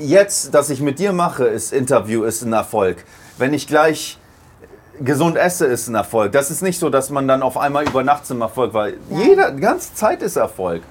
jetzt, 0.00 0.54
dass 0.54 0.70
ich 0.70 0.80
mit 0.80 0.98
dir 0.98 1.12
mache, 1.12 1.44
ist 1.44 1.72
Interview, 1.72 2.24
ist 2.24 2.42
ein 2.42 2.52
Erfolg. 2.52 3.04
Wenn 3.38 3.52
ich 3.52 3.66
gleich 3.66 4.18
gesund 5.00 5.36
esse, 5.36 5.66
ist 5.66 5.88
ein 5.88 5.94
Erfolg. 5.94 6.32
Das 6.32 6.50
ist 6.50 6.62
nicht 6.62 6.78
so, 6.80 6.88
dass 6.88 7.10
man 7.10 7.28
dann 7.28 7.42
auf 7.42 7.58
einmal 7.58 7.84
über 7.86 8.02
Nacht 8.02 8.26
zum 8.26 8.40
Erfolg 8.40 8.72
war. 8.72 8.88
Jeder, 9.10 9.50
die 9.50 9.60
ganze 9.60 9.94
Zeit 9.94 10.22
ist 10.22 10.36
Erfolg. 10.36 10.82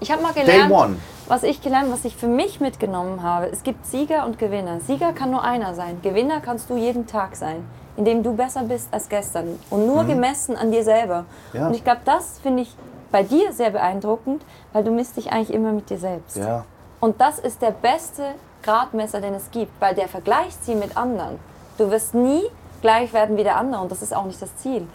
Ich 0.00 0.10
habe 0.10 0.22
mal 0.22 0.32
Day 0.32 0.44
gelernt, 0.44 0.72
one. 0.72 0.96
was 1.28 1.42
ich 1.42 1.60
gelernt, 1.62 1.92
was 1.92 2.04
ich 2.04 2.16
für 2.16 2.26
mich 2.28 2.60
mitgenommen 2.60 3.22
habe. 3.22 3.46
Es 3.46 3.62
gibt 3.62 3.86
Sieger 3.86 4.24
und 4.26 4.38
Gewinner. 4.38 4.80
Sieger 4.80 5.12
kann 5.12 5.30
nur 5.30 5.42
einer 5.44 5.74
sein. 5.74 6.00
Gewinner 6.02 6.40
kannst 6.40 6.70
du 6.70 6.76
jeden 6.76 7.06
Tag 7.06 7.36
sein, 7.36 7.64
indem 7.96 8.22
du 8.22 8.34
besser 8.34 8.62
bist 8.62 8.88
als 8.92 9.08
gestern 9.08 9.58
und 9.70 9.86
nur 9.86 10.04
gemessen 10.04 10.56
an 10.56 10.70
dir 10.70 10.84
selber. 10.84 11.24
Mhm. 11.52 11.58
Ja. 11.58 11.66
Und 11.68 11.74
ich 11.74 11.84
glaube, 11.84 12.00
das 12.04 12.38
finde 12.40 12.62
ich 12.62 12.74
bei 13.10 13.22
dir 13.22 13.52
sehr 13.52 13.70
beeindruckend, 13.70 14.42
weil 14.72 14.84
du 14.84 14.90
misst 14.90 15.16
dich 15.16 15.30
eigentlich 15.32 15.52
immer 15.52 15.72
mit 15.72 15.90
dir 15.90 15.98
selbst. 15.98 16.36
Ja. 16.36 16.64
Und 17.00 17.20
das 17.20 17.38
ist 17.38 17.60
der 17.60 17.72
beste 17.72 18.22
Gradmesser, 18.62 19.20
den 19.20 19.34
es 19.34 19.50
gibt, 19.50 19.72
weil 19.80 19.94
der 19.94 20.08
vergleicht 20.08 20.64
sie 20.64 20.74
mit 20.74 20.96
anderen. 20.96 21.38
Du 21.78 21.90
wirst 21.90 22.14
nie 22.14 22.42
gleich 22.80 23.12
werden 23.12 23.36
wie 23.36 23.42
der 23.42 23.56
andere 23.56 23.82
und 23.82 23.90
das 23.90 24.02
ist 24.02 24.14
auch 24.14 24.24
nicht 24.24 24.40
das 24.40 24.56
Ziel. 24.56 24.86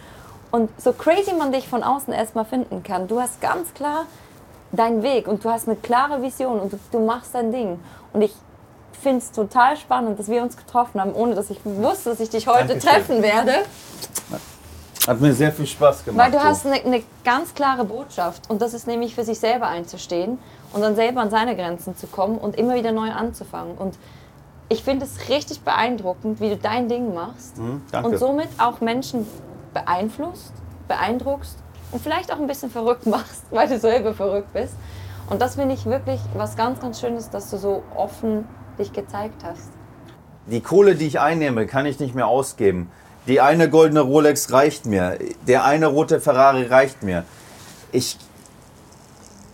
Und 0.51 0.69
so 0.81 0.93
crazy 0.93 1.33
man 1.33 1.51
dich 1.51 1.67
von 1.67 1.83
außen 1.83 2.13
erstmal 2.13 2.45
finden 2.45 2.83
kann, 2.83 3.07
du 3.07 3.19
hast 3.19 3.41
ganz 3.41 3.73
klar 3.73 4.05
deinen 4.71 5.03
Weg 5.03 5.27
und 5.27 5.43
du 5.43 5.49
hast 5.49 5.67
eine 5.67 5.77
klare 5.77 6.21
Vision 6.21 6.59
und 6.59 6.73
du, 6.73 6.79
du 6.91 6.99
machst 6.99 7.35
dein 7.35 7.51
Ding. 7.51 7.79
Und 8.13 8.21
ich 8.21 8.33
finde 8.97 9.19
es 9.19 9.31
total 9.31 9.77
spannend, 9.77 10.19
dass 10.19 10.27
wir 10.27 10.41
uns 10.41 10.57
getroffen 10.57 10.99
haben, 11.01 11.13
ohne 11.13 11.35
dass 11.35 11.49
ich 11.49 11.59
wusste, 11.63 12.09
dass 12.11 12.19
ich 12.19 12.29
dich 12.29 12.47
heute 12.47 12.69
Dankeschön. 12.75 12.89
treffen 12.89 13.21
werde. 13.23 13.51
Hat 15.07 15.21
mir 15.21 15.33
sehr 15.33 15.53
viel 15.53 15.65
Spaß 15.67 16.03
gemacht. 16.03 16.25
Weil 16.25 16.31
du 16.37 16.43
hast 16.43 16.65
eine, 16.65 16.83
eine 16.83 17.01
ganz 17.23 17.53
klare 17.53 17.85
Botschaft 17.85 18.49
und 18.49 18.61
das 18.61 18.73
ist 18.73 18.87
nämlich 18.87 19.15
für 19.15 19.23
sich 19.23 19.39
selber 19.39 19.67
einzustehen 19.67 20.37
und 20.73 20.81
dann 20.81 20.95
selber 20.97 21.21
an 21.21 21.29
seine 21.29 21.55
Grenzen 21.55 21.95
zu 21.95 22.07
kommen 22.07 22.37
und 22.37 22.57
immer 22.57 22.75
wieder 22.75 22.91
neu 22.91 23.09
anzufangen. 23.11 23.77
Und 23.77 23.97
ich 24.67 24.83
finde 24.83 25.05
es 25.05 25.29
richtig 25.29 25.61
beeindruckend, 25.61 26.41
wie 26.41 26.49
du 26.49 26.57
dein 26.57 26.89
Ding 26.89 27.13
machst 27.13 27.55
Hm, 27.57 27.81
danke. 27.89 28.09
und 28.09 28.17
somit 28.17 28.49
auch 28.57 28.81
Menschen 28.81 29.25
beeinflusst, 29.73 30.51
beeindruckst 30.89 31.57
und 31.93 32.01
vielleicht 32.01 32.33
auch 32.33 32.37
ein 32.39 32.47
bisschen 32.47 32.69
verrückt 32.69 33.05
machst, 33.05 33.43
weil 33.51 33.69
du 33.69 33.79
selber 33.79 34.13
verrückt 34.13 34.51
bist. 34.51 34.73
Und 35.29 35.41
das 35.41 35.55
finde 35.55 35.73
ich 35.75 35.85
wirklich 35.85 36.19
was 36.35 36.57
ganz, 36.57 36.81
ganz 36.81 36.99
Schönes, 36.99 37.29
dass 37.29 37.49
du 37.49 37.57
so 37.57 37.81
offen 37.95 38.45
dich 38.77 38.93
gezeigt 38.93 39.43
hast. 39.43 39.69
Die 40.47 40.61
Kohle, 40.61 40.95
die 40.95 41.07
ich 41.07 41.19
einnehme, 41.19 41.65
kann 41.67 41.85
ich 41.85 41.99
nicht 41.99 42.15
mehr 42.15 42.27
ausgeben. 42.27 42.89
Die 43.27 43.41
eine 43.41 43.69
goldene 43.69 43.99
Rolex 44.01 44.53
reicht 44.53 44.85
mir. 44.85 45.17
Der 45.47 45.65
eine 45.65 45.87
rote 45.87 46.21
Ferrari 46.21 46.63
reicht 46.63 47.03
mir. 47.03 47.25
Ich, 47.91 48.17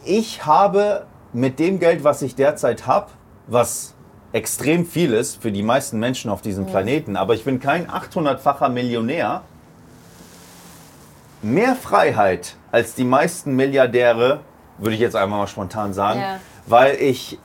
ich 0.05 0.45
habe 0.45 1.05
mit 1.33 1.57
dem 1.57 1.79
Geld, 1.79 2.03
was 2.03 2.21
ich 2.21 2.35
derzeit 2.35 2.85
habe, 2.85 3.07
was 3.47 3.95
extrem 4.31 4.85
viel 4.85 5.13
ist 5.13 5.41
für 5.41 5.51
die 5.51 5.63
meisten 5.63 5.99
Menschen 5.99 6.29
auf 6.29 6.41
diesem 6.41 6.65
Planeten, 6.65 7.15
aber 7.17 7.33
ich 7.33 7.43
bin 7.43 7.59
kein 7.59 7.87
800-facher 7.87 8.69
Millionär, 8.69 9.41
mehr 11.41 11.75
Freiheit 11.75 12.55
als 12.71 12.95
die 12.95 13.03
meisten 13.03 13.55
Milliardäre, 13.55 14.39
würde 14.77 14.95
ich 14.95 15.01
jetzt 15.01 15.15
einmal 15.15 15.39
mal 15.39 15.47
spontan 15.47 15.93
sagen, 15.93 16.19
Ja. 16.19 16.39
weil 16.65 16.95
ich 16.95 17.37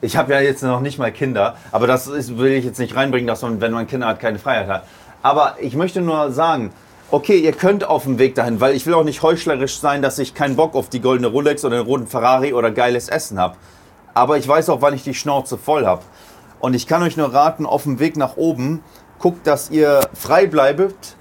ich 0.00 0.16
habe 0.16 0.32
ja 0.32 0.40
jetzt 0.40 0.62
noch 0.62 0.80
nicht 0.80 0.98
mal 0.98 1.12
Kinder, 1.12 1.56
aber 1.72 1.86
das 1.86 2.06
ist, 2.06 2.38
will 2.38 2.52
ich 2.52 2.64
jetzt 2.64 2.78
nicht 2.78 2.96
reinbringen, 2.96 3.26
dass 3.26 3.42
man, 3.42 3.60
wenn 3.60 3.72
man 3.72 3.86
Kinder 3.86 4.06
hat, 4.06 4.20
keine 4.20 4.38
Freiheit 4.38 4.68
hat. 4.68 4.84
Aber 5.22 5.56
ich 5.60 5.74
möchte 5.74 6.00
nur 6.00 6.32
sagen, 6.32 6.72
okay, 7.10 7.38
ihr 7.38 7.52
könnt 7.52 7.84
auf 7.84 8.04
dem 8.04 8.18
Weg 8.18 8.34
dahin, 8.34 8.60
weil 8.60 8.74
ich 8.74 8.86
will 8.86 8.94
auch 8.94 9.04
nicht 9.04 9.22
heuchlerisch 9.22 9.78
sein, 9.78 10.00
dass 10.00 10.18
ich 10.18 10.34
keinen 10.34 10.56
Bock 10.56 10.74
auf 10.74 10.88
die 10.88 11.00
goldene 11.00 11.28
Rolex 11.28 11.64
oder 11.64 11.76
den 11.76 11.86
roten 11.86 12.06
Ferrari 12.06 12.52
oder 12.54 12.70
geiles 12.70 13.08
Essen 13.08 13.38
habe. 13.38 13.56
Aber 14.14 14.38
ich 14.38 14.48
weiß 14.48 14.70
auch, 14.70 14.80
wann 14.80 14.94
ich 14.94 15.04
die 15.04 15.14
Schnauze 15.14 15.58
voll 15.58 15.86
habe. 15.86 16.02
Und 16.60 16.74
ich 16.74 16.86
kann 16.86 17.02
euch 17.02 17.16
nur 17.16 17.32
raten, 17.32 17.66
auf 17.66 17.82
dem 17.82 17.98
Weg 17.98 18.16
nach 18.16 18.36
oben, 18.36 18.82
guckt, 19.18 19.46
dass 19.46 19.70
ihr 19.70 20.00
frei 20.14 20.46
bleibt, 20.46 21.16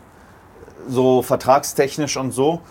so 0.88 1.22
vertragstechnisch 1.22 2.18
und 2.18 2.32
so, 2.32 2.62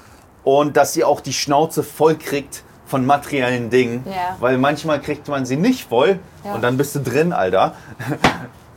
und 0.44 0.76
dass 0.76 0.96
ihr 0.96 1.06
auch 1.06 1.20
die 1.20 1.32
Schnauze 1.32 1.82
voll 1.82 2.16
kriegt 2.16 2.62
von 2.88 3.06
materiellen 3.06 3.70
Dingen, 3.70 4.04
Ja. 4.06 4.36
weil 4.40 4.58
manchmal 4.58 5.00
kriegt 5.00 5.28
man 5.28 5.46
sie 5.46 5.56
nicht 5.56 5.88
voll 5.88 6.18
Ja. 6.44 6.54
und 6.54 6.62
dann 6.62 6.76
bist 6.76 6.94
du 6.96 7.00
drin, 7.00 7.32
Alter. 7.32 7.74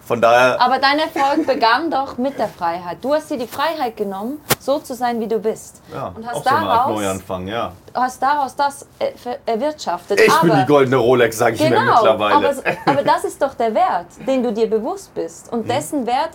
Von 0.04 0.20
daher, 0.20 0.60
Aber 0.60 0.78
dein 0.80 1.00
Erfolg 1.00 1.48
begann 1.48 1.90
doch 1.90 2.18
mit 2.18 2.38
der 2.38 2.50
Freiheit. 2.50 2.98
Du 3.02 3.14
hast 3.14 3.30
dir 3.32 3.38
die 3.38 3.48
Freiheit 3.48 3.96
genommen, 3.96 4.42
so 4.60 4.80
zu 4.80 4.94
sein, 4.94 5.22
wie 5.22 5.28
du 5.28 5.40
bist. 5.40 5.82
ja, 5.94 6.08
und 6.14 6.28
hast 6.28 6.38
so 6.38 6.50
daraus, 6.50 7.00
Neuanfang, 7.00 7.48
ja. 7.48 7.72
hast 7.94 8.22
daraus 8.22 8.54
das 8.56 8.86
äh, 9.00 9.12
erwirtschaftet. 9.46 10.20
Ich 10.20 10.30
aber, 10.30 10.48
bin 10.50 10.60
die 10.60 10.66
goldene 10.66 10.98
Rolex, 10.98 11.38
sage 11.38 11.56
ich 11.56 11.62
mir 11.62 11.70
Genau, 11.70 11.94
mittlerweile. 11.94 12.36
aber, 12.36 12.50
aber 12.88 13.04
das 13.04 13.24
ist 13.24 13.42
doch 13.42 13.54
der 13.54 13.74
Wert, 13.74 14.08
den 14.28 14.44
du 14.44 14.52
dir 14.52 14.70
bewusst 14.70 15.14
bist. 15.14 15.50
Mhm. 15.50 15.60
Und 15.60 15.70
dessen 15.70 16.06
Wert 16.06 16.32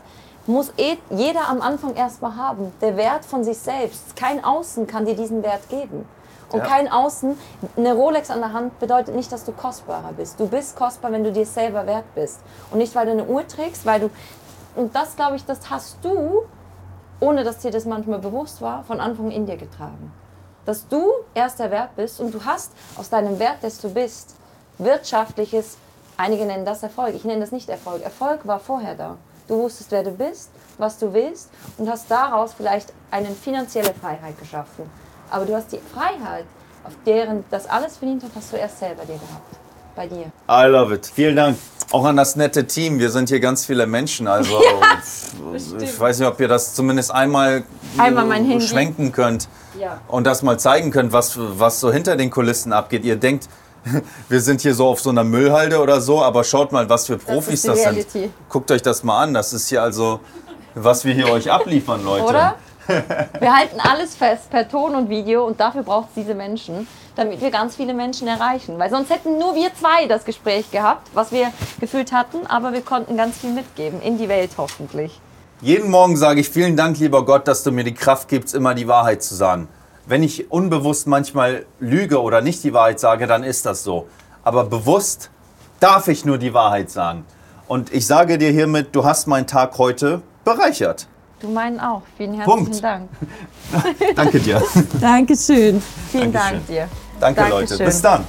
muss 0.46 0.72
eh 0.78 0.96
jeder 1.10 1.46
am 1.48 1.60
Anfang 1.60 1.94
erstmal 1.96 2.34
haben. 2.36 2.72
Der 2.80 2.96
Wert 2.96 3.26
von 3.26 3.44
sich 3.44 3.58
selbst. 3.58 4.16
Kein 4.16 4.42
Außen 4.42 4.86
kann 4.86 5.04
dir 5.04 5.16
diesen 5.16 5.42
Wert 5.42 5.68
geben. 5.68 6.06
Und 6.56 6.62
Ja. 6.62 6.68
kein 6.68 6.90
Außen, 6.90 7.38
eine 7.76 7.92
Rolex 7.92 8.30
an 8.30 8.40
der 8.40 8.54
Hand 8.54 8.78
bedeutet 8.78 9.14
nicht, 9.14 9.30
dass 9.30 9.44
du 9.44 9.52
kostbarer 9.52 10.12
bist. 10.16 10.40
Du 10.40 10.48
bist 10.48 10.74
kostbar, 10.74 11.12
wenn 11.12 11.22
du 11.22 11.30
dir 11.30 11.44
selber 11.44 11.86
wert 11.86 12.06
bist. 12.14 12.40
Und 12.70 12.78
nicht, 12.78 12.94
weil 12.94 13.04
du 13.04 13.12
eine 13.12 13.24
Uhr 13.24 13.46
trägst, 13.46 13.84
weil 13.84 14.00
du. 14.00 14.10
Und 14.74 14.94
das, 14.96 15.16
glaube 15.16 15.36
ich, 15.36 15.44
das 15.44 15.68
hast 15.68 15.98
du, 16.02 16.44
ohne 17.20 17.44
dass 17.44 17.58
dir 17.58 17.70
das 17.70 17.84
manchmal 17.84 18.20
bewusst 18.20 18.62
war, 18.62 18.84
von 18.84 19.00
Anfang 19.00 19.30
in 19.30 19.44
dir 19.44 19.58
getragen. 19.58 20.12
Dass 20.64 20.88
du 20.88 21.12
erst 21.34 21.58
der 21.58 21.70
Wert 21.70 21.94
bist 21.94 22.20
und 22.20 22.32
du 22.32 22.44
hast 22.44 22.72
aus 22.96 23.10
deinem 23.10 23.38
Wert, 23.38 23.62
des 23.62 23.78
du 23.78 23.90
bist, 23.90 24.34
wirtschaftliches, 24.78 25.76
einige 26.16 26.46
nennen 26.46 26.64
das 26.64 26.82
Erfolg, 26.82 27.14
ich 27.14 27.24
nenne 27.24 27.40
das 27.40 27.52
nicht 27.52 27.68
Erfolg. 27.68 28.02
Erfolg 28.02 28.46
war 28.46 28.60
vorher 28.60 28.94
da. 28.94 29.16
Du 29.46 29.58
wusstest, 29.58 29.90
wer 29.92 30.02
du 30.02 30.10
bist, 30.10 30.50
was 30.78 30.98
du 30.98 31.12
willst 31.12 31.50
und 31.78 31.88
hast 31.88 32.10
daraus 32.10 32.54
vielleicht 32.54 32.92
eine 33.10 33.28
finanzielle 33.30 33.92
Freiheit 33.94 34.38
geschaffen. 34.38 34.90
Aber 35.30 35.44
du 35.44 35.54
hast 35.54 35.72
die 35.72 35.80
Freiheit, 35.92 36.44
auf 36.84 36.92
deren 37.04 37.44
das 37.50 37.66
alles 37.66 37.96
verdient 37.96 38.22
hat, 38.22 38.30
hast 38.34 38.52
du 38.52 38.56
erst 38.56 38.78
selber 38.78 39.02
dir 39.02 39.14
gehabt. 39.14 39.56
Bei 39.94 40.06
dir. 40.06 40.30
I 40.48 40.66
love 40.70 40.94
it. 40.94 41.10
Vielen 41.12 41.36
Dank. 41.36 41.56
Auch 41.90 42.04
an 42.04 42.16
das 42.16 42.36
nette 42.36 42.66
Team. 42.66 42.98
Wir 42.98 43.10
sind 43.10 43.28
hier 43.28 43.40
ganz 43.40 43.64
viele 43.64 43.86
Menschen. 43.86 44.28
Also 44.28 44.60
ich 45.80 45.98
weiß 45.98 46.18
nicht, 46.18 46.28
ob 46.28 46.38
ihr 46.40 46.48
das 46.48 46.74
zumindest 46.74 47.12
einmal, 47.12 47.64
Einmal 47.96 48.30
Handy. 48.32 48.60
schwenken 48.60 49.12
könnt 49.12 49.48
Ja. 49.80 50.00
und 50.08 50.26
das 50.26 50.42
mal 50.42 50.58
zeigen 50.58 50.90
könnt, 50.90 51.12
was, 51.12 51.38
was 51.38 51.80
so 51.80 51.90
hinter 51.90 52.16
den 52.16 52.30
Kulissen 52.30 52.72
abgeht. 52.72 53.04
Ihr 53.04 53.16
denkt 53.16 53.48
wir 54.28 54.40
sind 54.40 54.60
hier 54.60 54.74
so 54.74 54.88
auf 54.88 55.00
so 55.00 55.10
einer 55.10 55.24
Müllhalde 55.24 55.80
oder 55.80 56.00
so, 56.00 56.22
aber 56.22 56.44
schaut 56.44 56.72
mal, 56.72 56.88
was 56.88 57.06
für 57.06 57.18
Profis 57.18 57.62
die 57.62 57.68
das, 57.68 57.82
sind. 57.82 58.06
Guckt 58.48 58.70
euch 58.70 58.82
das 58.82 59.04
mal 59.04 59.22
an. 59.22 59.34
Das 59.34 59.52
ist 59.52 59.68
hier 59.68 59.82
also, 59.82 60.20
was 60.74 61.04
wir 61.04 61.14
hier 61.14 61.28
euch 61.30 61.50
abliefern, 61.50 62.04
Leute. 62.04 62.24
Oder? 62.24 62.54
Wir 63.40 63.56
halten 63.56 63.80
alles 63.80 64.14
fest 64.14 64.50
per 64.50 64.68
Ton 64.68 64.94
und 64.94 65.08
Video 65.08 65.44
und 65.44 65.58
dafür 65.58 65.82
braucht 65.82 66.08
es 66.10 66.14
diese 66.14 66.34
Menschen, 66.34 66.86
damit 67.16 67.40
wir 67.40 67.50
ganz 67.50 67.76
viele 67.76 67.94
Menschen 67.94 68.28
erreichen. 68.28 68.78
Weil 68.78 68.90
sonst 68.90 69.10
hätten 69.10 69.38
nur 69.38 69.54
wir 69.54 69.74
zwei 69.74 70.06
das 70.06 70.24
Gespräch 70.24 70.70
gehabt, 70.70 71.08
was 71.14 71.32
wir 71.32 71.52
gefühlt 71.80 72.12
hatten, 72.12 72.46
aber 72.46 72.72
wir 72.72 72.82
konnten 72.82 73.16
ganz 73.16 73.38
viel 73.38 73.52
mitgeben, 73.52 74.00
in 74.02 74.18
die 74.18 74.28
Welt 74.28 74.50
hoffentlich. 74.56 75.20
Jeden 75.62 75.90
Morgen 75.90 76.16
sage 76.16 76.40
ich 76.40 76.50
vielen 76.50 76.76
Dank, 76.76 76.98
lieber 76.98 77.24
Gott, 77.24 77.48
dass 77.48 77.62
du 77.62 77.72
mir 77.72 77.84
die 77.84 77.94
Kraft 77.94 78.28
gibst, 78.28 78.54
immer 78.54 78.74
die 78.74 78.86
Wahrheit 78.86 79.22
zu 79.22 79.34
sagen. 79.34 79.68
Wenn 80.06 80.22
ich 80.22 80.50
unbewusst 80.52 81.06
manchmal 81.06 81.66
lüge 81.80 82.20
oder 82.20 82.42
nicht 82.42 82.62
die 82.62 82.72
Wahrheit 82.72 83.00
sage, 83.00 83.26
dann 83.26 83.42
ist 83.42 83.66
das 83.66 83.82
so. 83.82 84.06
Aber 84.44 84.64
bewusst 84.64 85.30
darf 85.80 86.08
ich 86.08 86.24
nur 86.24 86.38
die 86.38 86.54
Wahrheit 86.54 86.90
sagen. 86.90 87.24
Und 87.66 87.92
ich 87.92 88.06
sage 88.06 88.38
dir 88.38 88.50
hiermit, 88.50 88.94
du 88.94 89.04
hast 89.04 89.26
meinen 89.26 89.46
Tag 89.46 89.78
heute 89.78 90.22
bereichert. 90.44 91.08
Du 91.40 91.48
meinen 91.48 91.78
auch. 91.80 92.02
Vielen 92.16 92.34
herzlichen 92.34 92.64
Punkt. 92.64 92.82
Dank. 92.82 93.08
Danke 94.16 94.40
dir. 94.40 94.62
Dankeschön. 95.00 95.82
Vielen 96.10 96.32
Dankeschön. 96.32 96.32
Dank 96.32 96.66
dir. 96.66 96.88
Danke, 97.20 97.40
Leute. 97.42 97.50
Dankeschön. 97.50 97.86
Bis 97.86 98.02
dann. 98.02 98.24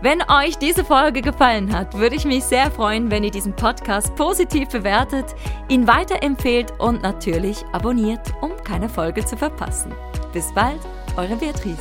Wenn 0.00 0.20
euch 0.22 0.58
diese 0.58 0.84
Folge 0.84 1.22
gefallen 1.22 1.72
hat, 1.72 1.96
würde 1.96 2.16
ich 2.16 2.24
mich 2.24 2.42
sehr 2.42 2.72
freuen, 2.72 3.08
wenn 3.10 3.22
ihr 3.22 3.30
diesen 3.30 3.54
Podcast 3.54 4.12
positiv 4.16 4.68
bewertet, 4.70 5.26
ihn 5.68 5.86
weiterempfehlt 5.86 6.72
und 6.80 7.02
natürlich 7.02 7.64
abonniert, 7.70 8.32
um 8.40 8.50
keine 8.64 8.88
Folge 8.88 9.24
zu 9.24 9.36
verpassen. 9.36 9.94
Bis 10.32 10.52
bald, 10.54 10.80
eure 11.16 11.36
Beatrice. 11.36 11.78